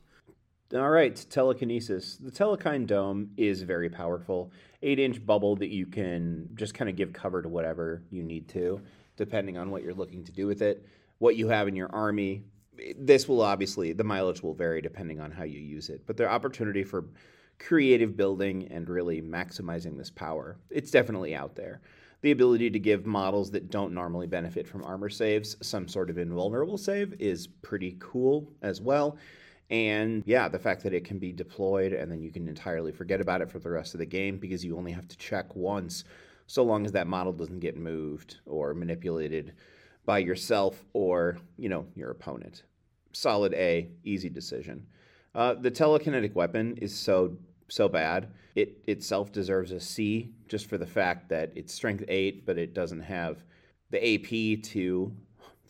All 0.75 0.91
right, 0.91 1.25
telekinesis. 1.31 2.17
The 2.17 2.31
Telekine 2.31 2.87
Dome 2.87 3.31
is 3.37 3.63
very 3.63 3.89
powerful. 3.89 4.51
Eight 4.83 4.99
inch 4.99 5.25
bubble 5.25 5.57
that 5.57 5.69
you 5.69 5.87
can 5.87 6.49
just 6.55 6.75
kind 6.75 6.91
of 6.91 6.97
give 6.97 7.13
cover 7.13 7.43
to 7.43 7.49
whatever 7.49 8.03
you 8.11 8.23
need 8.23 8.49
to, 8.49 8.81
depending 9.17 9.57
on 9.57 9.71
what 9.71 9.83
you're 9.83 9.95
looking 9.95 10.25
to 10.25 10.33
do 10.33 10.47
with 10.47 10.63
it 10.63 10.85
what 11.19 11.37
you 11.37 11.49
have 11.49 11.69
in 11.69 11.77
your 11.77 11.91
army. 11.95 12.45
This 12.99 13.29
will 13.29 13.41
obviously, 13.41 13.93
the 13.93 14.05
mileage 14.05 14.43
will 14.43 14.55
vary 14.55 14.81
depending 14.81 15.21
on 15.21 15.31
how 15.31 15.45
you 15.45 15.61
use 15.61 15.89
it, 15.89 16.07
but 16.07 16.17
the 16.17 16.29
opportunity 16.29 16.83
for 16.83 17.07
creative 17.59 18.17
building 18.17 18.69
and 18.71 18.89
really 18.89 19.23
maximizing 19.23 19.97
this 19.97 20.11
power, 20.11 20.59
it's 20.71 20.91
definitely 20.91 21.35
out 21.35 21.55
there. 21.55 21.81
The 22.25 22.31
ability 22.31 22.71
to 22.71 22.79
give 22.79 23.05
models 23.05 23.51
that 23.51 23.71
don't 23.71 23.93
normally 23.93 24.27
benefit 24.27 24.67
from 24.67 24.83
armor 24.83 25.11
saves 25.11 25.59
some 25.61 25.87
sort 25.87 26.09
of 26.09 26.17
invulnerable 26.17 26.79
save 26.79 27.13
is 27.21 27.47
pretty 27.47 27.99
cool 28.01 28.51
as 28.63 28.81
well. 28.81 29.19
And 29.69 30.23
yeah, 30.25 30.49
the 30.49 30.59
fact 30.59 30.83
that 30.85 30.95
it 30.95 31.05
can 31.05 31.19
be 31.19 31.33
deployed 31.33 31.93
and 31.93 32.11
then 32.11 32.23
you 32.23 32.33
can 32.33 32.49
entirely 32.49 32.93
forget 32.93 33.21
about 33.21 33.43
it 33.43 33.51
for 33.51 33.59
the 33.59 33.69
rest 33.69 33.93
of 33.93 33.99
the 33.99 34.07
game 34.07 34.39
because 34.39 34.65
you 34.65 34.79
only 34.79 34.91
have 34.93 35.07
to 35.09 35.19
check 35.19 35.55
once, 35.55 36.05
so 36.47 36.65
long 36.65 36.87
as 36.87 36.93
that 36.93 37.07
model 37.07 37.35
doesn't 37.35 37.61
get 37.61 37.77
moved 37.77 38.39
or 38.47 38.73
manipulated 38.73 39.53
by 40.07 40.17
yourself 40.17 40.83
or 40.95 41.37
you 41.59 41.69
know 41.69 41.85
your 41.95 42.11
opponent. 42.11 42.63
Solid 43.13 43.53
A, 43.53 43.91
easy 44.03 44.31
decision. 44.31 44.87
Uh, 45.35 45.53
the 45.53 45.71
telekinetic 45.71 46.35
weapon 46.35 46.79
is 46.81 46.95
so 46.95 47.37
so 47.69 47.89
bad. 47.89 48.29
It 48.55 48.83
itself 48.87 49.33
deserves 49.33 49.73
a 49.73 49.81
C 49.81 50.33
just 50.49 50.69
for 50.69 50.79
the 50.79 50.87
fact 50.87 51.29
that 51.31 51.53
it's 51.55 51.73
strength 51.73 52.05
eight, 52.09 52.47
but 52.47 52.59
it 52.59 52.75
doesn't 52.75 53.01
have 53.01 53.45
the 53.91 54.15
AP 54.15 54.63
to 54.63 55.13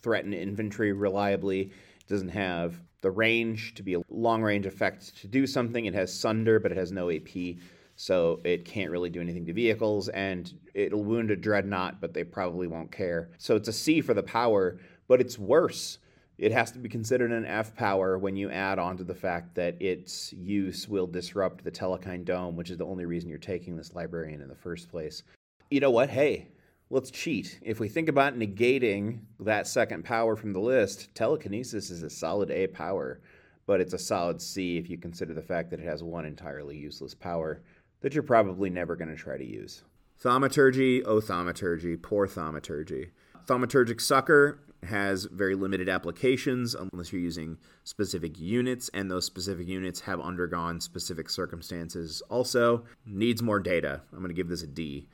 threaten 0.01 0.33
infantry 0.33 0.93
reliably. 0.93 1.61
It 1.61 2.07
doesn't 2.07 2.29
have 2.29 2.79
the 3.01 3.11
range 3.11 3.73
to 3.75 3.83
be 3.83 3.95
a 3.95 4.01
long 4.09 4.41
range 4.41 4.65
effect 4.65 5.17
to 5.21 5.27
do 5.27 5.47
something. 5.47 5.85
It 5.85 5.93
has 5.93 6.13
Sunder, 6.13 6.59
but 6.59 6.71
it 6.71 6.77
has 6.77 6.91
no 6.91 7.09
AP 7.09 7.57
so 7.95 8.41
it 8.43 8.65
can't 8.65 8.91
really 8.91 9.09
do 9.09 9.21
anything 9.21 9.45
to 9.45 9.53
vehicles, 9.53 10.09
and 10.09 10.53
it'll 10.73 11.03
wound 11.03 11.31
a 11.31 11.35
dreadnought, 11.35 12.01
but 12.01 12.13
they 12.13 12.23
probably 12.23 12.67
won't 12.67 12.91
care. 12.91 13.29
So 13.37 13.55
it's 13.55 13.69
a 13.69 13.73
C 13.73 14.01
for 14.01 14.13
the 14.13 14.23
power, 14.23 14.79
but 15.07 15.21
it's 15.21 15.39
worse. 15.39 15.99
It 16.37 16.51
has 16.51 16.71
to 16.71 16.79
be 16.79 16.89
considered 16.89 17.31
an 17.31 17.45
F 17.45 17.75
power 17.75 18.17
when 18.17 18.35
you 18.35 18.49
add 18.49 18.77
on 18.77 18.97
to 18.97 19.03
the 19.03 19.15
fact 19.15 19.55
that 19.55 19.81
its 19.81 20.33
use 20.33 20.87
will 20.89 21.07
disrupt 21.07 21.63
the 21.63 21.71
Telekine 21.71 22.25
Dome, 22.25 22.57
which 22.57 22.69
is 22.69 22.77
the 22.77 22.85
only 22.85 23.05
reason 23.05 23.29
you're 23.29 23.39
taking 23.39 23.77
this 23.77 23.93
librarian 23.93 24.41
in 24.41 24.49
the 24.49 24.55
first 24.55 24.89
place. 24.89 25.23
You 25.69 25.79
know 25.79 25.91
what? 25.91 26.09
Hey, 26.09 26.49
let's 26.89 27.09
cheat. 27.09 27.59
If 27.61 27.79
we 27.79 27.87
think 27.87 28.09
about 28.09 28.37
negating 28.37 29.19
that 29.39 29.65
second 29.65 30.03
power 30.03 30.35
from 30.35 30.51
the 30.51 30.59
list, 30.59 31.13
telekinesis 31.15 31.89
is 31.89 32.03
a 32.03 32.09
solid 32.09 32.51
A 32.51 32.67
power, 32.67 33.21
but 33.65 33.79
it's 33.79 33.93
a 33.93 33.97
solid 33.97 34.41
C 34.41 34.77
if 34.77 34.89
you 34.89 34.97
consider 34.97 35.33
the 35.33 35.41
fact 35.41 35.69
that 35.69 35.79
it 35.79 35.85
has 35.85 36.03
one 36.03 36.25
entirely 36.25 36.75
useless 36.75 37.13
power 37.13 37.61
that 38.01 38.13
you're 38.13 38.23
probably 38.23 38.69
never 38.69 38.97
going 38.97 39.09
to 39.09 39.15
try 39.15 39.37
to 39.37 39.45
use. 39.45 39.83
Thaumaturgy, 40.21 41.01
oh 41.05 41.21
thaumaturgy, 41.21 41.95
poor 41.95 42.27
thaumaturgy. 42.27 43.11
Thaumaturgic 43.47 44.01
succor 44.01 44.59
has 44.85 45.25
very 45.25 45.55
limited 45.55 45.89
applications 45.89 46.75
unless 46.75 47.11
you're 47.11 47.21
using 47.21 47.57
specific 47.83 48.39
units, 48.39 48.89
and 48.93 49.09
those 49.09 49.25
specific 49.25 49.67
units 49.67 50.01
have 50.01 50.19
undergone 50.19 50.79
specific 50.81 51.29
circumstances. 51.29 52.21
Also, 52.29 52.85
needs 53.05 53.41
more 53.41 53.59
data. 53.59 54.01
I'm 54.11 54.19
going 54.19 54.29
to 54.29 54.33
give 54.33 54.49
this 54.49 54.63
a 54.63 54.67
D. 54.67 55.07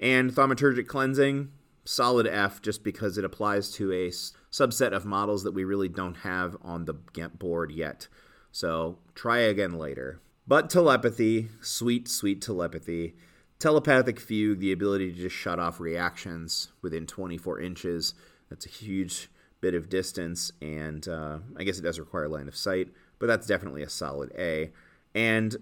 And 0.00 0.32
thaumaturgic 0.32 0.86
cleansing, 0.86 1.50
solid 1.84 2.26
F, 2.26 2.62
just 2.62 2.82
because 2.84 3.18
it 3.18 3.24
applies 3.24 3.70
to 3.72 3.92
a 3.92 4.10
subset 4.50 4.92
of 4.92 5.04
models 5.04 5.42
that 5.44 5.54
we 5.54 5.64
really 5.64 5.88
don't 5.88 6.18
have 6.18 6.56
on 6.62 6.84
the 6.84 6.94
board 6.94 7.70
yet. 7.72 8.08
So 8.52 8.98
try 9.14 9.38
again 9.38 9.78
later. 9.78 10.20
But 10.46 10.70
telepathy, 10.70 11.48
sweet, 11.60 12.06
sweet 12.08 12.42
telepathy. 12.42 13.14
Telepathic 13.58 14.20
fugue, 14.20 14.60
the 14.60 14.72
ability 14.72 15.12
to 15.12 15.22
just 15.22 15.34
shut 15.34 15.58
off 15.58 15.80
reactions 15.80 16.68
within 16.82 17.06
24 17.06 17.60
inches. 17.60 18.14
That's 18.54 18.66
a 18.66 18.68
huge 18.68 19.28
bit 19.60 19.74
of 19.74 19.88
distance, 19.88 20.52
and 20.62 21.08
uh, 21.08 21.38
I 21.56 21.64
guess 21.64 21.76
it 21.76 21.82
does 21.82 21.98
require 21.98 22.28
line 22.28 22.46
of 22.46 22.54
sight, 22.54 22.90
but 23.18 23.26
that's 23.26 23.48
definitely 23.48 23.82
a 23.82 23.88
solid 23.88 24.30
A. 24.38 24.70
And 25.12 25.56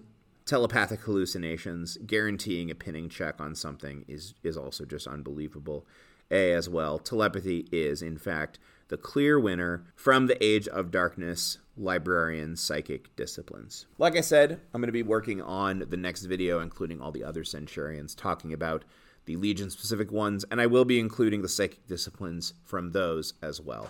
telepathic 0.45 0.99
hallucinations, 0.99 1.97
guaranteeing 2.05 2.69
a 2.69 2.75
pinning 2.75 3.09
check 3.09 3.41
on 3.41 3.55
something 3.55 4.05
is 4.07 4.35
is 4.43 4.55
also 4.55 4.85
just 4.85 5.07
unbelievable. 5.07 5.87
A 6.29 6.53
as 6.53 6.69
well. 6.69 6.99
Telepathy 6.99 7.67
is, 7.71 8.03
in 8.03 8.19
fact, 8.19 8.59
the 8.89 8.97
clear 8.97 9.39
winner 9.39 9.85
from 9.95 10.27
the 10.27 10.43
Age 10.43 10.67
of 10.67 10.91
Darkness 10.91 11.57
librarian 11.75 12.55
psychic 12.55 13.15
disciplines. 13.15 13.87
Like 13.97 14.15
I 14.15 14.21
said, 14.21 14.61
I'm 14.71 14.81
going 14.81 14.87
to 14.87 14.91
be 14.91 15.01
working 15.01 15.41
on 15.41 15.85
the 15.89 15.97
next 15.97 16.25
video, 16.25 16.59
including 16.59 17.01
all 17.01 17.11
the 17.11 17.23
other 17.23 17.43
centurions, 17.43 18.13
talking 18.13 18.53
about 18.53 18.85
the 19.25 19.35
legion 19.35 19.69
specific 19.69 20.11
ones, 20.11 20.45
and 20.51 20.59
I 20.59 20.67
will 20.67 20.85
be 20.85 20.99
including 20.99 21.41
the 21.41 21.49
psychic 21.49 21.87
disciplines 21.87 22.53
from 22.65 22.91
those 22.91 23.33
as 23.41 23.61
well. 23.61 23.89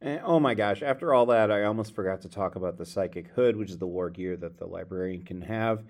And, 0.00 0.20
oh 0.24 0.40
my 0.40 0.54
gosh, 0.54 0.82
after 0.82 1.14
all 1.14 1.26
that, 1.26 1.50
I 1.50 1.64
almost 1.64 1.94
forgot 1.94 2.22
to 2.22 2.28
talk 2.28 2.56
about 2.56 2.76
the 2.76 2.84
psychic 2.84 3.28
hood, 3.28 3.56
which 3.56 3.70
is 3.70 3.78
the 3.78 3.86
war 3.86 4.10
gear 4.10 4.36
that 4.36 4.58
the 4.58 4.66
librarian 4.66 5.22
can 5.22 5.40
have. 5.42 5.84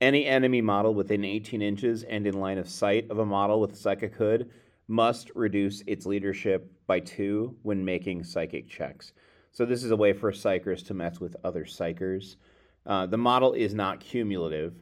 Any 0.00 0.26
enemy 0.26 0.60
model 0.60 0.94
within 0.94 1.24
18 1.24 1.62
inches 1.62 2.02
and 2.02 2.26
in 2.26 2.38
line 2.38 2.58
of 2.58 2.68
sight 2.68 3.10
of 3.10 3.18
a 3.18 3.26
model 3.26 3.60
with 3.60 3.76
psychic 3.76 4.14
hood 4.14 4.50
must 4.88 5.30
reduce 5.34 5.82
its 5.86 6.06
leadership 6.06 6.70
by 6.86 7.00
two 7.00 7.56
when 7.62 7.84
making 7.84 8.22
psychic 8.22 8.68
checks. 8.68 9.12
So 9.50 9.64
this 9.64 9.82
is 9.82 9.90
a 9.90 9.96
way 9.96 10.12
for 10.12 10.30
psykers 10.30 10.86
to 10.86 10.94
mess 10.94 11.18
with 11.18 11.34
other 11.42 11.64
psykers. 11.64 12.36
Uh, 12.84 13.06
the 13.06 13.16
model 13.16 13.52
is 13.52 13.74
not 13.74 14.00
cumulative, 14.00 14.74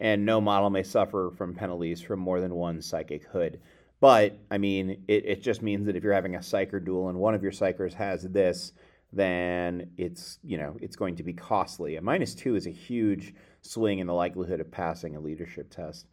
and 0.00 0.24
no 0.24 0.40
model 0.40 0.70
may 0.70 0.82
suffer 0.82 1.30
from 1.36 1.54
penalties 1.54 2.00
from 2.00 2.18
more 2.18 2.40
than 2.40 2.54
one 2.54 2.80
psychic 2.80 3.24
hood. 3.24 3.60
But 4.00 4.38
I 4.50 4.56
mean, 4.56 5.04
it, 5.06 5.26
it 5.26 5.42
just 5.42 5.60
means 5.60 5.86
that 5.86 5.94
if 5.94 6.02
you're 6.02 6.14
having 6.14 6.34
a 6.34 6.40
psyker 6.40 6.82
duel 6.82 7.10
and 7.10 7.18
one 7.18 7.34
of 7.34 7.42
your 7.42 7.52
psykers 7.52 7.92
has 7.92 8.22
this, 8.22 8.72
then 9.12 9.90
it's 9.98 10.38
you 10.42 10.56
know 10.56 10.76
it's 10.80 10.96
going 10.96 11.16
to 11.16 11.22
be 11.22 11.34
costly. 11.34 11.96
A 11.96 12.02
minus 12.02 12.34
two 12.34 12.56
is 12.56 12.66
a 12.66 12.70
huge 12.70 13.34
swing 13.60 13.98
in 13.98 14.06
the 14.06 14.14
likelihood 14.14 14.60
of 14.60 14.70
passing 14.70 15.16
a 15.16 15.20
leadership 15.20 15.68
test. 15.68 16.06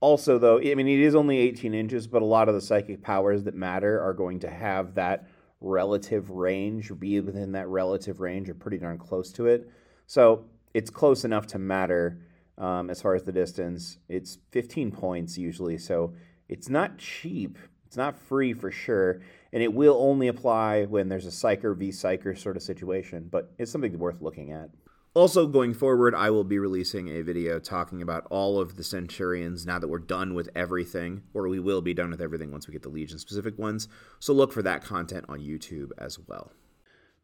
Also, 0.00 0.36
though, 0.36 0.58
I 0.58 0.74
mean, 0.74 0.88
it 0.88 0.98
is 0.98 1.14
only 1.14 1.38
18 1.38 1.74
inches, 1.74 2.08
but 2.08 2.22
a 2.22 2.24
lot 2.24 2.48
of 2.48 2.56
the 2.56 2.60
psychic 2.60 3.02
powers 3.02 3.44
that 3.44 3.54
matter 3.54 4.00
are 4.00 4.12
going 4.12 4.40
to 4.40 4.50
have 4.50 4.96
that 4.96 5.28
relative 5.60 6.28
range, 6.28 6.90
be 6.98 7.20
within 7.20 7.52
that 7.52 7.68
relative 7.68 8.18
range, 8.18 8.50
or 8.50 8.54
pretty 8.54 8.78
darn 8.78 8.98
close 8.98 9.30
to 9.34 9.46
it. 9.46 9.70
So 10.08 10.46
it's 10.74 10.90
close 10.90 11.24
enough 11.24 11.46
to 11.48 11.60
matter 11.60 12.18
um, 12.58 12.90
as 12.90 13.00
far 13.00 13.14
as 13.14 13.22
the 13.22 13.32
distance. 13.32 13.98
It's 14.08 14.38
15 14.50 14.92
points 14.92 15.38
usually, 15.38 15.78
so 15.78 16.14
it's 16.48 16.68
not 16.68 16.98
cheap. 16.98 17.58
It's 17.86 17.96
not 17.96 18.18
free 18.18 18.54
for 18.54 18.70
sure, 18.70 19.20
and 19.52 19.62
it 19.62 19.74
will 19.74 19.96
only 20.00 20.28
apply 20.28 20.84
when 20.84 21.08
there's 21.08 21.26
a 21.26 21.30
psyker 21.30 21.76
v 21.76 21.90
psyker 21.90 22.38
sort 22.38 22.56
of 22.56 22.62
situation, 22.62 23.28
but 23.30 23.52
it's 23.58 23.70
something 23.70 23.98
worth 23.98 24.22
looking 24.22 24.50
at. 24.50 24.70
Also, 25.14 25.46
going 25.46 25.74
forward, 25.74 26.14
I 26.14 26.30
will 26.30 26.42
be 26.42 26.58
releasing 26.58 27.08
a 27.08 27.20
video 27.20 27.58
talking 27.58 28.00
about 28.00 28.26
all 28.30 28.58
of 28.58 28.76
the 28.76 28.82
Centurions 28.82 29.66
now 29.66 29.78
that 29.78 29.88
we're 29.88 29.98
done 29.98 30.32
with 30.32 30.48
everything, 30.54 31.22
or 31.34 31.48
we 31.48 31.60
will 31.60 31.82
be 31.82 31.92
done 31.92 32.10
with 32.10 32.22
everything 32.22 32.50
once 32.50 32.66
we 32.66 32.72
get 32.72 32.82
the 32.82 32.88
Legion 32.88 33.18
specific 33.18 33.58
ones. 33.58 33.88
So 34.20 34.32
look 34.32 34.54
for 34.54 34.62
that 34.62 34.82
content 34.82 35.26
on 35.28 35.40
YouTube 35.40 35.90
as 35.98 36.18
well. 36.18 36.50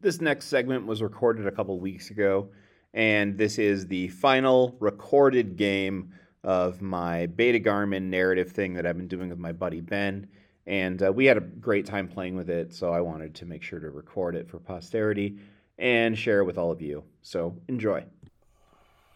This 0.01 0.21
next 0.21 0.45
segment 0.45 0.85
was 0.85 1.01
recorded 1.01 1.47
a 1.47 1.51
couple 1.51 1.79
weeks 1.79 2.11
ago, 2.11 2.49
and 2.93 3.37
this 3.37 3.59
is 3.59 3.87
the 3.87 4.07
final 4.09 4.75
recorded 4.79 5.55
game 5.55 6.13
of 6.43 6.81
my 6.81 7.27
Beta 7.27 7.59
Garmon 7.59 8.03
narrative 8.03 8.51
thing 8.51 8.73
that 8.73 8.85
I've 8.85 8.97
been 8.97 9.07
doing 9.07 9.29
with 9.29 9.39
my 9.39 9.51
buddy 9.51 9.81
Ben. 9.81 10.27
And 10.65 11.01
uh, 11.01 11.11
we 11.11 11.25
had 11.25 11.37
a 11.37 11.41
great 11.41 11.85
time 11.85 12.07
playing 12.07 12.35
with 12.35 12.49
it, 12.49 12.73
so 12.73 12.93
I 12.93 13.01
wanted 13.01 13.35
to 13.35 13.45
make 13.45 13.63
sure 13.63 13.79
to 13.79 13.89
record 13.89 14.35
it 14.35 14.47
for 14.47 14.59
posterity 14.59 15.37
and 15.77 16.17
share 16.17 16.39
it 16.39 16.45
with 16.45 16.57
all 16.57 16.71
of 16.71 16.81
you. 16.81 17.03
So 17.21 17.57
enjoy. 17.67 18.05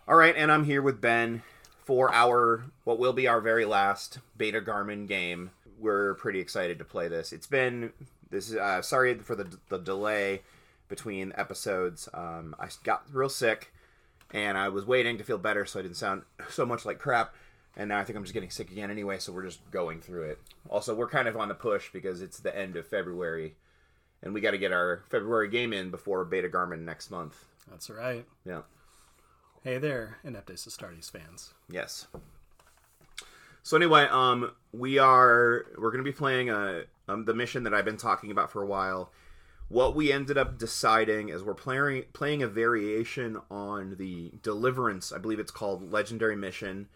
All 0.07 0.15
right, 0.15 0.35
and 0.35 0.51
I'm 0.51 0.65
here 0.65 0.81
with 0.81 0.99
Ben 0.99 1.43
for 1.85 2.13
our 2.13 2.65
what 2.85 2.97
will 2.97 3.13
be 3.13 3.27
our 3.27 3.39
very 3.39 3.65
last 3.65 4.19
Beta 4.37 4.61
Garmon 4.61 5.07
game. 5.07 5.51
We're 5.77 6.15
pretty 6.15 6.39
excited 6.39 6.79
to 6.79 6.85
play 6.85 7.07
this. 7.07 7.31
It's 7.31 7.47
been 7.47 7.93
this 8.29 8.49
is 8.49 8.55
uh, 8.55 8.81
sorry 8.81 9.15
for 9.19 9.35
the 9.35 9.47
the 9.69 9.77
delay 9.77 10.41
between 10.93 11.33
episodes. 11.35 12.07
Um, 12.13 12.55
I 12.59 12.67
got 12.83 13.03
real 13.11 13.29
sick, 13.29 13.73
and 14.31 14.57
I 14.57 14.69
was 14.69 14.85
waiting 14.85 15.17
to 15.17 15.23
feel 15.23 15.37
better 15.37 15.65
so 15.65 15.79
I 15.79 15.83
didn't 15.83 15.97
sound 15.97 16.23
so 16.49 16.65
much 16.65 16.85
like 16.85 16.99
crap. 16.99 17.33
And 17.75 17.89
now 17.89 17.97
I 17.97 18.03
think 18.03 18.17
I'm 18.17 18.23
just 18.23 18.35
getting 18.35 18.51
sick 18.51 18.69
again 18.71 18.91
anyway, 18.91 19.17
so 19.17 19.31
we're 19.31 19.45
just 19.45 19.71
going 19.71 19.99
through 19.99 20.29
it. 20.29 20.39
Also, 20.69 20.93
we're 20.93 21.09
kind 21.09 21.27
of 21.27 21.35
on 21.35 21.47
the 21.47 21.55
push 21.55 21.91
because 21.91 22.21
it's 22.21 22.39
the 22.39 22.55
end 22.55 22.75
of 22.75 22.85
February 22.85 23.55
and 24.23 24.33
we 24.33 24.41
got 24.41 24.51
to 24.51 24.57
get 24.57 24.71
our 24.71 25.03
February 25.09 25.49
game 25.49 25.73
in 25.73 25.91
before 25.91 26.23
Beta 26.25 26.47
Garmon 26.47 26.83
next 26.85 27.11
month. 27.11 27.45
That's 27.69 27.89
right. 27.89 28.25
Yeah. 28.45 28.61
Hey 29.63 29.77
there, 29.77 30.17
Ineptus 30.25 30.67
Astartes 30.67 31.11
fans. 31.11 31.53
Yes. 31.69 32.07
So 33.63 33.77
anyway, 33.77 34.07
um, 34.09 34.51
we 34.73 34.97
are 34.97 35.65
we're 35.77 35.91
going 35.91 36.03
to 36.03 36.09
be 36.09 36.15
playing 36.15 36.49
a 36.49 36.83
um, 37.07 37.25
the 37.25 37.33
mission 37.33 37.63
that 37.63 37.73
I've 37.73 37.85
been 37.85 37.97
talking 37.97 38.31
about 38.31 38.51
for 38.51 38.61
a 38.61 38.65
while. 38.65 39.11
What 39.73 39.95
we 39.95 40.11
ended 40.11 40.37
up 40.37 40.59
deciding 40.59 41.29
is 41.29 41.43
we're 41.43 41.55
playing 41.55 42.03
playing 42.13 42.43
a 42.43 42.47
variation 42.47 43.41
on 43.49 43.95
the 43.97 44.31
Deliverance. 44.43 45.11
I 45.11 45.17
believe 45.17 45.39
it's 45.39 45.49
called 45.49 45.91
Legendary 45.91 46.35
Mission 46.35 46.89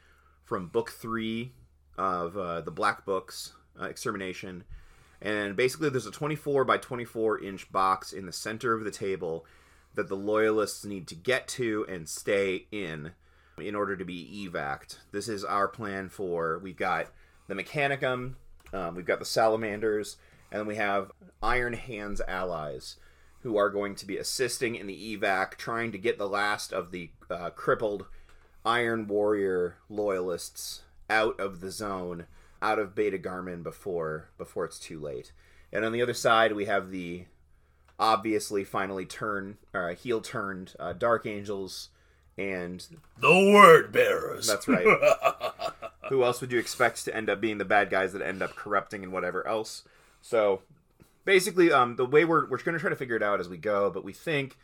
from 0.44 0.68
Book 0.68 0.92
Three 0.92 1.54
of 1.98 2.38
uh, 2.38 2.62
the 2.62 2.70
Black 2.70 3.04
Books 3.04 3.54
uh, 3.82 3.86
Extermination 3.86 4.64
and 5.22 5.56
basically, 5.56 5.90
there's 5.90 6.06
a 6.06 6.12
24 6.12 6.66
by 6.66 6.78
24 6.78 7.44
inch 7.44 7.72
box 7.72 8.14
in 8.14 8.26
the 8.26 8.32
center 8.32 8.74
of 8.74 8.84
the 8.84 8.92
table 8.92 9.46
that 9.96 10.08
the 10.08 10.16
loyalists 10.16 10.86
need 10.86 11.08
to 11.08 11.16
get 11.16 11.48
to 11.48 11.86
and 11.90 12.08
stay 12.08 12.68
in 12.72 13.14
in 13.58 13.74
order 13.74 13.98
to 13.98 14.06
be 14.06 14.48
evac'd. 14.48 14.98
This 15.12 15.28
is 15.28 15.44
our 15.44 15.68
plan 15.68 16.10
for. 16.10 16.60
We've 16.60 16.78
got 16.78 17.08
the 17.48 17.56
Mechanicum, 17.56 18.36
um, 18.72 18.94
we've 18.94 19.06
got 19.06 19.18
the 19.18 19.26
Salamanders, 19.26 20.18
and 20.52 20.60
then 20.60 20.68
we 20.68 20.76
have 20.76 21.12
Iron 21.42 21.74
Hands 21.74 22.22
allies 22.28 22.98
who 23.42 23.58
are 23.58 23.70
going 23.70 23.96
to 23.96 24.06
be 24.06 24.18
assisting 24.18 24.76
in 24.76 24.88
the 24.88 25.18
evac, 25.18 25.56
trying 25.56 25.92
to 25.92 25.98
get 25.98 26.18
the 26.18 26.28
last 26.28 26.74
of 26.74 26.92
the 26.92 27.12
uh, 27.30 27.50
crippled 27.52 28.06
Iron 28.66 29.08
Warrior 29.08 29.78
loyalists 29.90 30.82
out 31.10 31.40
of 31.40 31.62
the 31.62 31.72
zone 31.72 32.26
out 32.62 32.80
of 32.80 32.96
Beta 32.96 33.18
Garmon 33.18 33.64
before 33.64 34.30
before 34.38 34.66
it's 34.66 34.80
too 34.80 35.00
late. 35.00 35.32
And 35.72 35.86
on 35.86 35.92
the 35.92 36.02
other 36.02 36.14
side, 36.14 36.54
we 36.54 36.66
have 36.66 36.92
the 36.92 37.26
obviously 38.00 38.64
finally 38.64 39.06
turn 39.06 39.58
uh, 39.74 39.90
heel 39.90 40.22
turned 40.22 40.74
uh, 40.80 40.94
Dark 40.94 41.26
Angels 41.26 41.90
and 42.38 42.86
the 43.20 43.52
Word 43.54 43.92
Bearers. 43.92 44.48
That's 44.48 44.68
right. 44.68 44.86
Who 46.10 46.24
else 46.24 46.40
would 46.42 46.52
you 46.52 46.60
expect 46.60 47.04
to 47.06 47.16
end 47.16 47.30
up 47.30 47.42
being 47.42 47.58
the 47.58 47.66
bad 47.66 47.90
guys 47.90 48.14
that 48.14 48.22
end 48.22 48.42
up 48.42 48.56
corrupting 48.56 49.04
and 49.04 49.12
whatever 49.12 49.46
else? 49.48 49.84
So 50.28 50.62
basically, 51.24 51.72
um, 51.72 51.96
the 51.96 52.06
way 52.06 52.26
we're 52.26 52.48
we're 52.50 52.58
going 52.58 52.74
to 52.74 52.82
try 52.82 52.90
to 52.90 52.98
figure 52.98 53.16
it 53.16 53.24
out 53.24 53.40
as 53.40 53.48
we 53.48 53.58
go, 53.58 53.90
but 53.90 54.04
we 54.04 54.12
think 54.12 54.58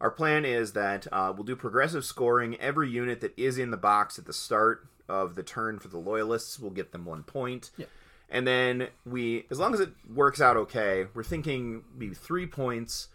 our 0.00 0.10
plan 0.10 0.46
is 0.46 0.72
that 0.72 1.06
uh, 1.12 1.30
we'll 1.34 1.44
do 1.44 1.56
progressive 1.56 2.06
scoring. 2.06 2.56
Every 2.58 2.88
unit 2.88 3.20
that 3.20 3.38
is 3.38 3.58
in 3.58 3.70
the 3.70 3.76
box 3.76 4.18
at 4.18 4.24
the 4.24 4.32
start 4.32 4.88
of 5.10 5.34
the 5.34 5.42
turn 5.42 5.78
for 5.78 5.88
the 5.88 5.98
loyalists 5.98 6.58
will 6.58 6.70
get 6.70 6.92
them 6.92 7.04
one 7.04 7.22
point. 7.22 7.70
Yeah. 7.76 7.84
And 8.30 8.46
then 8.46 8.88
we, 9.04 9.44
as 9.50 9.58
long 9.58 9.74
as 9.74 9.80
it 9.80 9.90
works 10.08 10.40
out 10.40 10.56
okay, 10.56 11.06
we're 11.12 11.22
thinking 11.22 11.84
maybe 11.94 12.14
three 12.14 12.46
points 12.46 13.08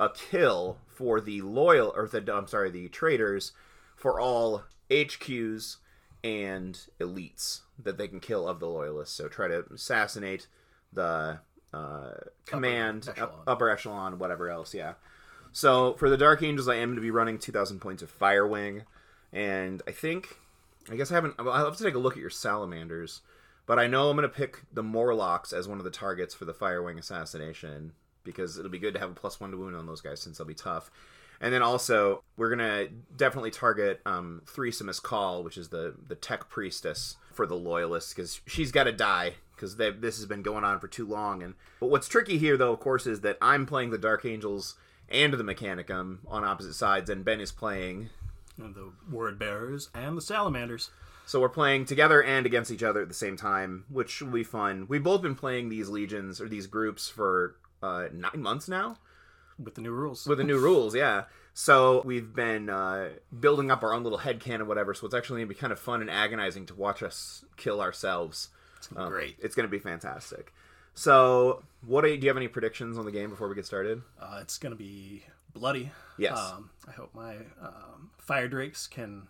a 0.00 0.08
kill 0.08 0.78
for 0.88 1.20
the 1.20 1.42
loyal, 1.42 1.92
or 1.94 2.08
the 2.08 2.34
I'm 2.34 2.48
sorry, 2.48 2.70
the 2.70 2.88
traitors 2.88 3.52
for 3.94 4.18
all 4.18 4.64
HQs 4.90 5.76
and 6.24 6.80
elites 6.98 7.60
that 7.80 7.98
they 7.98 8.08
can 8.08 8.18
kill 8.18 8.48
of 8.48 8.58
the 8.58 8.66
loyalists. 8.66 9.14
So 9.14 9.28
try 9.28 9.46
to 9.46 9.64
assassinate 9.72 10.48
the 10.92 11.38
uh, 11.72 12.12
command, 12.46 13.08
upper 13.08 13.20
echelon. 13.20 13.42
upper 13.46 13.70
echelon, 13.70 14.18
whatever 14.18 14.50
else. 14.50 14.74
Yeah. 14.74 14.94
So 15.52 15.94
for 15.94 16.08
the 16.08 16.16
Dark 16.16 16.42
Angels, 16.42 16.68
I 16.68 16.76
am 16.76 16.90
going 16.90 16.96
to 16.96 17.02
be 17.02 17.10
running 17.10 17.38
2,000 17.38 17.80
points 17.80 18.02
of 18.02 18.10
Fire 18.10 18.46
Wing, 18.46 18.84
and 19.32 19.82
I 19.86 19.90
think 19.92 20.38
I 20.90 20.96
guess 20.96 21.10
I 21.10 21.14
haven't. 21.14 21.34
I'll 21.38 21.52
have 21.52 21.76
to 21.76 21.84
take 21.84 21.94
a 21.94 21.98
look 21.98 22.14
at 22.14 22.20
your 22.20 22.30
salamanders, 22.30 23.20
but 23.66 23.78
I 23.78 23.86
know 23.86 24.10
I'm 24.10 24.16
going 24.16 24.28
to 24.28 24.34
pick 24.34 24.62
the 24.72 24.82
Morlocks 24.82 25.52
as 25.52 25.68
one 25.68 25.78
of 25.78 25.84
the 25.84 25.90
targets 25.90 26.34
for 26.34 26.44
the 26.44 26.54
Firewing 26.54 26.98
assassination 26.98 27.92
because 28.24 28.58
it'll 28.58 28.70
be 28.70 28.78
good 28.78 28.94
to 28.94 29.00
have 29.00 29.10
a 29.10 29.14
plus 29.14 29.40
one 29.40 29.50
to 29.50 29.56
wound 29.56 29.76
on 29.76 29.86
those 29.86 30.00
guys 30.00 30.20
since 30.20 30.38
they'll 30.38 30.46
be 30.46 30.54
tough. 30.54 30.90
And 31.42 31.52
then 31.52 31.60
also 31.60 32.22
we're 32.38 32.48
gonna 32.48 32.86
definitely 33.14 33.50
target 33.50 34.00
um, 34.06 34.42
Threesomus 34.46 35.02
Call, 35.02 35.42
which 35.42 35.58
is 35.58 35.68
the 35.68 35.94
the 36.06 36.14
tech 36.14 36.48
priestess 36.48 37.16
for 37.34 37.46
the 37.46 37.56
loyalists, 37.56 38.14
because 38.14 38.40
she's 38.46 38.72
got 38.72 38.84
to 38.84 38.92
die 38.92 39.34
because 39.54 39.76
this 39.76 40.16
has 40.16 40.26
been 40.26 40.42
going 40.42 40.64
on 40.64 40.80
for 40.80 40.88
too 40.88 41.06
long. 41.06 41.42
And 41.42 41.54
but 41.80 41.90
what's 41.90 42.08
tricky 42.08 42.38
here, 42.38 42.56
though, 42.56 42.72
of 42.72 42.80
course, 42.80 43.06
is 43.06 43.20
that 43.20 43.38
I'm 43.42 43.66
playing 43.66 43.90
the 43.90 43.98
Dark 43.98 44.24
Angels 44.24 44.76
and 45.08 45.32
the 45.34 45.44
Mechanicum 45.44 46.18
on 46.26 46.44
opposite 46.44 46.74
sides, 46.74 47.10
and 47.10 47.24
Ben 47.24 47.40
is 47.40 47.52
playing 47.52 48.10
the 48.56 48.92
word 49.10 49.38
bearers 49.38 49.88
and 49.94 50.16
the 50.16 50.22
salamanders. 50.22 50.90
So 51.26 51.40
we're 51.40 51.48
playing 51.48 51.86
together 51.86 52.22
and 52.22 52.44
against 52.44 52.70
each 52.70 52.82
other 52.82 53.02
at 53.02 53.08
the 53.08 53.14
same 53.14 53.36
time, 53.36 53.84
which 53.88 54.20
will 54.20 54.32
be 54.32 54.44
fun. 54.44 54.86
We've 54.88 55.02
both 55.02 55.22
been 55.22 55.36
playing 55.36 55.68
these 55.68 55.88
legions 55.88 56.40
or 56.40 56.48
these 56.48 56.66
groups 56.66 57.08
for 57.08 57.56
uh, 57.82 58.06
nine 58.12 58.42
months 58.42 58.68
now. 58.68 58.96
With 59.58 59.74
the 59.74 59.80
new 59.80 59.92
rules. 59.92 60.26
With 60.26 60.38
the 60.38 60.44
new 60.44 60.58
rules, 60.58 60.94
yeah. 60.94 61.24
So 61.54 62.02
we've 62.04 62.32
been 62.34 62.70
uh, 62.70 63.10
building 63.38 63.70
up 63.70 63.82
our 63.82 63.92
own 63.92 64.02
little 64.02 64.18
head 64.18 64.40
can 64.40 64.62
or 64.62 64.64
whatever. 64.64 64.94
So 64.94 65.06
it's 65.06 65.14
actually 65.14 65.40
going 65.40 65.48
to 65.48 65.54
be 65.54 65.60
kind 65.60 65.72
of 65.72 65.78
fun 65.78 66.00
and 66.00 66.10
agonizing 66.10 66.66
to 66.66 66.74
watch 66.74 67.02
us 67.02 67.44
kill 67.56 67.80
ourselves. 67.80 68.48
It's 68.78 68.88
um, 68.96 69.10
great. 69.10 69.36
It's 69.40 69.54
going 69.54 69.68
to 69.68 69.70
be 69.70 69.78
fantastic. 69.78 70.52
So, 70.94 71.62
what 71.86 72.04
are, 72.04 72.08
do 72.08 72.22
you 72.22 72.28
have 72.28 72.36
any 72.36 72.48
predictions 72.48 72.98
on 72.98 73.06
the 73.06 73.12
game 73.12 73.30
before 73.30 73.48
we 73.48 73.54
get 73.54 73.64
started? 73.64 74.02
Uh, 74.20 74.38
it's 74.42 74.58
going 74.58 74.72
to 74.72 74.76
be 74.76 75.24
bloody. 75.54 75.90
Yes. 76.18 76.38
Um, 76.38 76.70
I 76.86 76.92
hope 76.92 77.14
my 77.14 77.36
um, 77.62 78.10
fire 78.18 78.46
drakes 78.48 78.86
can 78.86 79.28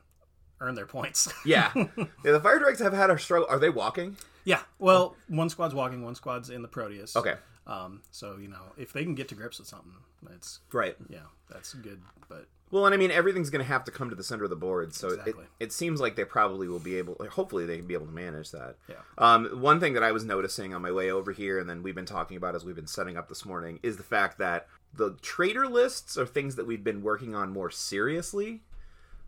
earn 0.60 0.74
their 0.74 0.86
points. 0.86 1.28
Yeah, 1.44 1.70
yeah. 1.74 2.04
The 2.22 2.40
Fire 2.40 2.58
Drakes 2.60 2.78
have 2.80 2.92
had 2.92 3.10
a 3.10 3.18
struggle. 3.18 3.48
Are 3.50 3.58
they 3.58 3.68
walking? 3.68 4.16
yeah. 4.44 4.60
Well, 4.78 5.16
one 5.28 5.48
squad's 5.48 5.74
walking, 5.74 6.04
one 6.04 6.14
squad's 6.14 6.50
in 6.50 6.62
the 6.62 6.68
Proteus. 6.68 7.16
Okay, 7.16 7.34
Um, 7.66 8.02
so 8.10 8.36
you 8.40 8.48
know, 8.48 8.72
if 8.76 8.92
they 8.92 9.04
can 9.04 9.14
get 9.14 9.28
to 9.28 9.34
grips 9.34 9.58
with 9.58 9.68
something, 9.68 9.92
it's 10.34 10.60
right. 10.72 10.96
yeah, 11.08 11.20
that's 11.50 11.74
good. 11.74 12.00
But 12.28 12.46
Well, 12.72 12.86
and 12.86 12.94
I 12.94 12.98
mean, 12.98 13.10
everything's 13.12 13.50
going 13.50 13.64
to 13.64 13.68
have 13.68 13.84
to 13.84 13.92
come 13.92 14.10
to 14.10 14.16
the 14.16 14.24
center 14.24 14.44
of 14.44 14.50
the 14.50 14.56
board, 14.56 14.94
so 14.94 15.08
Exactly. 15.10 15.44
it, 15.60 15.64
it 15.66 15.72
seems 15.72 16.00
like 16.00 16.16
they 16.16 16.24
probably 16.24 16.66
will 16.66 16.80
be 16.80 16.96
able. 16.96 17.16
Hopefully, 17.30 17.64
they 17.66 17.76
can 17.76 17.86
be 17.86 17.94
able 17.94 18.06
to 18.06 18.12
manage 18.12 18.50
that. 18.50 18.76
Yeah. 18.88 18.96
Um, 19.16 19.60
one 19.60 19.78
thing 19.78 19.94
that 19.94 20.02
I 20.02 20.10
was 20.10 20.24
noticing 20.24 20.74
on 20.74 20.82
my 20.82 20.90
way 20.90 21.10
over 21.10 21.30
here, 21.32 21.58
and 21.58 21.68
then 21.70 21.82
we've 21.82 21.94
been 21.94 22.04
talking 22.06 22.36
about 22.36 22.56
as 22.56 22.64
we've 22.64 22.76
been 22.76 22.86
setting 22.88 23.16
up 23.16 23.28
this 23.28 23.44
morning, 23.44 23.78
is 23.82 23.96
the 23.96 24.02
fact 24.02 24.38
that 24.38 24.66
the 24.94 25.16
traitor 25.22 25.66
lists 25.68 26.18
are 26.18 26.26
things 26.26 26.56
that 26.56 26.66
we've 26.66 26.84
been 26.84 27.02
working 27.02 27.34
on 27.34 27.52
more 27.52 27.70
seriously 27.70 28.62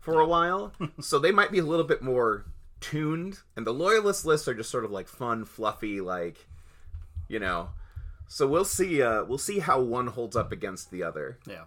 for 0.01 0.19
a 0.19 0.27
while, 0.27 0.73
so 0.99 1.19
they 1.19 1.31
might 1.31 1.51
be 1.51 1.59
a 1.59 1.63
little 1.65 1.85
bit 1.85 2.01
more 2.01 2.45
tuned, 2.81 3.39
and 3.55 3.65
the 3.65 3.73
loyalist 3.73 4.25
lists 4.25 4.47
are 4.49 4.53
just 4.53 4.69
sort 4.69 4.83
of 4.83 4.91
like 4.91 5.07
fun, 5.07 5.45
fluffy, 5.45 6.01
like 6.01 6.47
you 7.29 7.39
know. 7.39 7.69
So 8.27 8.47
we'll 8.47 8.65
see. 8.65 9.01
Uh, 9.01 9.23
we'll 9.23 9.37
see 9.37 9.59
how 9.59 9.81
one 9.81 10.07
holds 10.07 10.35
up 10.35 10.51
against 10.51 10.91
the 10.91 11.03
other. 11.03 11.39
yeah, 11.47 11.65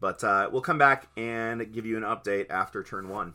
But 0.00 0.22
uh, 0.24 0.48
we'll 0.52 0.62
come 0.62 0.78
back 0.78 1.08
and 1.16 1.72
give 1.72 1.86
you 1.86 1.96
an 1.96 2.02
update 2.02 2.50
after 2.50 2.82
turn 2.82 3.08
one. 3.08 3.34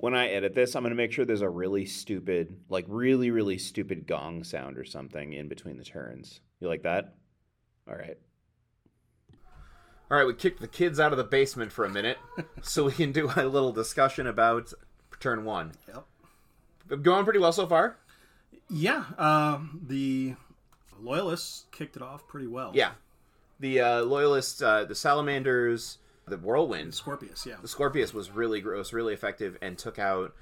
When 0.00 0.14
I 0.14 0.28
edit 0.28 0.54
this, 0.54 0.76
I'm 0.76 0.84
going 0.84 0.90
to 0.90 0.96
make 0.96 1.10
sure 1.10 1.24
there's 1.24 1.40
a 1.40 1.48
really 1.48 1.84
stupid, 1.84 2.56
like 2.68 2.84
really, 2.86 3.32
really 3.32 3.58
stupid 3.58 4.06
gong 4.06 4.44
sound 4.44 4.78
or 4.78 4.84
something 4.84 5.32
in 5.32 5.48
between 5.48 5.76
the 5.76 5.84
turns. 5.84 6.40
You 6.60 6.68
like 6.68 6.84
that? 6.84 7.16
All 7.88 7.96
right. 7.96 8.16
All 10.10 10.16
right, 10.16 10.26
we 10.26 10.34
kicked 10.34 10.60
the 10.60 10.68
kids 10.68 11.00
out 11.00 11.12
of 11.12 11.18
the 11.18 11.24
basement 11.24 11.72
for 11.72 11.84
a 11.84 11.90
minute 11.90 12.16
so 12.62 12.84
we 12.84 12.92
can 12.92 13.10
do 13.10 13.30
a 13.34 13.44
little 13.46 13.72
discussion 13.72 14.26
about 14.26 14.72
turn 15.18 15.44
one. 15.44 15.72
yep. 15.88 16.06
Going 17.02 17.24
pretty 17.24 17.38
well 17.38 17.52
so 17.52 17.66
far? 17.66 17.96
Yeah. 18.70 19.04
Um, 19.16 19.80
the 19.86 20.34
loyalists 21.00 21.64
kicked 21.70 21.96
it 21.96 22.02
off 22.02 22.26
pretty 22.26 22.46
well. 22.46 22.72
Yeah. 22.74 22.92
The 23.60 23.80
uh, 23.80 24.02
loyalists, 24.02 24.62
uh, 24.62 24.84
the 24.84 24.94
salamanders, 24.94 25.98
the 26.26 26.36
whirlwind, 26.36 26.94
Scorpius. 26.94 27.44
Yeah. 27.46 27.56
the 27.60 27.68
Scorpius 27.68 28.14
was 28.14 28.30
really 28.30 28.60
gross, 28.60 28.92
really 28.92 29.14
effective, 29.14 29.58
and 29.60 29.76
took 29.76 29.98
out 29.98 30.34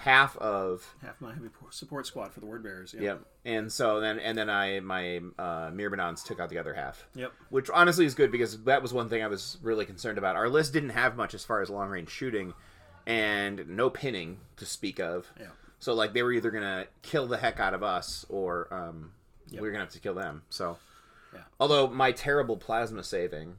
half 0.00 0.36
of 0.36 0.94
Half 1.02 1.20
my 1.20 1.32
heavy 1.32 1.48
support 1.70 2.06
squad 2.06 2.32
for 2.32 2.40
the 2.40 2.46
word 2.46 2.62
bearers. 2.62 2.94
Yeah. 2.94 3.02
Yep. 3.02 3.20
And 3.46 3.72
so 3.72 4.00
then, 4.00 4.18
and 4.18 4.36
then 4.36 4.50
I 4.50 4.80
my 4.80 5.20
uh, 5.38 5.70
Myrmidons 5.72 6.22
took 6.22 6.38
out 6.38 6.50
the 6.50 6.58
other 6.58 6.74
half. 6.74 7.06
Yep. 7.14 7.32
Which 7.50 7.70
honestly 7.70 8.04
is 8.04 8.14
good 8.14 8.30
because 8.30 8.62
that 8.64 8.82
was 8.82 8.92
one 8.92 9.08
thing 9.08 9.22
I 9.22 9.26
was 9.28 9.58
really 9.62 9.86
concerned 9.86 10.18
about. 10.18 10.36
Our 10.36 10.48
list 10.48 10.72
didn't 10.72 10.90
have 10.90 11.16
much 11.16 11.34
as 11.34 11.44
far 11.44 11.62
as 11.62 11.70
long 11.70 11.88
range 11.88 12.10
shooting, 12.10 12.54
and 13.06 13.68
no 13.68 13.90
pinning 13.90 14.38
to 14.56 14.66
speak 14.66 15.00
of. 15.00 15.32
Yeah. 15.40 15.46
So 15.86 15.94
like 15.94 16.12
they 16.14 16.24
were 16.24 16.32
either 16.32 16.50
gonna 16.50 16.86
kill 17.02 17.28
the 17.28 17.36
heck 17.36 17.60
out 17.60 17.72
of 17.72 17.84
us 17.84 18.26
or 18.28 18.66
um, 18.74 19.12
we 19.52 19.60
were 19.60 19.70
gonna 19.70 19.84
have 19.84 19.92
to 19.92 20.00
kill 20.00 20.14
them. 20.14 20.42
So. 20.50 20.78
Yeah. 21.32 21.42
Although 21.60 21.86
my 21.86 22.10
terrible 22.10 22.56
plasma 22.56 23.04
saving 23.04 23.54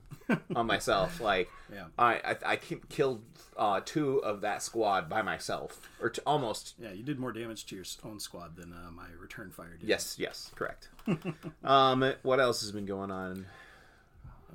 on 0.53 0.65
myself, 0.73 1.21
like 1.21 1.47
Yeah. 1.71 1.85
I, 1.97 2.15
I 2.15 2.35
I 2.45 2.55
killed 2.57 3.21
uh, 3.55 3.79
two 3.85 4.17
of 4.25 4.41
that 4.41 4.61
squad 4.61 5.07
by 5.07 5.21
myself, 5.21 5.79
or 6.01 6.09
t- 6.09 6.21
almost 6.25 6.75
Yeah. 6.77 6.91
You 6.91 7.03
did 7.03 7.17
more 7.17 7.31
damage 7.31 7.65
to 7.67 7.75
your 7.77 7.85
own 8.03 8.19
squad 8.19 8.57
than 8.57 8.73
uh, 8.73 8.91
my 8.91 9.07
return 9.17 9.49
fire 9.51 9.77
did. 9.79 9.87
Yes, 9.87 10.17
yes, 10.19 10.51
correct. 10.53 10.89
um, 11.63 12.13
what 12.23 12.41
else 12.41 12.59
has 12.59 12.73
been 12.73 12.85
going 12.85 13.09
on? 13.09 13.45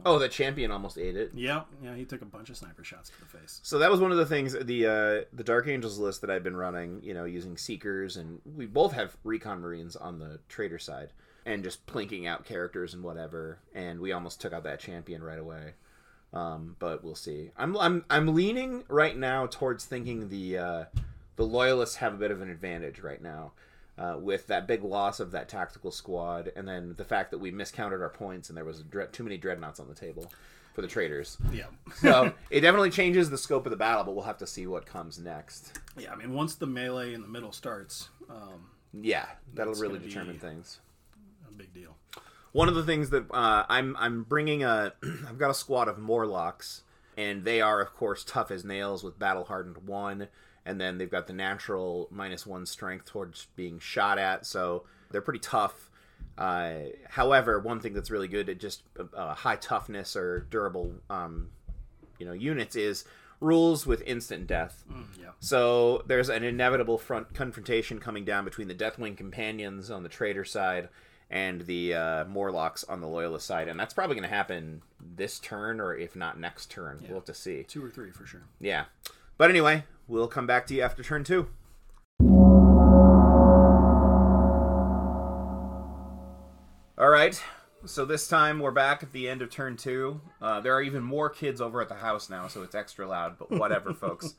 Oh, 0.04 0.18
the 0.18 0.28
champion 0.28 0.70
almost 0.70 0.98
ate 0.98 1.16
it. 1.16 1.32
Yeah. 1.34 1.62
Yeah. 1.82 1.94
He 1.94 2.04
took 2.04 2.22
a 2.22 2.26
bunch 2.26 2.50
of 2.50 2.56
sniper 2.56 2.84
shots 2.84 3.10
to 3.10 3.20
the 3.20 3.26
face. 3.26 3.60
So 3.62 3.78
that 3.78 3.90
was 3.90 4.00
one 4.00 4.12
of 4.12 4.18
the 4.18 4.26
things 4.26 4.52
the 4.52 4.86
uh, 4.86 5.24
the 5.32 5.44
Dark 5.44 5.68
Angels 5.68 5.98
list 5.98 6.20
that 6.20 6.30
I've 6.30 6.42
been 6.42 6.56
running. 6.56 7.00
You 7.02 7.14
know, 7.14 7.24
using 7.24 7.56
Seekers, 7.56 8.16
and 8.16 8.40
we 8.56 8.66
both 8.66 8.92
have 8.92 9.16
Recon 9.24 9.60
Marines 9.60 9.96
on 9.96 10.18
the 10.18 10.40
Traitor 10.48 10.78
side, 10.78 11.12
and 11.46 11.62
just 11.62 11.86
plinking 11.86 12.26
out 12.26 12.44
characters 12.44 12.94
and 12.94 13.02
whatever. 13.02 13.58
And 13.74 14.00
we 14.00 14.12
almost 14.12 14.40
took 14.40 14.52
out 14.52 14.64
that 14.64 14.80
champion 14.80 15.22
right 15.22 15.38
away. 15.38 15.74
Um, 16.32 16.76
but 16.78 17.04
we'll 17.04 17.14
see. 17.14 17.50
I'm 17.56 17.76
I'm 17.76 18.04
I'm 18.08 18.34
leaning 18.34 18.84
right 18.88 19.16
now 19.16 19.46
towards 19.46 19.84
thinking 19.84 20.28
the 20.30 20.58
uh, 20.58 20.84
the 21.36 21.44
loyalists 21.44 21.96
have 21.96 22.14
a 22.14 22.16
bit 22.18 22.30
of 22.30 22.40
an 22.40 22.50
advantage 22.50 23.00
right 23.00 23.20
now. 23.20 23.52
Uh, 24.02 24.16
with 24.18 24.48
that 24.48 24.66
big 24.66 24.82
loss 24.82 25.20
of 25.20 25.30
that 25.30 25.48
tactical 25.48 25.92
squad, 25.92 26.50
and 26.56 26.66
then 26.66 26.92
the 26.96 27.04
fact 27.04 27.30
that 27.30 27.38
we 27.38 27.52
miscounted 27.52 28.00
our 28.00 28.08
points 28.08 28.48
and 28.48 28.56
there 28.56 28.64
was 28.64 28.82
dre- 28.82 29.06
too 29.12 29.22
many 29.22 29.36
dreadnoughts 29.36 29.78
on 29.78 29.86
the 29.86 29.94
table 29.94 30.28
for 30.74 30.82
the 30.82 30.88
traitors. 30.88 31.36
Yeah. 31.52 31.66
So 32.00 32.32
it 32.50 32.62
definitely 32.62 32.90
changes 32.90 33.30
the 33.30 33.38
scope 33.38 33.64
of 33.64 33.70
the 33.70 33.76
battle, 33.76 34.02
but 34.02 34.16
we'll 34.16 34.24
have 34.24 34.38
to 34.38 34.46
see 34.46 34.66
what 34.66 34.86
comes 34.86 35.20
next. 35.20 35.78
yeah. 35.96 36.10
I 36.12 36.16
mean, 36.16 36.32
once 36.34 36.56
the 36.56 36.66
melee 36.66 37.14
in 37.14 37.22
the 37.22 37.28
middle 37.28 37.52
starts, 37.52 38.08
um, 38.28 38.70
Yeah, 38.92 39.26
that'll 39.54 39.74
really 39.74 40.00
determine 40.00 40.38
things. 40.40 40.80
a 41.48 41.52
big 41.52 41.72
deal. 41.72 41.94
One 42.50 42.68
of 42.68 42.74
the 42.74 42.82
things 42.82 43.10
that 43.10 43.30
uh, 43.30 43.64
I'm 43.68 43.96
I'm 43.98 44.24
bringing 44.24 44.64
a 44.64 44.94
I've 45.28 45.38
got 45.38 45.50
a 45.50 45.54
squad 45.54 45.86
of 45.86 45.98
Morlocks, 45.98 46.82
and 47.16 47.44
they 47.44 47.60
are 47.60 47.80
of 47.80 47.94
course 47.94 48.24
tough 48.24 48.50
as 48.50 48.64
nails 48.64 49.04
with 49.04 49.16
battle 49.18 49.44
hardened 49.44 49.86
one, 49.86 50.26
and 50.64 50.80
then 50.80 50.98
they've 50.98 51.10
got 51.10 51.26
the 51.26 51.32
natural 51.32 52.08
minus 52.10 52.46
one 52.46 52.66
strength 52.66 53.06
towards 53.06 53.46
being 53.56 53.78
shot 53.78 54.18
at, 54.18 54.46
so 54.46 54.84
they're 55.10 55.20
pretty 55.20 55.40
tough. 55.40 55.90
Uh, 56.38 56.74
however, 57.08 57.58
one 57.58 57.80
thing 57.80 57.92
that's 57.92 58.10
really 58.10 58.28
good 58.28 58.48
at 58.48 58.58
just 58.58 58.82
uh, 59.14 59.34
high 59.34 59.56
toughness 59.56 60.16
or 60.16 60.46
durable, 60.50 60.94
um, 61.10 61.50
you 62.18 62.26
know, 62.26 62.32
units 62.32 62.76
is 62.76 63.04
rules 63.40 63.86
with 63.86 64.02
instant 64.02 64.46
death. 64.46 64.84
Yeah. 65.20 65.30
So 65.40 66.04
there's 66.06 66.28
an 66.28 66.44
inevitable 66.44 66.96
front 66.96 67.34
confrontation 67.34 67.98
coming 67.98 68.24
down 68.24 68.44
between 68.44 68.68
the 68.68 68.74
Deathwing 68.74 69.16
companions 69.16 69.90
on 69.90 70.04
the 70.04 70.08
traitor 70.08 70.44
side 70.44 70.88
and 71.28 71.62
the 71.62 71.94
uh, 71.94 72.24
Morlocks 72.26 72.84
on 72.84 73.00
the 73.00 73.08
loyalist 73.08 73.46
side, 73.46 73.66
and 73.66 73.80
that's 73.80 73.94
probably 73.94 74.14
going 74.14 74.28
to 74.28 74.34
happen 74.34 74.82
this 75.16 75.38
turn, 75.38 75.80
or 75.80 75.96
if 75.96 76.14
not 76.14 76.38
next 76.38 76.70
turn. 76.70 77.00
We'll 77.02 77.16
have 77.16 77.24
to 77.24 77.34
see. 77.34 77.64
Two 77.64 77.84
or 77.84 77.90
three 77.90 78.10
for 78.10 78.26
sure. 78.26 78.42
Yeah, 78.60 78.84
but 79.38 79.50
anyway, 79.50 79.84
we'll 80.08 80.28
come 80.28 80.46
back 80.46 80.66
to 80.68 80.74
you 80.74 80.82
after 80.82 81.02
turn 81.02 81.24
two. 81.24 81.48
All 86.98 87.08
right. 87.08 87.40
So 87.84 88.04
this 88.04 88.28
time 88.28 88.60
we're 88.60 88.70
back 88.70 89.02
at 89.02 89.10
the 89.12 89.28
end 89.28 89.42
of 89.42 89.50
turn 89.50 89.76
two. 89.76 90.20
Uh, 90.40 90.60
there 90.60 90.74
are 90.76 90.82
even 90.82 91.02
more 91.02 91.28
kids 91.28 91.60
over 91.60 91.80
at 91.80 91.88
the 91.88 91.96
house 91.96 92.30
now, 92.30 92.46
so 92.46 92.62
it's 92.62 92.76
extra 92.76 93.08
loud. 93.08 93.38
But 93.38 93.50
whatever, 93.50 93.92
folks. 93.94 94.34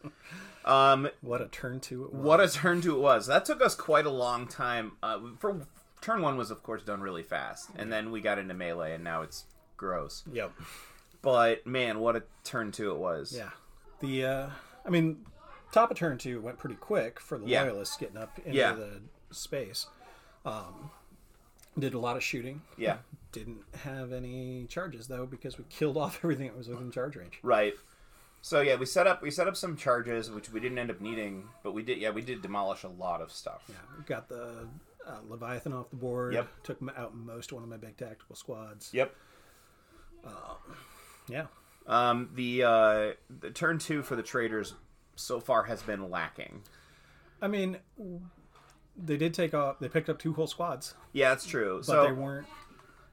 Um, 0.64 1.10
What 1.22 1.42
a 1.42 1.48
turn 1.48 1.82
two! 1.82 2.06
it 2.06 2.14
was. 2.14 2.24
what 2.24 2.40
a 2.40 2.48
turn 2.48 2.80
two 2.82 2.96
it 2.96 3.02
was. 3.02 3.28
That 3.28 3.44
took 3.44 3.62
us 3.62 3.76
quite 3.76 4.06
a 4.06 4.10
long 4.12 4.48
time. 4.48 4.94
Uh, 5.04 5.20
for 5.40 5.68
turn 6.00 6.22
one 6.22 6.38
was 6.38 6.52
of 6.52 6.64
course 6.64 6.84
done 6.84 7.02
really 7.02 7.24
fast, 7.24 7.70
and 7.76 7.92
then 7.92 8.12
we 8.12 8.22
got 8.22 8.38
into 8.40 8.54
melee, 8.54 8.94
and 8.94 9.04
now 9.04 9.24
it's 9.24 9.44
gross. 9.76 10.24
Yep. 10.32 10.54
But 11.22 11.68
man, 11.68 12.00
what 12.00 12.16
a 12.16 12.24
turn 12.46 12.72
two 12.72 12.92
it 12.92 12.98
was. 12.98 13.36
Yeah. 13.36 13.50
The 14.00 14.26
uh 14.26 14.50
I 14.86 14.90
mean, 14.90 15.26
top 15.74 15.92
of 15.92 15.98
turn 15.98 16.18
two 16.18 16.40
went 16.40 16.58
pretty 16.60 16.76
quick 16.76 17.20
for 17.20 17.38
the 17.38 17.46
Yeah. 17.48 17.64
loyalists 17.64 17.98
getting 17.98 18.18
up 18.18 18.38
into 18.40 18.58
Yeah. 18.58 18.74
the 18.74 19.02
space. 19.32 19.88
Um 20.46 20.92
did 21.78 21.94
a 21.96 22.00
lot 22.00 22.16
of 22.16 22.24
shooting. 22.24 22.62
Yeah. 22.78 22.98
Didn't 23.32 23.64
have 23.84 24.14
any 24.14 24.66
charges 24.68 25.08
though 25.08 25.26
because 25.26 25.58
we 25.58 25.64
killed 25.70 25.98
off 26.04 26.20
everything 26.24 26.48
that 26.48 26.56
was 26.58 26.68
within 26.70 26.92
charge 26.92 27.16
range. 27.16 27.40
Right. 27.44 27.74
So 28.42 28.62
yeah, 28.62 28.76
we 28.76 28.86
set 28.86 29.08
up 29.08 29.22
we 29.22 29.32
set 29.32 29.48
up 29.48 29.56
some 29.58 29.76
charges 29.76 30.30
which 30.30 30.50
we 30.52 30.60
didn't 30.60 30.78
end 30.78 30.92
up 30.92 31.02
needing, 31.02 31.50
but 31.64 31.74
we 31.74 31.82
did 31.82 31.98
yeah 31.98 32.12
we 32.12 32.22
did 32.22 32.42
demolish 32.42 32.84
a 32.84 32.90
lot 32.90 33.22
of 33.22 33.32
stuff. 33.32 33.64
Yeah, 33.70 33.76
we 33.98 34.04
got 34.04 34.30
the 34.30 34.68
uh, 35.06 35.18
Leviathan 35.28 35.74
off 35.74 35.90
the 35.90 35.96
board. 35.98 36.34
Yep. 36.34 36.48
Took 36.64 36.78
out 36.96 37.16
most 37.16 37.52
one 37.52 37.62
of 37.64 37.68
my 37.70 37.78
big 37.78 37.98
tactical 37.98 38.36
squads. 38.36 38.90
Yep. 38.94 39.14
Yeah. 41.28 41.46
Um, 41.88 42.30
the 42.36 42.64
uh, 42.64 43.14
the 43.40 43.52
turn 43.52 43.80
two 43.80 44.04
for 44.04 44.16
the 44.16 44.24
traitors 44.24 44.74
so 45.16 45.40
far 45.40 45.64
has 45.64 45.82
been 45.84 46.10
lacking. 46.10 46.62
I 47.42 47.48
mean, 47.48 47.78
they 48.98 49.18
did 49.18 49.34
take 49.34 49.54
off. 49.54 49.80
They 49.80 49.90
picked 49.90 50.10
up 50.10 50.20
two 50.20 50.34
whole 50.34 50.48
squads, 50.48 50.94
Yeah, 51.12 51.30
that's 51.30 51.46
true. 51.46 51.78
but 51.78 51.86
so 51.86 52.06
they 52.06 52.12
weren't. 52.12 52.48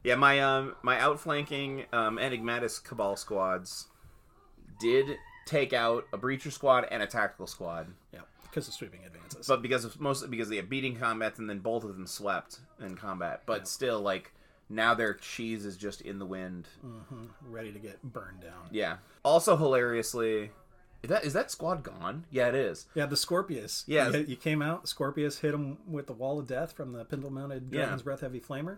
Yeah, 0.04 0.14
my 0.14 0.40
um 0.40 0.76
my 0.82 0.98
outflanking 0.98 1.84
um 1.92 2.16
enigmatis 2.18 2.82
cabal 2.82 3.16
squads 3.16 3.86
did 4.78 5.16
take 5.46 5.72
out 5.72 6.04
a 6.12 6.18
breacher 6.18 6.52
squad 6.52 6.86
and 6.90 7.02
a 7.02 7.06
tactical 7.06 7.46
squad, 7.46 7.88
Yeah, 8.12 8.20
because 8.44 8.66
of 8.68 8.74
sweeping 8.74 9.00
advances. 9.04 9.46
but 9.46 9.60
because 9.62 9.84
of 9.84 10.00
mostly 10.00 10.28
because 10.28 10.48
they 10.48 10.56
had 10.56 10.68
beating 10.70 10.96
combats 10.96 11.38
and 11.38 11.50
then 11.50 11.58
both 11.58 11.84
of 11.84 11.94
them 11.94 12.06
swept 12.06 12.60
in 12.80 12.96
combat. 12.96 13.42
But 13.46 13.68
still, 13.68 14.00
like 14.00 14.32
now 14.68 14.94
their 14.94 15.14
cheese 15.14 15.66
is 15.66 15.76
just 15.76 16.00
in 16.02 16.18
the 16.18 16.26
wind. 16.26 16.68
ready 17.42 17.72
to 17.72 17.78
get 17.78 18.00
burned 18.02 18.40
down. 18.40 18.68
Yeah. 18.70 18.98
Also 19.24 19.56
hilariously, 19.56 20.50
Is 21.02 21.08
that 21.08 21.24
is 21.24 21.32
that 21.32 21.50
squad 21.50 21.82
gone? 21.82 22.24
Yeah, 22.30 22.48
it 22.48 22.54
is. 22.54 22.86
Yeah, 22.94 23.06
the 23.06 23.16
Scorpius. 23.16 23.84
Yeah. 23.86 24.06
you, 24.08 24.12
hit- 24.12 24.28
you 24.28 24.36
came 24.36 24.60
out. 24.62 24.86
Scorpius 24.88 25.38
hit 25.38 25.54
him 25.54 25.78
with 25.88 26.06
the 26.06 26.12
wall 26.12 26.38
of 26.38 26.46
death 26.46 26.72
from 26.72 26.92
the 26.92 27.04
pintle-mounted 27.04 27.68
Yeah. 27.70 27.80
Dragon's 27.80 28.02
Breath 28.02 28.20
Heavy 28.20 28.40
Flamer, 28.40 28.76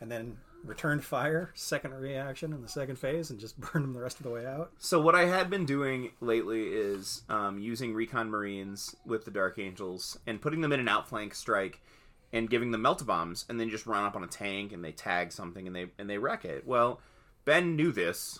and 0.00 0.10
then 0.10 0.38
returned 0.64 1.02
fire, 1.04 1.50
second 1.54 1.94
reaction 1.94 2.52
in 2.52 2.60
the 2.60 2.68
second 2.68 2.96
phase, 2.96 3.30
and 3.30 3.38
just 3.38 3.58
burned 3.60 3.84
him 3.84 3.92
the 3.94 4.00
rest 4.00 4.18
of 4.18 4.24
the 4.24 4.30
way 4.30 4.44
out. 4.46 4.72
So 4.78 5.00
what 5.00 5.14
I 5.14 5.26
had 5.26 5.48
been 5.48 5.64
doing 5.64 6.10
lately 6.20 6.64
is 6.68 7.22
um, 7.28 7.58
using 7.60 7.94
recon 7.94 8.28
marines 8.30 8.94
with 9.06 9.24
the 9.24 9.30
Dark 9.30 9.58
Angels 9.58 10.18
and 10.26 10.40
putting 10.42 10.60
them 10.60 10.72
in 10.72 10.80
an 10.80 10.88
outflank 10.88 11.34
strike 11.34 11.80
and 12.32 12.50
giving 12.50 12.72
them 12.72 12.82
melt 12.82 13.04
bombs, 13.06 13.44
and 13.48 13.58
then 13.60 13.70
just 13.70 13.86
run 13.86 14.04
up 14.04 14.14
on 14.16 14.22
a 14.24 14.26
tank 14.28 14.72
and 14.72 14.84
they 14.84 14.92
tag 14.92 15.32
something 15.32 15.66
and 15.66 15.74
they 15.74 15.86
and 15.98 16.10
they 16.10 16.18
wreck 16.18 16.44
it. 16.44 16.66
Well, 16.66 17.00
Ben 17.44 17.74
knew 17.76 17.90
this 17.92 18.38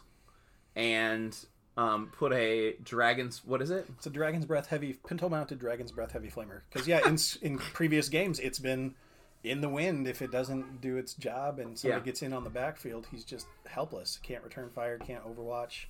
and 0.76 1.36
um, 1.76 2.10
put 2.16 2.32
a 2.32 2.74
dragon's 2.82 3.44
what 3.44 3.62
is 3.62 3.70
it? 3.70 3.86
It's 3.96 4.06
a 4.06 4.10
Dragon's 4.10 4.44
Breath 4.44 4.66
Heavy 4.66 4.94
pintle-mounted 5.06 5.58
Dragon's 5.58 5.92
Breath 5.92 6.12
Heavy 6.12 6.28
Flamer. 6.30 6.60
Because 6.72 6.86
yeah, 6.88 7.06
in 7.06 7.16
in 7.42 7.58
previous 7.58 8.08
games, 8.08 8.38
it's 8.38 8.58
been 8.58 8.94
in 9.42 9.60
the 9.62 9.68
wind 9.68 10.06
if 10.06 10.20
it 10.20 10.30
doesn't 10.30 10.80
do 10.82 10.96
its 10.98 11.14
job 11.14 11.58
and 11.58 11.78
somebody 11.78 12.00
Yeah. 12.00 12.04
gets 12.04 12.20
in 12.22 12.32
on 12.34 12.44
the 12.44 12.50
backfield. 12.50 13.06
He's 13.10 13.24
just 13.24 13.46
helpless. 13.66 14.18
Can't 14.22 14.44
return 14.44 14.68
fire. 14.74 14.98
Can't 14.98 15.24
Overwatch. 15.24 15.86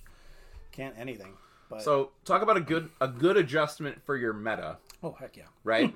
Can't 0.71 0.95
anything. 0.97 1.33
But 1.69 1.81
So 1.81 2.11
talk 2.25 2.41
about 2.41 2.57
a 2.57 2.61
good 2.61 2.89
a 3.01 3.07
good 3.07 3.35
adjustment 3.37 4.03
for 4.05 4.15
your 4.15 4.33
meta. 4.33 4.77
oh 5.03 5.13
heck 5.19 5.35
yeah. 5.35 5.43
right? 5.63 5.93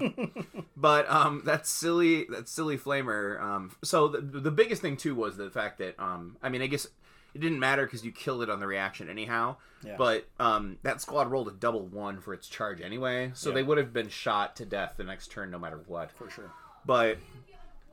but 0.77 1.09
um, 1.09 1.43
that 1.45 1.67
silly 1.67 2.25
that 2.29 2.49
silly 2.49 2.77
flamer. 2.77 3.41
Um, 3.41 3.75
so 3.83 4.07
the, 4.07 4.19
the 4.21 4.51
biggest 4.51 4.81
thing 4.81 4.97
too 4.97 5.15
was 5.15 5.37
the 5.37 5.49
fact 5.49 5.77
that 5.79 5.97
um, 5.99 6.37
I 6.41 6.49
mean, 6.49 6.61
I 6.61 6.67
guess 6.67 6.87
it 7.35 7.41
didn't 7.41 7.59
matter 7.59 7.85
because 7.85 8.03
you 8.03 8.11
killed 8.11 8.41
it 8.41 8.49
on 8.49 8.59
the 8.59 8.65
reaction 8.67 9.09
anyhow. 9.09 9.57
Yeah. 9.83 9.95
But 9.97 10.25
um, 10.39 10.77
that 10.83 11.01
squad 11.01 11.29
rolled 11.29 11.47
a 11.49 11.51
double 11.51 11.85
one 11.85 12.19
for 12.21 12.33
its 12.33 12.47
charge 12.47 12.81
anyway, 12.81 13.31
so 13.35 13.49
Yeah. 13.49 13.55
they 13.55 13.63
would 13.63 13.77
have 13.77 13.93
been 13.93 14.09
shot 14.09 14.55
to 14.55 14.65
death 14.65 14.93
the 14.97 15.03
next 15.03 15.29
turn 15.31 15.51
no 15.51 15.59
matter 15.59 15.79
what. 15.85 16.11
For 16.11 16.29
sure. 16.29 16.49
But 16.85 17.17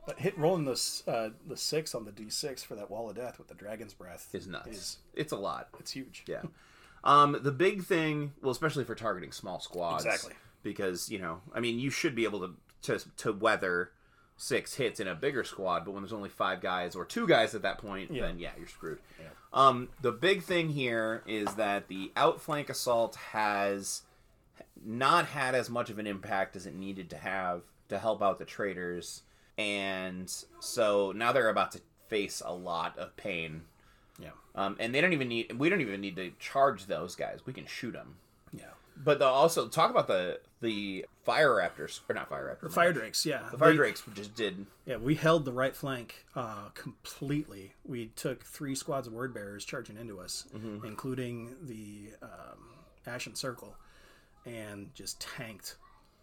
But 0.07 0.17
hit 0.19 0.37
rolling 0.37 0.65
the 0.65 0.79
uh, 1.07 1.29
the 1.47 1.57
six 1.57 1.93
on 1.93 2.05
the 2.05 2.11
d 2.11 2.29
six 2.29 2.63
for 2.63 2.75
that 2.75 2.89
wall 2.89 3.09
of 3.09 3.15
death 3.15 3.37
with 3.37 3.47
the 3.49 3.53
dragon's 3.53 3.93
breath 3.93 4.29
is 4.33 4.47
nuts. 4.47 4.67
Is, 4.77 4.97
It's 5.13 5.31
a 5.33 5.37
lot. 5.37 5.67
it's 5.79 5.91
huge. 5.91 6.23
Yeah. 6.27 6.41
Um, 7.03 7.37
the 7.41 7.51
big 7.51 7.83
thing, 7.83 8.31
well, 8.41 8.51
especially 8.51 8.85
for 8.85 8.95
targeting 8.95 9.31
small 9.33 9.59
squads, 9.59 10.05
Exactly. 10.05 10.33
because 10.63 11.09
you 11.09 11.19
know, 11.19 11.41
I 11.53 11.59
mean, 11.59 11.79
you 11.79 11.89
should 11.89 12.15
be 12.15 12.23
able 12.23 12.39
to 12.39 12.55
to 12.83 13.05
to 13.17 13.33
weather 13.33 13.91
six 14.43 14.73
hits 14.73 14.99
in 14.99 15.07
a 15.07 15.15
bigger 15.15 15.43
squad, 15.43 15.85
but 15.85 15.91
when 15.91 16.03
there's 16.03 16.11
only 16.13 16.29
five 16.29 16.59
guys 16.59 16.95
or 16.95 17.05
two 17.05 17.25
guys 17.25 17.55
at 17.55 17.61
that 17.61 17.77
point, 17.77 18.11
Yeah. 18.11 18.23
then 18.27 18.39
yeah, 18.39 18.51
you're 18.57 18.67
screwed. 18.67 18.99
Um, 19.53 19.89
the 20.01 20.11
big 20.11 20.43
thing 20.43 20.69
here 20.69 21.23
is 21.25 21.53
that 21.55 21.87
the 21.87 22.11
outflank 22.17 22.69
assault 22.69 23.15
has 23.31 24.01
not 24.83 25.27
had 25.27 25.55
as 25.55 25.69
much 25.69 25.89
of 25.89 25.97
an 25.99 26.07
impact 26.07 26.55
as 26.55 26.65
it 26.65 26.75
needed 26.75 27.09
to 27.11 27.17
have 27.17 27.61
to 27.89 27.99
help 27.99 28.21
out 28.21 28.37
the 28.39 28.45
traitors, 28.45 29.21
and 29.57 30.33
so 30.59 31.13
now 31.15 31.31
they're 31.31 31.49
about 31.49 31.71
to 31.73 31.81
face 32.07 32.41
a 32.45 32.53
lot 32.53 32.97
of 32.97 33.15
pain 33.15 33.61
Yeah. 34.19 34.31
um, 34.55 34.75
and 34.79 34.93
they 34.93 34.99
don't 35.01 35.13
even 35.13 35.27
need. 35.29 35.57
We 35.57 35.69
don't 35.69 35.81
even 35.81 36.01
need 36.01 36.15
to 36.17 36.31
charge 36.39 36.87
those 36.87 37.15
guys. 37.15 37.45
We 37.45 37.53
can 37.53 37.65
shoot 37.65 37.91
them. 37.93 38.17
But 38.95 39.19
the, 39.19 39.25
also 39.25 39.67
talk 39.67 39.89
about 39.91 40.07
the 40.07 40.39
the 40.61 41.05
fire 41.23 41.49
raptors 41.49 41.99
or 42.09 42.15
not 42.15 42.29
fire 42.29 42.57
raptors. 42.61 42.71
Fire 42.73 42.93
drakes. 42.93 43.25
Yeah. 43.25 43.41
The 43.51 43.57
fire 43.57 43.71
They- 43.71 43.77
drakes 43.77 44.03
just 44.13 44.33
did. 44.35 44.65
Yeah, 44.85 44.97
we 44.97 45.15
held 45.15 45.43
the 45.45 45.51
right 45.51 45.75
flank 45.75 46.25
uh, 46.35 46.69
completely. 46.73 47.73
We 47.83 48.07
took 48.07 48.43
three 48.43 48.75
squads 48.75 49.07
of 49.07 49.13
word 49.13 49.33
bearers 49.33 49.65
charging 49.65 49.97
into 49.97 50.19
us, 50.19 50.45
Mm-hmm. 50.55 50.85
including 50.85 51.55
the 51.63 52.11
um, 52.21 52.59
Ashen 53.05 53.35
Circle, 53.35 53.75
and 54.45 54.93
just 54.95 55.19
tanked 55.19 55.75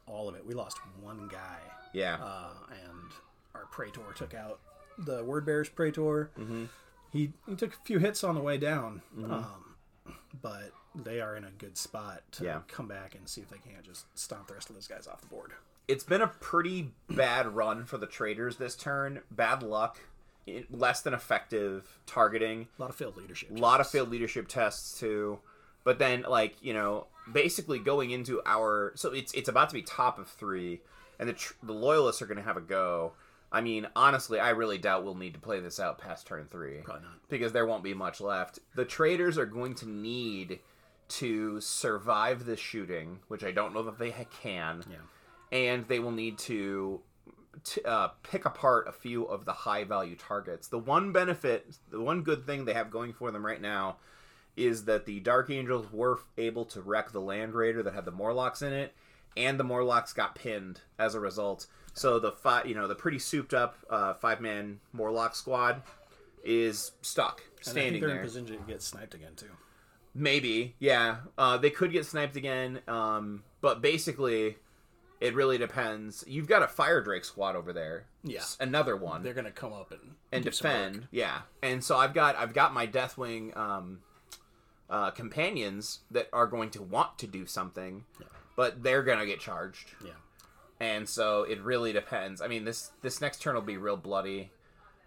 all 0.07 0.29
of 0.29 0.35
it. 0.37 0.45
We 0.47 0.55
lost 0.55 0.79
one 1.03 1.29
guy, 1.29 1.59
Yeah. 1.93 2.17
uh, 2.23 2.53
and 2.71 3.11
our 3.55 3.67
Praetor 3.67 4.13
took 4.17 4.35
out 4.35 4.61
the 4.99 5.23
word 5.25 5.45
bearers 5.47 5.69
Praetor. 5.69 6.31
Mm-hmm. 6.39 6.65
He, 7.13 7.33
he 7.47 7.55
took 7.57 7.75
a 7.75 7.79
few 7.85 7.99
hits 7.99 8.23
on 8.25 8.35
the 8.35 8.41
way 8.41 8.57
down, 8.59 9.03
Mm-hmm. 9.17 9.33
um, 9.33 9.65
but 10.41 10.73
they 10.95 11.21
are 11.21 11.37
in 11.37 11.45
a 11.45 11.51
good 11.51 11.77
spot 11.77 12.23
to 12.33 12.45
Yeah. 12.45 12.61
come 12.69 12.89
back 12.89 13.15
and 13.15 13.29
see 13.29 13.41
if 13.41 13.49
they 13.49 13.59
can't 13.59 13.85
just 13.85 14.07
stomp 14.19 14.49
the 14.49 14.55
rest 14.55 14.69
of 14.71 14.75
those 14.77 14.89
guys 14.89 15.07
off 15.07 15.21
the 15.21 15.27
board. 15.29 15.53
it's 15.89 16.05
been 16.05 16.23
a 16.23 16.27
pretty 16.29 16.93
bad 17.11 17.49
run 17.55 17.85
for 17.85 17.99
the 17.99 18.07
traitors 18.07 18.57
this 18.57 18.77
turn. 18.77 19.21
Bad 19.31 19.63
luck. 19.63 19.99
Less 20.71 21.01
than 21.03 21.15
effective 21.15 21.99
targeting. 22.07 22.69
A 22.79 22.83
lot 22.83 22.91
of 22.91 22.97
failed 22.97 23.17
leadership. 23.17 23.51
A 23.51 23.55
lot 23.55 23.81
of 23.81 23.89
failed 23.89 24.09
leadership 24.11 24.49
tests 24.49 24.99
too. 24.99 25.39
But 25.85 25.99
then, 25.99 26.25
like 26.29 26.57
you 26.63 26.73
know, 26.75 27.07
basically 27.33 27.79
going 27.79 28.11
into 28.11 28.41
our 28.47 28.93
so 28.97 29.13
it's 29.13 29.33
it's 29.33 29.49
about 29.49 29.69
to 29.71 29.75
be 29.75 29.83
top 29.83 30.19
of 30.19 30.29
three, 30.29 30.81
and 31.19 31.29
the 31.29 31.33
tr- 31.35 31.55
the 31.63 31.73
loyalists 31.73 32.21
are 32.23 32.27
going 32.27 32.39
to 32.39 32.43
have 32.43 32.57
a 32.57 32.61
go. 32.63 33.13
I 33.53 33.61
mean, 33.61 33.87
honestly, 33.97 34.39
I 34.41 34.51
really 34.51 34.79
doubt 34.79 35.05
we'll 35.05 35.15
need 35.17 35.35
to 35.35 35.41
play 35.41 35.61
this 35.61 35.79
out 35.81 35.99
past 35.99 36.27
turn 36.27 36.47
three 36.51 36.79
Probably 36.85 37.03
not. 37.03 37.19
because 37.29 37.53
there 37.53 37.67
won't 37.67 37.83
be 37.85 37.95
much 37.95 38.21
left. 38.21 38.59
The 38.75 38.85
traitors 38.85 39.39
are 39.39 39.47
going 39.47 39.75
to 39.77 39.89
need 39.89 40.61
to 41.11 41.61
survive 41.61 42.45
the 42.47 42.57
shooting, 42.57 43.21
which 43.29 43.45
I 43.45 43.51
don't 43.51 43.75
know 43.75 43.83
that 43.83 43.99
they 43.99 44.15
can, 44.43 44.85
Yeah. 44.91 44.97
and 45.53 45.87
they 45.89 45.99
will 45.99 46.11
need 46.13 46.39
to 46.39 47.01
t- 47.65 47.83
uh, 47.85 48.09
pick 48.23 48.45
apart 48.45 48.89
a 48.89 48.93
few 48.93 49.25
of 49.25 49.45
the 49.45 49.53
high 49.53 49.85
value 49.85 50.17
targets. 50.17 50.69
The 50.69 50.79
one 50.79 51.13
benefit, 51.13 51.79
the 51.91 52.01
one 52.01 52.23
good 52.23 52.47
thing 52.47 52.65
they 52.65 52.75
have 52.75 52.91
going 52.91 53.13
for 53.13 53.31
them 53.31 53.45
right 53.45 53.61
now 53.61 53.99
is 54.57 54.85
that 54.85 55.07
the 55.07 55.21
Dark 55.21 55.51
Angels 55.51 55.91
were 55.93 56.21
able 56.37 56.65
to 56.67 56.81
wreck 56.81 57.11
the 57.13 57.21
Land 57.21 57.55
Raider 57.55 57.83
that 57.83 57.95
had 57.95 58.05
the 58.05 58.11
Morlocks 58.11 58.63
in 58.63 58.73
it, 58.73 58.95
and 59.37 59.59
the 59.59 59.65
Morlocks 59.65 60.13
got 60.13 60.35
pinned 60.35 60.81
as 60.99 61.15
a 61.15 61.21
result. 61.21 61.67
So 61.95 62.19
the 62.19 62.33
five, 62.33 62.67
you 62.67 62.75
know, 62.75 62.87
the 62.89 62.95
pretty 62.95 63.19
souped 63.19 63.55
up 63.55 63.77
uh, 63.89 64.15
five 64.15 64.41
man 64.41 64.81
Morlock 64.93 65.35
squad 65.35 65.83
is 66.45 66.93
stuck, 67.03 67.43
And 67.67 67.77
I 67.79 67.83
think 67.83 68.01
they're 68.01 68.09
there. 68.09 68.19
in 68.21 68.25
position 68.25 68.47
to 68.59 68.65
get 68.67 68.81
sniped 68.83 69.15
again 69.15 69.35
too. 69.37 69.51
Maybe, 70.15 70.75
yeah. 70.79 71.19
Uh, 71.39 71.57
they 71.57 71.71
could 71.71 71.93
get 71.93 72.05
sniped 72.07 72.37
again, 72.37 72.81
um, 72.89 73.45
but 73.61 73.81
basically, 73.81 74.57
it 75.21 75.35
really 75.35 75.57
depends. 75.59 76.25
You've 76.27 76.49
got 76.49 76.63
a 76.63 76.69
Fire 76.69 77.01
Drake 77.01 77.25
squad 77.25 77.55
over 77.55 77.73
there. 77.73 78.07
Yeah. 78.25 78.43
Another 78.59 78.97
one 78.97 79.23
They're 79.23 79.35
gonna 79.35 79.51
come 79.51 79.73
up 79.73 79.93
and 79.93 80.01
and 80.33 80.45
do 80.45 80.51
some 80.51 80.71
work. 80.71 80.79
defend. 80.93 81.09
Yeah, 81.11 81.43
and 81.63 81.83
so 81.85 81.97
I've 81.97 82.13
got 82.15 82.37
I've 82.37 82.53
got 82.55 82.75
my 82.75 82.87
Deathwing 82.87 83.57
um, 83.57 84.01
uh, 84.91 85.11
companions 85.13 86.01
that 86.11 86.29
are 86.33 86.47
going 86.47 86.71
to 86.71 86.83
want 86.83 87.19
to 87.19 87.27
do 87.27 87.47
something, 87.47 88.05
but 88.57 88.83
they're 88.83 89.03
gonna 89.05 89.27
get 89.27 89.41
charged, 89.41 89.93
Yeah, 90.05 90.13
and 90.81 91.09
so 91.09 91.45
it 91.45 91.61
really 91.63 91.93
depends. 91.93 92.43
I 92.43 92.49
mean 92.49 92.65
this 92.65 92.91
this 93.01 93.21
next 93.21 93.41
turn 93.41 93.55
will 93.55 93.63
be 93.63 93.77
real 93.77 93.97
bloody. 93.97 94.51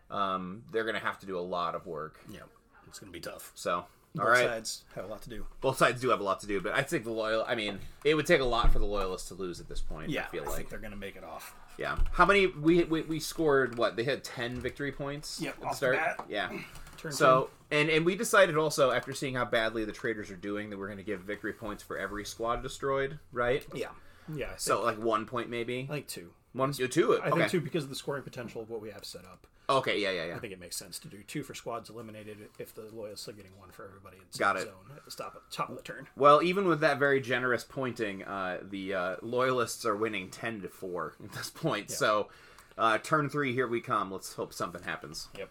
Um, 0.10 0.64
they're 0.72 0.86
gonna 0.86 1.00
have 1.00 1.20
to 1.20 1.26
do 1.26 1.38
a 1.38 1.42
lot 1.42 1.76
of 1.76 1.86
work. 1.86 2.20
yeah, 2.30 2.42
it's 2.88 3.00
gonna 3.00 3.12
be 3.12 3.20
tough. 3.20 3.52
So 3.56 3.86
Both 4.16 4.26
all 4.26 4.32
right, 4.32 4.46
sides 4.48 4.84
have 4.96 5.06
a 5.06 5.08
lot 5.08 5.24
to 5.24 5.30
do. 5.30 5.46
both 5.60 5.78
sides 5.78 6.00
do 6.00 6.10
have 6.10 6.20
a 6.20 6.24
lot 6.24 6.40
to 6.42 6.48
do, 6.48 6.62
but 6.62 6.74
I 6.74 6.84
think 6.84 7.04
the 7.04 7.12
loyal. 7.12 7.44
I 7.48 7.56
mean, 7.56 7.80
it 8.04 8.14
would 8.14 8.28
take 8.28 8.42
a 8.42 8.46
lot 8.46 8.72
for 8.72 8.78
the 8.80 8.86
loyalists 8.86 9.28
to 9.30 9.34
lose 9.34 9.60
at 9.60 9.68
this 9.68 9.82
point. 9.82 10.10
Yeah, 10.12 10.26
I 10.26 10.28
feel 10.28 10.44
I 10.44 10.48
like. 10.48 10.56
think 10.58 10.70
they're 10.70 10.80
gonna 10.80 10.96
make 10.96 11.16
it 11.16 11.24
off. 11.24 11.56
Yeah. 11.80 11.98
How 12.12 12.26
many 12.26 12.46
we, 12.48 12.84
we 12.84 13.02
we 13.02 13.20
scored? 13.20 13.78
What 13.78 13.96
they 13.96 14.04
had 14.04 14.24
ten 14.24 14.60
victory 14.60 14.92
points. 14.92 15.42
Yep, 15.42 15.56
at 15.56 15.62
the 15.62 15.74
start. 15.76 16.00
Yeah. 16.30 16.52
Turn 16.98 17.12
So 17.12 17.50
and 17.72 17.90
and 17.90 18.06
we 18.06 18.16
decided 18.16 18.56
also 18.56 18.92
after 18.92 19.14
seeing 19.14 19.34
how 19.34 19.46
badly 19.46 19.84
the 19.84 19.92
traitors 19.92 20.30
are 20.30 20.36
doing 20.36 20.70
that 20.70 20.78
we're 20.78 20.86
going 20.88 21.00
to 21.00 21.04
give 21.04 21.22
victory 21.22 21.54
points 21.54 21.82
for 21.82 21.98
every 21.98 22.24
squad 22.24 22.62
destroyed, 22.62 23.18
right? 23.32 23.66
yeah, 23.74 23.88
yeah. 24.34 24.46
I 24.46 24.50
think, 24.50 24.60
So 24.60 24.84
like 24.84 25.00
one 25.00 25.26
point 25.26 25.50
maybe. 25.50 25.88
Like 25.90 26.08
think 26.08 26.30
One, 26.54 26.72
two. 26.72 27.20
I 27.22 27.30
Okay. 27.30 27.40
think 27.40 27.50
two 27.52 27.62
because 27.62 27.84
of 27.84 27.90
the 27.90 27.96
scoring 27.96 28.22
potential 28.22 28.62
of 28.62 28.70
what 28.70 28.80
we 28.80 28.92
have 28.92 29.04
set 29.04 29.26
up. 29.26 29.48
Okay. 29.70 30.00
Yeah. 30.00 30.12
Yeah. 30.12 30.26
Yeah. 30.26 30.36
I 30.36 30.40
think 30.40 30.54
it 30.54 30.60
makes 30.60 30.76
sense 30.76 31.00
to 31.00 31.08
do 31.08 31.24
two 31.24 31.42
for 31.42 31.56
squads 31.56 31.90
eliminated 31.90 32.38
if 32.60 32.76
the 32.76 32.84
loyalists 32.94 33.28
are 33.28 33.32
getting 33.34 33.58
one 33.58 33.72
for 33.72 33.86
everybody 33.86 34.18
in 34.18 34.24
Got 34.38 34.58
it. 34.58 34.64
zone 34.66 34.74
at 34.96 35.04
the 35.04 35.10
top 35.12 35.36
of, 35.36 35.42
top 35.50 35.70
of 35.70 35.78
the 35.78 35.82
turn. 35.82 36.08
Well, 36.16 36.44
even 36.44 36.68
with 36.68 36.80
that 36.82 37.00
very 37.00 37.22
generous 37.22 37.64
pointing, 37.64 38.24
uh, 38.24 38.60
the 38.62 38.94
uh, 38.94 39.16
loyalists 39.24 39.84
are 39.86 39.96
winning 39.96 40.30
ten 40.30 40.62
to 40.62 40.70
four 40.70 41.16
at 41.24 41.32
this 41.32 41.50
point. 41.50 41.90
So, 41.90 42.30
uh, 42.78 43.00
turn 43.00 43.30
three, 43.30 43.54
here 43.54 43.68
we 43.68 43.82
come. 43.82 44.12
Let's 44.12 44.34
hope 44.34 44.54
something 44.54 44.84
happens. 44.84 45.30
Yep. 45.38 45.50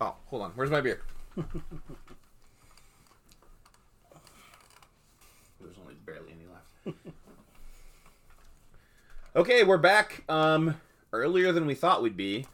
Oh, 0.00 0.14
hold 0.26 0.42
on. 0.42 0.50
Where's 0.54 0.70
my 0.70 0.80
beer? 0.82 1.00
There's 1.36 1.46
only 5.80 5.95
barely 6.06 6.32
any 6.32 6.46
left. 6.46 6.96
okay, 9.36 9.64
we're 9.64 9.76
back. 9.76 10.22
Um, 10.28 10.76
earlier 11.12 11.50
than 11.50 11.66
we 11.66 11.74
thought 11.74 12.02
we'd 12.02 12.16
be. 12.16 12.46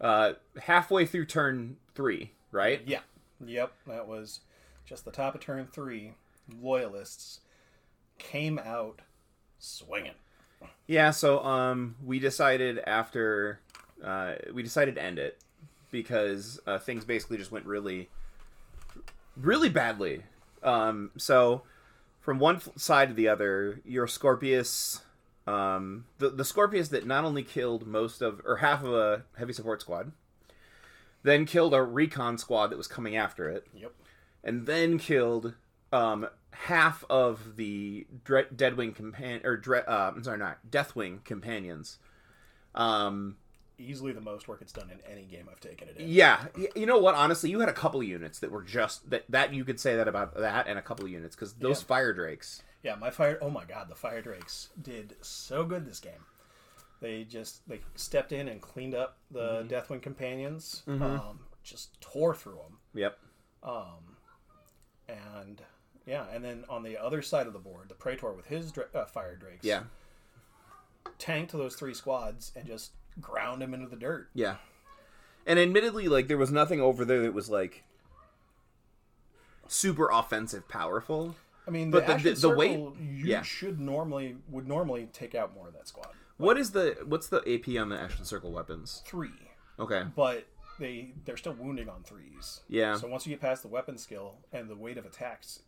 Uh, 0.00 0.32
halfway 0.62 1.04
through 1.04 1.26
turn 1.26 1.76
three, 1.94 2.32
right? 2.50 2.82
Yeah. 2.86 3.00
Yep. 3.44 3.72
That 3.86 4.08
was 4.08 4.40
just 4.86 5.04
the 5.04 5.10
top 5.10 5.34
of 5.34 5.42
turn 5.42 5.66
three. 5.66 6.14
Loyalists 6.60 7.40
came 8.18 8.58
out 8.58 9.02
swinging. 9.58 10.14
Yeah. 10.86 11.10
So, 11.10 11.44
um, 11.44 11.96
we 12.04 12.18
decided 12.18 12.78
after, 12.86 13.60
uh, 14.02 14.36
we 14.54 14.62
decided 14.62 14.94
to 14.94 15.02
end 15.02 15.18
it 15.18 15.38
because 15.90 16.60
uh, 16.66 16.78
things 16.78 17.04
basically 17.04 17.36
just 17.36 17.52
went 17.52 17.66
really, 17.66 18.08
really 19.36 19.68
badly. 19.68 20.22
Um, 20.62 21.10
so 21.18 21.62
from 22.26 22.40
one 22.40 22.60
side 22.76 23.08
to 23.08 23.14
the 23.14 23.28
other, 23.28 23.80
your 23.84 24.08
Scorpius, 24.08 25.00
um, 25.46 26.06
the 26.18 26.28
the 26.28 26.44
Scorpius 26.44 26.88
that 26.88 27.06
not 27.06 27.24
only 27.24 27.44
killed 27.44 27.86
most 27.86 28.20
of 28.20 28.42
or 28.44 28.56
half 28.56 28.82
of 28.82 28.92
a 28.92 29.22
heavy 29.38 29.52
support 29.52 29.80
squad, 29.80 30.10
then 31.22 31.46
killed 31.46 31.72
a 31.72 31.82
recon 31.82 32.36
squad 32.36 32.66
that 32.66 32.76
was 32.76 32.88
coming 32.88 33.16
after 33.16 33.48
it, 33.48 33.64
Yep. 33.72 33.92
and 34.42 34.66
then 34.66 34.98
killed 34.98 35.54
um, 35.92 36.28
half 36.50 37.04
of 37.08 37.54
the 37.56 38.08
Dre- 38.24 38.46
Deadwing 38.54 38.92
companion 38.94 39.40
or 39.44 39.56
Dre- 39.56 39.84
uh, 39.86 40.10
I'm 40.10 40.24
sorry, 40.24 40.38
not 40.38 40.58
Deathwing 40.68 41.22
companions. 41.24 41.98
Um, 42.74 43.36
Easily 43.78 44.12
the 44.12 44.20
most 44.22 44.48
work 44.48 44.62
it's 44.62 44.72
done 44.72 44.90
in 44.90 44.98
any 45.10 45.24
game 45.26 45.48
I've 45.50 45.60
taken 45.60 45.88
it 45.88 45.96
in. 45.98 46.08
yeah, 46.08 46.46
you 46.74 46.86
know 46.86 46.98
what? 46.98 47.14
Honestly, 47.14 47.50
you 47.50 47.60
had 47.60 47.68
a 47.68 47.74
couple 47.74 48.02
units 48.02 48.38
that 48.38 48.50
were 48.50 48.62
just 48.62 49.10
that. 49.10 49.24
That 49.28 49.52
you 49.52 49.64
could 49.66 49.78
say 49.78 49.96
that 49.96 50.08
about 50.08 50.34
that, 50.36 50.66
and 50.66 50.78
a 50.78 50.82
couple 50.82 51.06
units 51.06 51.36
because 51.36 51.52
those 51.54 51.80
Yeah. 51.82 51.86
fire 51.86 52.12
drakes. 52.14 52.62
Yeah, 52.82 52.94
my 52.94 53.10
fire. 53.10 53.38
Oh 53.42 53.50
my 53.50 53.64
god, 53.64 53.88
the 53.90 53.94
fire 53.94 54.22
drakes 54.22 54.70
did 54.80 55.16
so 55.20 55.64
good 55.64 55.84
this 55.84 56.00
game. 56.00 56.24
They 57.02 57.24
just 57.24 57.68
they 57.68 57.80
stepped 57.96 58.32
in 58.32 58.48
and 58.48 58.62
cleaned 58.62 58.94
up 58.94 59.18
the 59.30 59.64
Mm-hmm. 59.64 59.68
Deathwing 59.68 60.00
companions. 60.00 60.82
Um, 60.88 61.40
just 61.62 62.00
tore 62.00 62.34
through 62.34 62.54
them. 62.54 62.78
Yep. 62.94 63.18
And 65.08 65.62
yeah, 66.06 66.24
and 66.32 66.44
then 66.44 66.64
on 66.68 66.82
the 66.82 66.96
other 66.96 67.22
side 67.22 67.46
of 67.46 67.52
the 67.52 67.58
board, 67.58 67.88
the 67.88 67.94
Praetor 67.94 68.32
with 68.32 68.46
his 68.46 68.72
dra- 68.72 68.86
uh, 68.94 69.04
fire 69.04 69.36
drakes. 69.36 69.64
Yeah. 69.64 69.82
tanked 71.18 71.52
those 71.52 71.74
three 71.76 71.94
squads 71.94 72.52
and 72.56 72.66
just 72.66 72.92
ground 73.20 73.62
him 73.62 73.74
into 73.74 73.86
the 73.88 73.96
dirt. 73.96 74.28
Yeah. 74.34 74.56
And 75.46 75.58
admittedly, 75.58 76.08
like 76.08 76.28
there 76.28 76.38
was 76.38 76.50
nothing 76.50 76.80
over 76.80 77.04
there 77.04 77.22
that 77.22 77.32
was 77.34 77.48
like 77.48 77.84
super 79.68 80.08
offensive, 80.10 80.68
powerful. 80.68 81.36
I 81.66 81.70
mean, 81.70 81.90
But 81.90 82.06
the, 82.06 82.14
the- 82.16 82.30
the- 82.34 82.40
the 82.40 82.56
way- 82.56 82.72
Circle, 82.74 82.96
you 83.00 83.26
yeah. 83.26 83.42
should 83.42 83.80
normally 83.80 84.36
would 84.48 84.68
normally 84.68 85.08
take 85.12 85.34
out 85.34 85.54
more 85.54 85.68
of 85.68 85.74
that 85.74 85.88
squad. 85.88 86.08
What 86.36 86.58
is 86.58 86.72
the 86.72 86.98
what's 87.06 87.28
the 87.28 87.38
AP 87.38 87.80
on 87.80 87.88
the 87.88 87.98
Ashen 87.98 88.24
Circle 88.24 88.52
weapons? 88.52 89.02
Three, 89.06 89.30
Okay. 89.78 90.04
but 90.14 90.46
they 90.78 91.12
they're 91.24 91.38
still 91.38 91.54
wounding 91.54 91.88
on 91.88 92.02
threes. 92.02 92.60
Yeah. 92.68 92.96
So 92.96 93.08
once 93.08 93.26
you 93.26 93.30
get 93.30 93.40
past 93.40 93.62
the 93.62 93.68
weapon 93.68 93.96
skill 93.96 94.34
and 94.52 94.68
the 94.68 94.76
weight 94.76 94.98
of 94.98 95.06
attacks, 95.06 95.60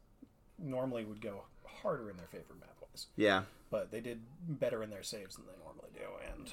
normally 0.59 1.05
would 1.05 1.23
go 1.23 1.45
harder 1.65 2.11
in 2.11 2.17
their 2.19 2.27
favor 2.27 2.55
math 2.61 2.77
wise. 2.83 3.07
Yeah. 3.17 3.45
But 3.71 3.91
they 3.91 4.01
did 4.01 4.21
better 4.47 4.83
in 4.83 4.91
their 4.91 5.03
saves 5.03 5.37
than 5.37 5.47
they 5.47 5.53
normally 5.65 5.89
do, 5.95 6.05
and 6.35 6.53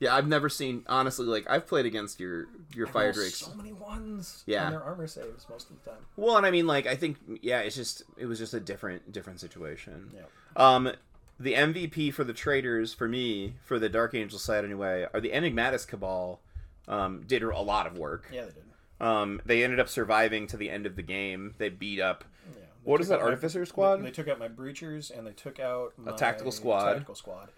Yeah, 0.00 0.14
I've 0.14 0.28
never 0.28 0.48
seen 0.48 0.84
honestly 0.88 1.26
like 1.26 1.46
I've 1.50 1.66
played 1.66 1.86
against 1.86 2.20
your 2.20 2.46
your 2.74 2.86
fire 2.86 3.12
drakes. 3.12 3.38
so 3.38 3.52
many 3.54 3.72
ones. 3.72 4.44
Yeah. 4.46 4.66
on 4.66 4.72
their 4.72 4.82
armor 4.82 5.06
saves 5.06 5.46
most 5.50 5.70
of 5.70 5.82
the 5.82 5.90
time. 5.90 6.00
Well, 6.16 6.36
and 6.36 6.46
I 6.46 6.50
mean 6.50 6.66
like 6.66 6.86
I 6.86 6.94
think 6.96 7.16
yeah, 7.42 7.60
it's 7.60 7.74
just 7.76 8.02
it 8.16 8.26
was 8.26 8.38
just 8.38 8.54
a 8.54 8.60
different 8.60 9.10
different 9.12 9.40
situation. 9.40 10.10
Yeah. 10.14 10.22
Um 10.56 10.92
the 11.40 11.54
MVP 11.54 12.12
for 12.14 12.24
the 12.24 12.32
traders 12.32 12.92
for 12.92 13.08
me 13.08 13.54
for 13.64 13.78
the 13.78 13.88
Dark 13.88 14.14
Angel 14.14 14.38
side 14.38 14.64
anyway 14.64 15.06
are 15.12 15.20
the 15.20 15.30
Enigmatis 15.30 15.86
Cabal. 15.86 16.40
Um, 16.88 17.24
did 17.26 17.42
a 17.42 17.60
lot 17.60 17.86
of 17.86 17.98
work. 17.98 18.28
Yeah, 18.32 18.46
they 18.46 18.52
did. 18.52 18.64
Um, 19.00 19.42
they 19.44 19.62
ended 19.62 19.78
up 19.78 19.88
surviving 19.90 20.46
to 20.46 20.56
the 20.56 20.70
end 20.70 20.86
of 20.86 20.96
the 20.96 21.02
game. 21.02 21.54
They 21.58 21.68
beat 21.68 22.00
up. 22.00 22.24
Yeah. 22.48 22.54
They 22.60 22.90
What 22.90 23.00
is 23.02 23.08
that 23.08 23.16
out 23.16 23.20
my- 23.20 23.26
Artificer 23.26 23.66
squad? 23.66 23.96
They 24.02 24.10
took 24.10 24.26
out 24.26 24.38
my 24.38 24.48
breachers 24.48 25.16
and 25.16 25.26
they 25.26 25.32
took 25.32 25.60
out 25.60 25.92
my 25.98 26.12
tactical 26.12 26.50
squad. 26.50 26.92
Tactical 26.94 27.14
squad. 27.14 27.50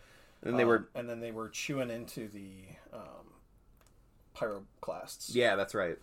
And 0.43 0.59
they 0.59 0.62
Um, 0.62 0.68
were 0.68 0.88
and 0.95 1.09
then 1.09 1.20
they 1.20 1.32
were 1.32 1.49
chewing 1.49 1.91
into 1.91 2.28
the 2.28 2.62
um, 2.93 3.26
pyroclasts. 4.34 5.34
yeah, 5.34 5.57
that's 5.57 5.74
right. 5.74 5.99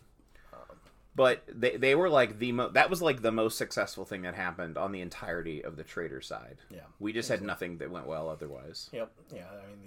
But 1.15 1.43
they 1.47 1.77
they 1.77 1.95
were 1.95 2.09
like 2.09 2.37
the 2.37 2.51
mo- 2.51 2.69
that 2.69 2.91
was 2.91 3.01
like 3.01 3.23
the 3.23 3.31
most 3.31 3.57
successful 3.57 4.05
thing 4.05 4.21
that 4.21 4.35
happened 4.35 4.77
on 4.77 4.91
the 4.91 5.01
entirety 5.01 5.63
of 5.63 5.75
the 5.75 5.83
traitor 5.83 6.21
side. 6.21 6.57
Yeah. 6.69 6.81
We 6.99 7.11
just 7.11 7.27
had 7.27 7.41
nothing 7.41 7.79
that 7.79 7.89
went 7.89 8.05
well 8.05 8.29
otherwise. 8.29 8.91
Yep. 8.93 9.11
Yeah. 9.33 9.45
I 9.49 9.67
mean 9.67 9.79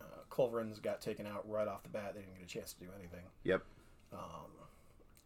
the 0.00 0.04
uh, 0.04 0.08
Culverins 0.32 0.82
got 0.82 1.00
taken 1.00 1.28
out 1.28 1.48
right 1.48 1.68
off 1.68 1.84
the 1.84 1.90
bat. 1.90 2.14
They 2.14 2.22
didn't 2.22 2.34
get 2.38 2.44
a 2.44 2.48
chance 2.48 2.72
to 2.72 2.80
do 2.80 2.90
anything. 2.98 3.22
Yep. 3.44 3.62
Um, 4.12 4.18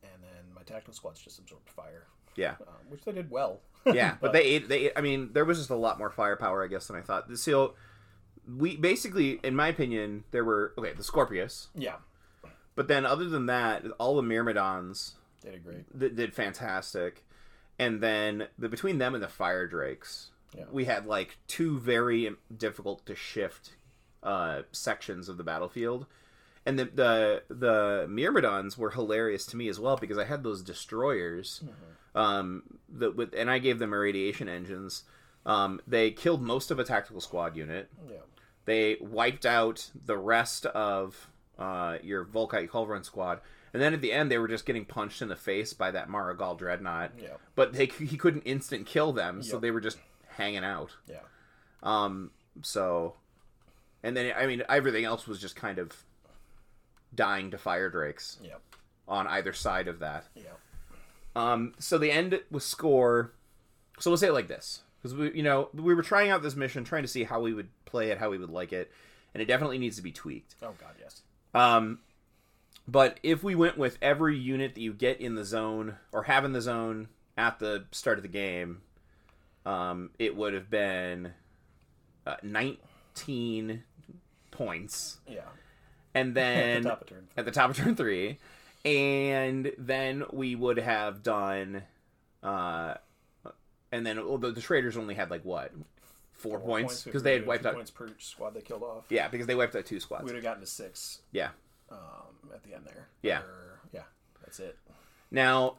And 0.03 0.23
then 0.23 0.53
my 0.55 0.63
tactical 0.65 0.93
squads 0.93 1.19
just 1.19 1.39
absorbed 1.39 1.71
fire, 1.71 2.05
Yeah. 2.37 2.57
um, 2.69 2.91
which 2.91 3.03
they 3.05 3.13
did 3.13 3.31
well. 3.31 3.61
Yeah, 3.87 4.17
but 4.21 4.35
they 4.35 4.43
ate. 4.43 4.69
They. 4.69 4.87
Ate, 4.89 4.93
I 4.97 5.01
mean, 5.01 5.33
there 5.33 5.47
was 5.47 5.57
just 5.57 5.71
a 5.71 5.77
lot 5.77 5.97
more 5.99 6.11
firepower, 6.11 6.63
I 6.63 6.67
guess, 6.67 6.89
than 6.89 6.97
I 6.97 7.01
thought. 7.01 7.27
The 7.29 7.39
So, 7.39 7.73
we 8.59 8.77
basically, 8.77 9.39
in 9.43 9.55
my 9.55 9.69
opinion, 9.69 10.25
there 10.31 10.45
were 10.45 10.73
okay 10.79 10.93
the 10.93 11.05
Scorpius, 11.05 11.69
yeah. 11.75 11.97
but 12.75 12.89
then 12.89 13.07
other 13.07 13.29
than 13.29 13.47
that, 13.47 13.85
all 13.99 14.17
the 14.17 14.23
Myrmidons 14.23 15.15
did 15.43 15.65
great. 15.65 15.99
that 15.99 16.17
did 16.17 16.35
fantastic, 16.35 17.25
and 17.79 18.01
then 18.01 18.49
the, 18.59 18.69
between 18.69 18.99
them 18.99 19.15
and 19.15 19.23
the 19.23 19.29
Fire 19.29 19.67
Drakes, 19.67 20.31
Yeah. 20.57 20.65
we 20.71 20.85
had 20.87 21.07
like 21.07 21.39
two 21.47 21.79
very 21.79 22.31
difficult 22.57 23.07
to 23.07 23.15
shift 23.15 23.73
uh, 24.23 24.63
sections 24.73 25.29
of 25.29 25.37
the 25.37 25.45
battlefield. 25.45 26.07
And 26.65 26.79
the, 26.79 26.85
the 26.85 27.43
the 27.49 28.07
Myrmidons 28.09 28.79
were 28.79 28.91
hilarious 28.91 29.45
to 29.47 29.57
me 29.57 29.69
as 29.69 29.81
well 29.81 29.97
because 29.97 30.17
I 30.17 30.25
had 30.25 30.45
those 30.45 30.63
destroyers, 30.63 31.61
um, 32.15 32.63
that 32.89 33.17
with 33.17 33.35
and 33.37 33.51
I 33.51 33.59
gave 33.59 33.81
them 33.81 33.93
irradiation 33.93 34.49
engines. 34.49 35.03
Um, 35.45 35.81
they 35.89 36.13
killed 36.13 36.41
most 36.41 36.71
of 36.71 36.79
a 36.79 36.85
tactical 36.85 37.21
squad 37.21 37.57
unit. 37.57 37.89
Yeah. 38.09 38.19
They 38.65 38.97
wiped 39.01 39.45
out 39.47 39.91
the 40.07 40.17
rest 40.17 40.67
of 40.67 41.29
uh, 41.59 41.99
your 42.03 42.25
Volkite 42.25 42.69
Culverin 42.71 43.05
squad, 43.05 43.41
and 43.73 43.83
then 43.83 43.93
at 43.95 44.01
the 44.01 44.13
end 44.13 44.31
they 44.31 44.39
were 44.39 44.49
just 44.49 44.67
getting 44.67 44.85
punched 44.85 45.21
in 45.23 45.29
the 45.29 45.37
face 45.37 45.73
by 45.73 45.91
that 45.91 46.09
Mhara 46.09 46.37
Gal 46.39 46.55
dreadnought. 46.55 47.13
Yeah. 47.21 47.37
But 47.55 47.73
they, 47.73 47.87
he 47.87 48.17
couldn't 48.17 48.43
instant 48.43 48.87
kill 48.87 49.13
them, 49.13 49.43
so 49.43 49.55
Yep. 49.55 49.63
they 49.63 49.71
were 49.71 49.81
just 49.81 49.99
hanging 50.37 50.65
out. 50.65 50.91
Yeah. 51.09 51.21
Um, 51.83 52.31
so, 52.63 53.15
and 54.03 54.17
then 54.17 54.33
I 54.37 54.47
mean 54.47 54.63
everything 54.69 55.05
else 55.05 55.27
was 55.27 55.41
just 55.41 55.57
kind 55.57 55.79
of 55.79 56.05
dying 57.15 57.51
to 57.51 57.59
fire 57.59 57.91
drakes 57.91 58.39
Yeah. 58.43 58.55
on 59.09 59.27
either 59.27 59.53
side 59.53 59.89
of 59.89 59.99
that. 59.99 60.25
Yeah. 60.35 60.45
Um, 61.35 61.75
so 61.79 61.99
the 61.99 62.11
end 62.11 62.41
with 62.51 62.63
score. 62.63 63.33
So 63.99 64.11
we'll 64.11 64.19
say 64.19 64.29
it 64.29 64.33
like 64.33 64.49
this 64.49 64.83
because 65.03 65.15
we, 65.17 65.33
you 65.35 65.43
know, 65.43 65.69
we 65.75 65.95
were 65.95 66.03
trying 66.03 66.31
out 66.31 66.43
this 66.43 66.55
mission, 66.57 66.85
trying 66.85 67.03
to 67.03 67.09
see 67.09 67.25
how 67.25 67.41
we 67.41 67.53
would 67.53 67.69
play 67.85 68.11
it, 68.11 68.19
how 68.19 68.31
we 68.31 68.39
would 68.39 68.51
like 68.51 68.73
it, 68.73 68.91
and 69.35 69.43
it 69.43 69.47
definitely 69.47 69.79
needs 69.79 69.97
to 69.97 70.03
be 70.03 70.13
tweaked. 70.13 70.55
Oh 70.63 70.75
God, 70.79 70.95
yes. 71.01 71.23
Um, 71.55 71.99
but 72.89 73.19
if 73.23 73.43
we 73.45 73.55
went 73.55 73.77
with 73.79 73.99
every 74.03 74.37
unit 74.39 74.75
that 74.75 74.81
you 74.81 74.93
get 74.93 75.21
in 75.21 75.35
the 75.35 75.45
zone 75.45 75.97
or 76.13 76.25
have 76.25 76.45
in 76.45 76.53
the 76.53 76.61
zone 76.63 77.09
at 77.37 77.59
the 77.59 77.85
start 77.93 78.19
of 78.19 78.23
the 78.23 78.29
game, 78.29 78.83
um, 79.67 80.11
it 80.19 80.37
would 80.37 80.55
have 80.55 80.69
been 80.71 81.33
uh, 82.27 82.37
19 82.43 83.83
points, 84.51 85.19
Yeah. 85.29 85.41
and 86.15 86.31
At 86.31 86.35
then 86.35 86.83
the 86.83 86.93
of 86.93 87.07
turn. 87.07 87.29
at 87.37 87.45
the 87.45 87.51
top 87.51 87.71
of 87.71 87.77
turn 87.77 87.95
three, 87.97 88.39
and 88.85 89.73
then 89.79 90.25
we 90.33 90.55
would 90.57 90.79
have 90.79 91.23
done, 91.23 91.83
uh, 92.43 92.95
and 93.93 94.05
then 94.05 94.17
the, 94.17 94.61
traitors 94.61 94.97
only 94.97 95.15
had 95.15 95.31
like 95.31 95.45
what 95.45 95.71
four, 96.33 96.59
points 96.59 97.05
because 97.05 97.23
they 97.23 97.35
had 97.35 97.47
wiped 97.47 97.67
out. 97.67 97.75
points 97.75 97.91
per 97.91 98.09
squad 98.19 98.55
they 98.55 98.61
killed 98.63 98.83
off. 98.83 99.05
Yeah, 99.11 99.29
because 99.29 99.47
they 99.47 99.55
wiped 99.55 99.77
out 99.77 99.87
two 99.87 100.01
squads. 100.01 100.25
We 100.25 100.29
would 100.29 100.37
have 100.37 100.43
gotten 100.43 100.63
to 100.63 100.67
six 100.67 101.21
Yeah. 101.31 101.51
um, 101.91 101.99
at 102.53 102.65
the 102.65 102.75
end 102.75 102.85
there. 102.87 103.09
Yeah. 103.23 103.43
Or- 103.43 103.81
yeah. 103.93 104.03
That's 104.41 104.59
it. 104.59 104.77
Now, 105.31 105.77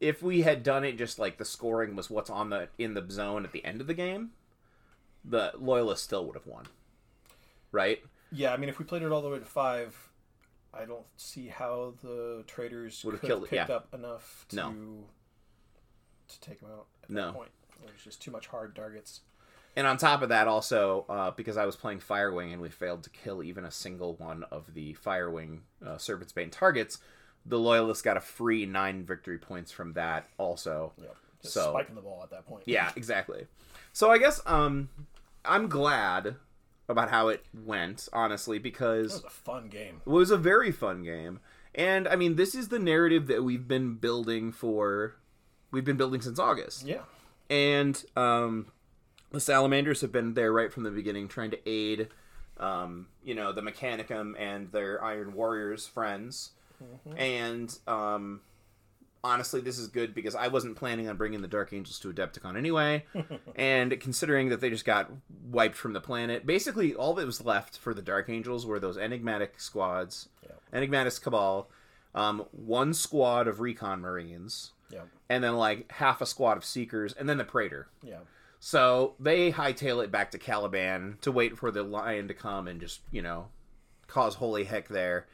if 0.00 0.22
we 0.22 0.42
had 0.42 0.62
done 0.62 0.84
it 0.84 0.98
just 0.98 1.18
like 1.18 1.38
the 1.38 1.44
scoring 1.44 1.96
was 1.96 2.10
what's 2.10 2.30
on 2.30 2.50
the 2.50 2.68
in 2.78 2.94
the 2.94 3.04
zone 3.10 3.44
at 3.44 3.52
the 3.52 3.64
end 3.64 3.80
of 3.80 3.86
the 3.86 3.94
game, 3.94 4.30
the 5.24 5.52
loyalists 5.58 6.04
still 6.04 6.26
would 6.26 6.36
have 6.36 6.46
won. 6.46 6.66
Right? 7.70 8.02
Yeah, 8.30 8.52
I 8.52 8.56
mean, 8.56 8.68
if 8.68 8.78
we 8.78 8.84
played 8.84 9.02
it 9.02 9.12
all 9.12 9.22
the 9.22 9.28
way 9.28 9.38
to 9.38 9.44
five, 9.44 9.96
I 10.74 10.84
don't 10.84 11.06
see 11.16 11.48
how 11.48 11.94
the 12.02 12.44
traitors 12.46 13.04
Would've 13.04 13.20
could 13.20 13.26
killed 13.26 13.42
picked 13.48 13.68
yeah. 13.68 13.74
up 13.76 13.92
enough 13.94 14.46
to 14.50 14.56
No. 14.56 14.74
To 16.34 16.40
take 16.40 16.60
them 16.60 16.70
out 16.70 16.86
at 17.04 17.10
No. 17.10 17.26
that 17.26 17.34
point. 17.34 17.50
There's 17.84 18.02
just 18.04 18.22
too 18.22 18.30
much 18.30 18.46
hard 18.46 18.74
targets. 18.76 19.20
And 19.74 19.86
on 19.86 19.96
top 19.96 20.20
of 20.22 20.28
that, 20.28 20.48
also 20.48 21.06
uh, 21.08 21.30
because 21.30 21.56
I 21.56 21.64
was 21.66 21.76
playing 21.76 22.00
Firewing 22.00 22.52
and 22.52 22.60
we 22.60 22.68
failed 22.68 23.02
to 23.04 23.10
kill 23.10 23.42
even 23.42 23.64
a 23.64 23.70
single 23.70 24.14
one 24.16 24.44
of 24.50 24.74
the 24.74 24.94
Firewing 24.94 25.60
uh, 25.84 25.96
Serpent's 25.98 26.32
Bane 26.32 26.50
targets, 26.50 26.98
the 27.46 27.58
loyalists 27.58 28.02
got 28.02 28.16
a 28.16 28.20
free 28.20 28.66
nine 28.66 29.04
victory 29.04 29.38
points 29.38 29.72
from 29.72 29.94
that. 29.94 30.28
Also, 30.38 30.92
Yep. 30.98 31.16
Just 31.42 31.54
So- 31.54 31.72
spiking 31.72 31.94
the 31.96 32.02
ball 32.02 32.20
at 32.22 32.30
that 32.30 32.46
point. 32.46 32.64
yeah, 32.66 32.92
exactly. 32.96 33.46
So 33.92 34.10
I 34.10 34.18
guess 34.18 34.40
um, 34.46 34.90
I'm 35.44 35.68
glad 35.68 36.36
about 36.88 37.10
how 37.10 37.28
it 37.28 37.44
went, 37.52 38.08
honestly, 38.12 38.58
because 38.58 39.14
That 39.14 39.24
was 39.24 39.32
a 39.32 39.36
fun 39.36 39.68
game. 39.68 40.02
It 40.06 40.10
was 40.10 40.30
a 40.30 40.36
very 40.36 40.70
fun 40.70 41.02
game. 41.02 41.40
And 41.74 42.06
I 42.06 42.14
mean, 42.16 42.36
this 42.36 42.54
is 42.54 42.68
the 42.68 42.78
narrative 42.78 43.26
that 43.28 43.42
we've 43.42 43.66
been 43.66 43.94
building 43.94 44.52
for 44.52 45.16
we've 45.72 45.84
been 45.84 45.96
building 45.96 46.20
since 46.20 46.38
August. 46.38 46.86
Yeah. 46.86 47.00
And 47.50 48.02
um 48.16 48.66
the 49.32 49.40
Salamanders 49.40 50.02
have 50.02 50.12
been 50.12 50.34
there 50.34 50.52
right 50.52 50.72
from 50.72 50.82
the 50.84 50.90
beginning 50.90 51.26
trying 51.26 51.50
to 51.50 51.68
aid 51.68 52.08
um, 52.58 53.08
you 53.24 53.34
know, 53.34 53.50
the 53.52 53.62
Mechanicum 53.62 54.34
and 54.38 54.70
their 54.70 55.02
Iron 55.02 55.32
Warriors 55.34 55.86
friends. 55.86 56.50
And 57.16 57.76
um 57.88 58.40
honestly, 59.24 59.60
this 59.60 59.78
is 59.78 59.86
good 59.88 60.14
because 60.14 60.34
I 60.34 60.48
wasn't 60.48 60.76
planning 60.76 61.08
on 61.08 61.16
bringing 61.16 61.42
the 61.42 61.48
Dark 61.48 61.72
Angels 61.72 61.98
to 62.00 62.12
Adepticon 62.12 62.56
anyway. 62.56 63.04
and 63.56 63.98
considering 64.00 64.48
that 64.50 64.60
they 64.60 64.68
just 64.68 64.84
got 64.84 65.10
wiped 65.48 65.76
from 65.76 65.92
the 65.92 66.00
planet, 66.00 66.44
basically 66.44 66.92
all 66.94 67.14
that 67.14 67.26
was 67.26 67.44
left 67.44 67.78
for 67.78 67.94
the 67.94 68.02
Dark 68.02 68.28
Angels 68.28 68.66
were 68.66 68.80
those 68.80 68.98
enigmatic 68.98 69.60
squads, 69.60 70.28
Yeah. 70.42 70.56
enigmatic 70.72 71.14
cabal, 71.22 71.70
um, 72.14 72.44
one 72.50 72.92
squad 72.94 73.46
of 73.48 73.60
recon 73.60 74.00
marines, 74.00 74.72
Yeah. 74.92 75.02
and 75.30 75.42
then 75.42 75.56
like 75.56 75.90
half 75.92 76.20
a 76.20 76.26
squad 76.26 76.56
of 76.58 76.64
seekers, 76.64 77.12
and 77.14 77.28
then 77.28 77.38
the 77.38 77.44
Praetor. 77.44 77.88
Yeah. 78.02 78.18
So 78.60 79.14
they 79.18 79.50
hightail 79.50 80.04
it 80.04 80.12
back 80.12 80.30
to 80.32 80.38
Caliban 80.38 81.18
to 81.22 81.32
wait 81.32 81.58
for 81.58 81.70
the 81.72 81.82
lion 81.82 82.28
to 82.28 82.34
come 82.34 82.68
and 82.68 82.80
just, 82.80 83.00
you 83.10 83.20
know, 83.22 83.48
cause 84.06 84.36
holy 84.36 84.64
heck 84.64 84.86
there. 84.88 85.26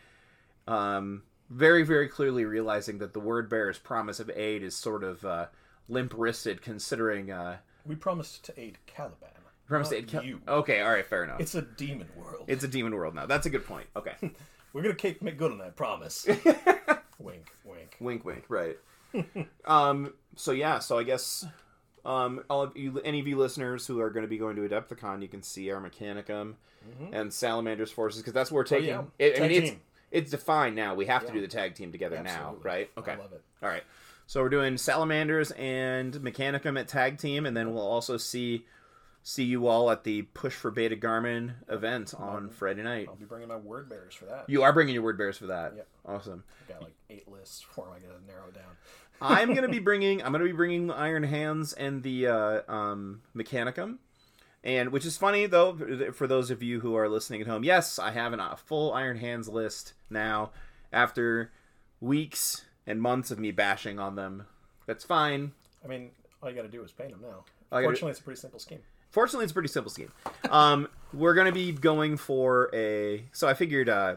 Um, 0.67 1.23
very, 1.51 1.83
very 1.83 2.09
clearly 2.09 2.45
realizing 2.45 2.99
that 2.99 3.13
the 3.15 3.21
word 3.21 3.49
bearer's 3.51 3.79
promise 3.79 4.21
of 4.21 4.31
aid 4.35 4.63
is 4.63 4.75
sort 4.77 5.03
of 5.05 5.25
uh, 5.25 5.47
limp 5.89 6.15
wristed 6.17 6.63
considering. 6.63 7.31
Uh, 7.31 7.59
We 7.87 7.97
promised 7.97 8.45
to 8.47 8.59
aid 8.61 8.79
Caliban. 8.87 9.29
promise 9.67 9.89
to 9.91 9.97
aid 9.97 10.09
Cal- 10.09 10.23
you. 10.25 10.41
Okay, 10.47 10.81
all 10.81 10.91
right, 10.93 11.07
fair 11.07 11.25
enough. 11.25 11.41
It's, 11.41 11.55
It's 11.55 11.67
a 11.67 11.75
demon 11.77 12.09
world. 12.17 12.45
It's 12.49 12.65
a 12.65 12.69
demon 12.69 12.95
world 12.95 13.15
now. 13.15 13.27
That's 13.27 13.47
a 13.47 13.51
good 13.51 13.67
point. 13.67 13.87
Okay. 13.97 14.15
We're 14.73 14.83
gonna 14.83 15.15
make 15.23 15.39
good 15.39 15.51
on 15.53 15.59
that 15.59 15.77
promise. 15.77 16.27
wink, 17.19 17.51
wink. 17.65 17.97
wink, 18.01 18.25
wink. 18.25 18.45
Right. 18.49 18.77
um. 19.65 20.13
So 20.37 20.53
yeah. 20.53 20.79
So 20.79 20.99
I 20.99 21.03
guess. 21.05 21.47
Um, 22.05 22.43
all 22.49 22.63
of 22.63 22.75
you, 22.75 23.01
any 23.05 23.21
of 23.21 23.27
you 23.27 23.37
listeners 23.37 23.87
who 23.87 24.01
are 24.01 24.09
going 24.09 24.23
to 24.23 24.29
be 24.29 24.39
going 24.39 24.57
to 24.57 24.63
Adepticon, 24.63 25.21
you 25.21 25.29
can 25.29 25.43
see 25.43 25.71
our 25.71 25.81
Mechanicum 25.81 26.55
and 27.13 27.31
Salamander's 27.31 27.91
forces 27.91 28.23
because 28.23 28.33
that's 28.33 28.51
what 28.51 28.57
we're 28.57 28.65
taking. 28.65 28.91
Mm-hmm. 28.95 29.01
Oh, 29.01 29.11
yeah. 29.19 29.27
It- 29.27 29.37
I 29.43 29.49
mean, 29.49 29.51
it's 29.63 29.71
team. 29.71 29.81
it's 30.11 30.31
defined 30.31 30.75
now. 30.75 30.95
We 30.95 31.05
have 31.07 31.27
to 31.27 31.33
do 31.33 31.43
the 31.43 31.49
tag 31.49 31.75
team 31.75 31.93
together 31.93 32.23
now, 32.23 32.57
right? 32.63 32.89
Okay. 32.97 33.13
I 33.13 33.17
love 33.17 33.33
it. 33.33 33.43
All 33.63 33.69
right. 33.69 33.83
So 34.27 34.41
we're 34.41 34.49
doing 34.49 34.79
Salamanders 34.79 35.51
and 35.51 36.15
Mechanicum 36.15 36.81
at 36.81 36.89
tag 36.89 37.19
team, 37.19 37.45
and 37.45 37.55
then 37.55 37.75
we'll 37.75 37.87
also 37.87 38.17
see 38.17 38.65
see 39.23 39.45
you 39.45 39.67
all 39.67 39.91
at 39.91 40.05
the 40.05 40.23
Push 40.23 40.55
for 40.55 40.71
Beta 40.71 40.97
Garmon 40.97 41.57
event 41.69 42.15
on 42.17 42.49
Friday 42.49 42.85
night. 42.85 43.07
I'll 43.11 43.17
be 43.17 43.27
bringing 43.27 43.49
my 43.49 43.57
word 43.57 43.91
bearers 43.91 44.15
for 44.15 44.25
that. 44.27 44.49
You 44.49 44.63
are 44.63 44.73
bringing 44.73 44.95
your 44.95 45.03
word 45.03 45.19
bearers 45.19 45.37
for 45.37 45.47
that. 45.49 45.75
Yep. 45.77 45.87
Awesome. 46.07 46.45
I 46.67 46.73
got 46.73 46.83
like 46.83 46.95
eight 47.11 47.29
lists 47.29 47.61
for 47.61 47.85
them. 47.85 47.95
I 47.97 47.99
gotta 47.99 48.25
narrow 48.27 48.49
it 48.49 48.55
down. 48.55 48.65
I'm 49.21 49.55
gonna 49.55 49.69
be 49.71 49.79
bringing 49.79 50.23
I'm 50.23 50.33
gonna 50.33 50.45
be 50.45 50.53
bringing 50.53 50.91
Iron 50.91 51.23
Hands 51.23 51.73
and 51.73 52.03
the 52.03 52.27
uh, 52.27 52.73
um, 52.73 53.23
Mechanicum, 53.35 53.99
and 54.63 54.91
which 54.91 55.05
is 55.05 55.17
funny 55.17 55.47
though 55.47 56.13
for 56.13 56.27
those 56.27 56.51
of 56.51 56.63
you 56.63 56.81
who 56.81 56.95
are 56.95 57.09
listening 57.09 57.41
at 57.41 57.47
home. 57.47 57.65
Yes, 57.65 57.99
I 57.99 58.13
have 58.13 58.33
an, 58.33 58.41
a 58.41 58.57
full 58.57 58.93
Iron 58.93 59.19
Hands 59.19 59.49
list 59.49 59.95
now 60.11 60.51
after 60.93 61.53
weeks 62.01 62.65
and 62.87 63.01
months 63.01 63.31
of 63.31 63.39
me 63.39 63.51
bashing 63.51 63.99
on 63.99 64.17
them. 64.17 64.47
That's 64.87 65.05
fine. 65.05 65.53
I 65.85 65.89
mean, 65.89 66.11
all 66.43 66.49
you 66.49 66.57
gotta 66.57 66.69
do 66.69 66.83
is 66.83 66.93
paint 66.93 67.11
them 67.11 67.23
now. 67.23 67.45
Fortunately, 67.71 68.11
it's 68.11 68.21
a 68.21 68.23
pretty 68.23 68.41
simple 68.41 68.59
scheme. 68.59 68.81
Fortunately, 69.11 69.45
it's 69.45 69.53
a 69.53 69.55
pretty 69.55 69.69
simple 69.69 69.91
scheme. 69.91 70.13
Um, 70.51 70.89
we're 71.13 71.35
gonna 71.35 71.53
be 71.53 71.73
going 71.73 72.17
for 72.17 72.71
a. 72.75 73.25
So 73.33 73.49
I 73.49 73.55
figured 73.55 73.89
uh, 73.89 74.17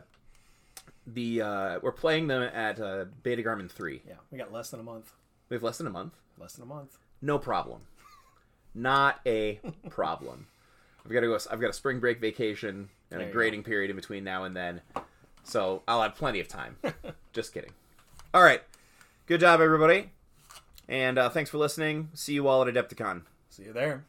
the 1.14 1.42
uh, 1.42 1.80
we're 1.82 1.92
playing 1.92 2.28
them 2.28 2.42
at 2.42 2.80
uh, 2.80 3.06
Beta 3.24 3.42
Garmon 3.44 3.70
three. 3.70 4.02
Yeah, 4.08 4.16
we 4.32 4.38
got 4.38 4.52
less 4.52 4.70
than 4.70 4.80
a 4.80 4.84
month. 4.84 5.12
We 5.50 5.56
have 5.56 5.64
less 5.64 5.78
than 5.78 5.88
a 5.88 5.92
month. 5.92 6.14
Less 6.38 6.54
than 6.54 6.64
a 6.64 6.68
month. 6.68 6.98
No 7.22 7.38
problem. 7.38 7.82
Not 8.74 9.20
a 9.26 9.60
problem. 9.90 10.48
I've 11.06 11.12
got 11.12 11.22
to 11.22 11.28
go. 11.28 11.38
I've 11.50 11.60
got 11.60 11.70
a 11.70 11.74
spring 11.74 12.00
break 12.00 12.22
vacation 12.22 12.90
and 13.12 13.22
There 13.22 13.30
a 13.30 13.32
grading 13.32 13.64
period 13.64 13.90
in 13.90 13.96
between 13.96 14.24
now 14.24 14.44
and 14.44 14.56
then, 14.56 14.82
so 15.44 15.84
I'll 15.88 16.02
have 16.02 16.16
plenty 16.16 16.40
of 16.40 16.48
time. 16.48 16.78
Just 17.34 17.54
kidding. 17.54 17.72
All 18.34 18.44
right. 18.44 18.62
Good 19.28 19.40
job, 19.40 19.62
everybody, 19.62 20.10
and 20.88 21.18
uh, 21.18 21.30
thanks 21.30 21.50
for 21.50 21.58
listening. 21.58 22.10
See 22.14 22.34
you 22.34 22.48
all 22.48 22.66
at 22.66 22.74
Adepticon. 22.74 23.24
See 23.50 23.64
you 23.64 23.74
there. 23.74 24.06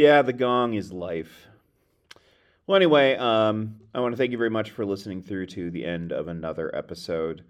Yeah, 0.00 0.22
the 0.22 0.32
gong 0.32 0.72
is 0.72 0.94
life. 0.94 1.46
Well, 2.66 2.76
anyway, 2.76 3.16
um, 3.16 3.80
I 3.94 4.00
want 4.00 4.14
to 4.14 4.16
thank 4.16 4.32
you 4.32 4.38
very 4.38 4.48
much 4.48 4.70
for 4.70 4.86
listening 4.86 5.22
through 5.22 5.44
to 5.48 5.70
the 5.70 5.84
end 5.84 6.10
of 6.10 6.26
another 6.26 6.74
episode. 6.74 7.44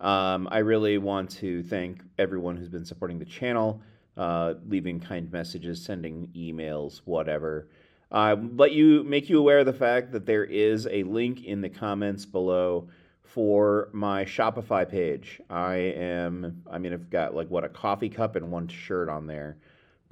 Um, 0.00 0.48
I 0.50 0.58
really 0.58 0.98
want 0.98 1.30
to 1.36 1.62
thank 1.62 2.02
everyone 2.18 2.56
who's 2.56 2.68
been 2.68 2.84
supporting 2.84 3.20
the 3.20 3.24
channel, 3.24 3.82
uh, 4.16 4.54
leaving 4.66 4.98
kind 4.98 5.30
messages, 5.30 5.80
sending 5.80 6.26
emails, 6.34 7.02
whatever. 7.04 7.68
Uh, 8.10 8.34
let 8.56 8.72
you 8.72 9.04
make 9.04 9.30
you 9.30 9.38
aware 9.38 9.60
of 9.60 9.66
the 9.66 9.72
fact 9.72 10.10
that 10.10 10.26
there 10.26 10.42
is 10.44 10.88
a 10.90 11.04
link 11.04 11.44
in 11.44 11.60
the 11.60 11.68
comments 11.68 12.26
below 12.26 12.88
for 13.22 13.90
my 13.92 14.24
Shopify 14.24 14.90
page. 14.90 15.40
I 15.48 15.76
am, 15.76 16.64
I 16.68 16.78
mean, 16.78 16.94
I've 16.94 17.10
got 17.10 17.36
like 17.36 17.46
what 17.48 17.62
a 17.62 17.68
coffee 17.68 18.08
cup 18.08 18.34
and 18.34 18.50
one 18.50 18.66
shirt 18.66 19.08
on 19.08 19.28
there 19.28 19.56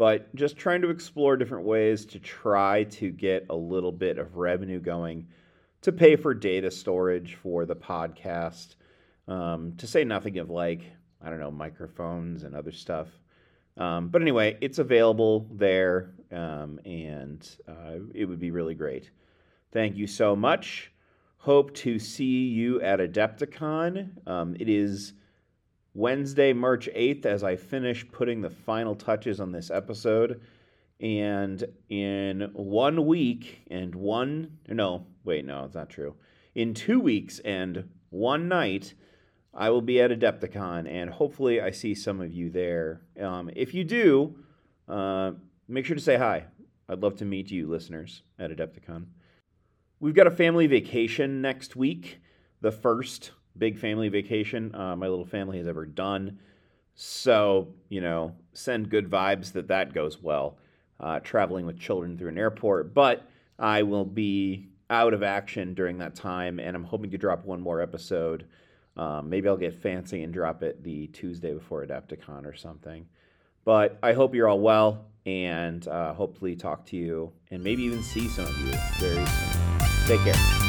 but 0.01 0.35
just 0.35 0.57
trying 0.57 0.81
to 0.81 0.89
explore 0.89 1.37
different 1.37 1.67
ways 1.67 2.07
to 2.07 2.19
try 2.19 2.85
to 2.85 3.11
get 3.11 3.45
a 3.51 3.55
little 3.55 3.93
bit 3.93 4.17
of 4.17 4.39
revenue 4.39 4.81
going 4.81 5.27
to 5.83 5.93
pay 5.93 6.17
for 6.17 6.33
data 6.33 6.71
storage 6.71 7.35
for 7.35 7.67
the 7.67 7.77
podcast. 7.77 8.77
Um, 9.29 9.75
to 9.77 9.87
say 9.87 10.05
nothing 10.05 10.39
of 10.39 10.49
like, 10.49 10.81
I 11.23 11.29
don't 11.29 11.39
know, 11.39 11.51
microphones 11.51 12.45
and 12.45 12.57
other 12.57 12.73
stuff. 12.73 13.09
Um, 13.77 14.09
but 14.09 14.23
anyway, 14.23 14.57
it's 14.63 14.79
available 14.79 15.47
there, 15.53 16.15
um, 16.33 16.81
and 16.87 17.47
uh, 17.69 17.99
it 18.15 18.25
would 18.25 18.41
be 18.41 18.53
really 18.53 18.75
great. 18.75 19.11
Thank 19.71 19.99
you 19.99 20.07
so 20.07 20.35
much. 20.35 20.91
Hope 21.37 21.75
to 21.75 21.99
see 21.99 22.49
you 22.49 22.81
at 22.81 23.01
Adepticon. 23.01 24.27
Um, 24.27 24.57
it 24.59 24.71
is 24.71 25.13
Wednesday, 25.95 26.53
March 26.53 26.89
8th, 26.95 27.27
as 27.27 27.43
I 27.43 27.57
finish 27.57 28.07
putting 28.11 28.41
the 28.41 28.51
final 28.51 28.95
touches 28.95 29.41
on 29.41 29.53
this 29.53 29.71
episode. 29.71 30.41
And 31.01 31.65
in 31.89 32.51
one 32.53 33.07
week 33.07 33.63
and 33.71 33.95
one, 33.95 34.59
no, 34.69 35.07
wait, 35.25 35.45
no, 35.45 35.65
it's 35.65 35.75
not 35.75 35.89
true. 35.89 36.15
In 36.55 36.75
two 36.75 37.01
weeks 37.01 37.39
and 37.41 37.89
one 38.11 38.49
night, 38.49 38.95
I 39.53 39.71
will 39.71 39.83
be 39.83 40.01
at 40.01 40.11
Adepticon, 40.11 40.89
and 40.89 41.11
hopefully 41.11 41.61
I 41.61 41.71
see 41.71 41.95
some 41.95 42.21
of 42.21 42.33
you 42.33 42.51
there. 42.51 43.03
Um, 43.19 43.51
if 43.57 43.75
you 43.75 43.83
do, 43.83 44.37
uh, 44.89 45.33
make 45.67 45.87
sure 45.87 45.97
to 45.97 46.03
say 46.03 46.17
hi. 46.17 46.45
I'd 46.89 47.03
love 47.03 47.17
to 47.17 47.25
meet 47.25 47.51
you, 47.51 47.69
listeners, 47.69 48.23
at 48.39 48.51
Adepticon. 48.51 49.07
We've 50.01 50.15
got 50.15 50.27
a 50.27 50.31
family 50.31 50.67
vacation 50.67 51.41
next 51.41 51.77
week, 51.77 52.21
the 52.61 52.73
first 52.73 53.33
big 53.57 53.79
family 53.79 54.09
vacation 54.09 54.75
uh, 54.75 54.97
my 54.97 55.09
little 55.09 55.25
family 55.25 55.59
has 55.59 55.67
ever 55.67 55.87
done. 55.87 56.39
So, 56.95 57.69
you 57.89 58.01
know, 58.01 58.35
send 58.53 58.91
good 58.91 59.11
vibes 59.11 59.53
that 59.53 59.69
that 59.69 59.95
goes 59.95 60.21
well, 60.21 60.59
uh, 60.99 61.21
traveling 61.21 61.67
with 61.67 61.79
children 61.79 62.19
through 62.19 62.29
an 62.29 62.39
airport. 62.39 62.93
But 62.93 63.29
I 63.59 63.83
will 63.83 64.05
be 64.05 64.69
out 64.91 65.15
of 65.15 65.23
action 65.23 65.73
during 65.75 65.99
that 65.99 66.15
time, 66.15 66.59
and 66.59 66.75
I'm 66.75 66.85
hoping 66.85 67.11
to 67.11 67.19
drop 67.19 67.45
one 67.45 67.61
more 67.61 67.81
episode. 67.81 68.47
Um, 68.97 69.31
maybe 69.31 69.49
I'll 69.49 69.57
get 69.57 69.75
fancy 69.75 70.23
and 70.25 70.35
drop 70.35 70.63
it 70.63 70.83
the 70.83 71.07
Tuesday 71.09 71.55
before 71.55 71.87
Adepticon 71.87 72.45
or 72.45 72.55
something. 72.55 73.07
But 73.65 73.99
I 74.03 74.13
hope 74.13 74.35
you're 74.35 74.49
all 74.49 74.61
well, 74.61 75.07
and 75.27 75.87
uh, 75.87 76.13
hopefully 76.13 76.57
talk 76.57 76.87
to 76.87 76.97
you 76.97 77.33
and 77.51 77.63
maybe 77.63 77.83
even 77.85 78.03
see 78.03 78.29
some 78.29 78.47
of 78.47 78.59
you 78.59 78.73
very 78.99 79.25
soon. 79.27 80.07
Take 80.07 80.21
care. 80.21 80.60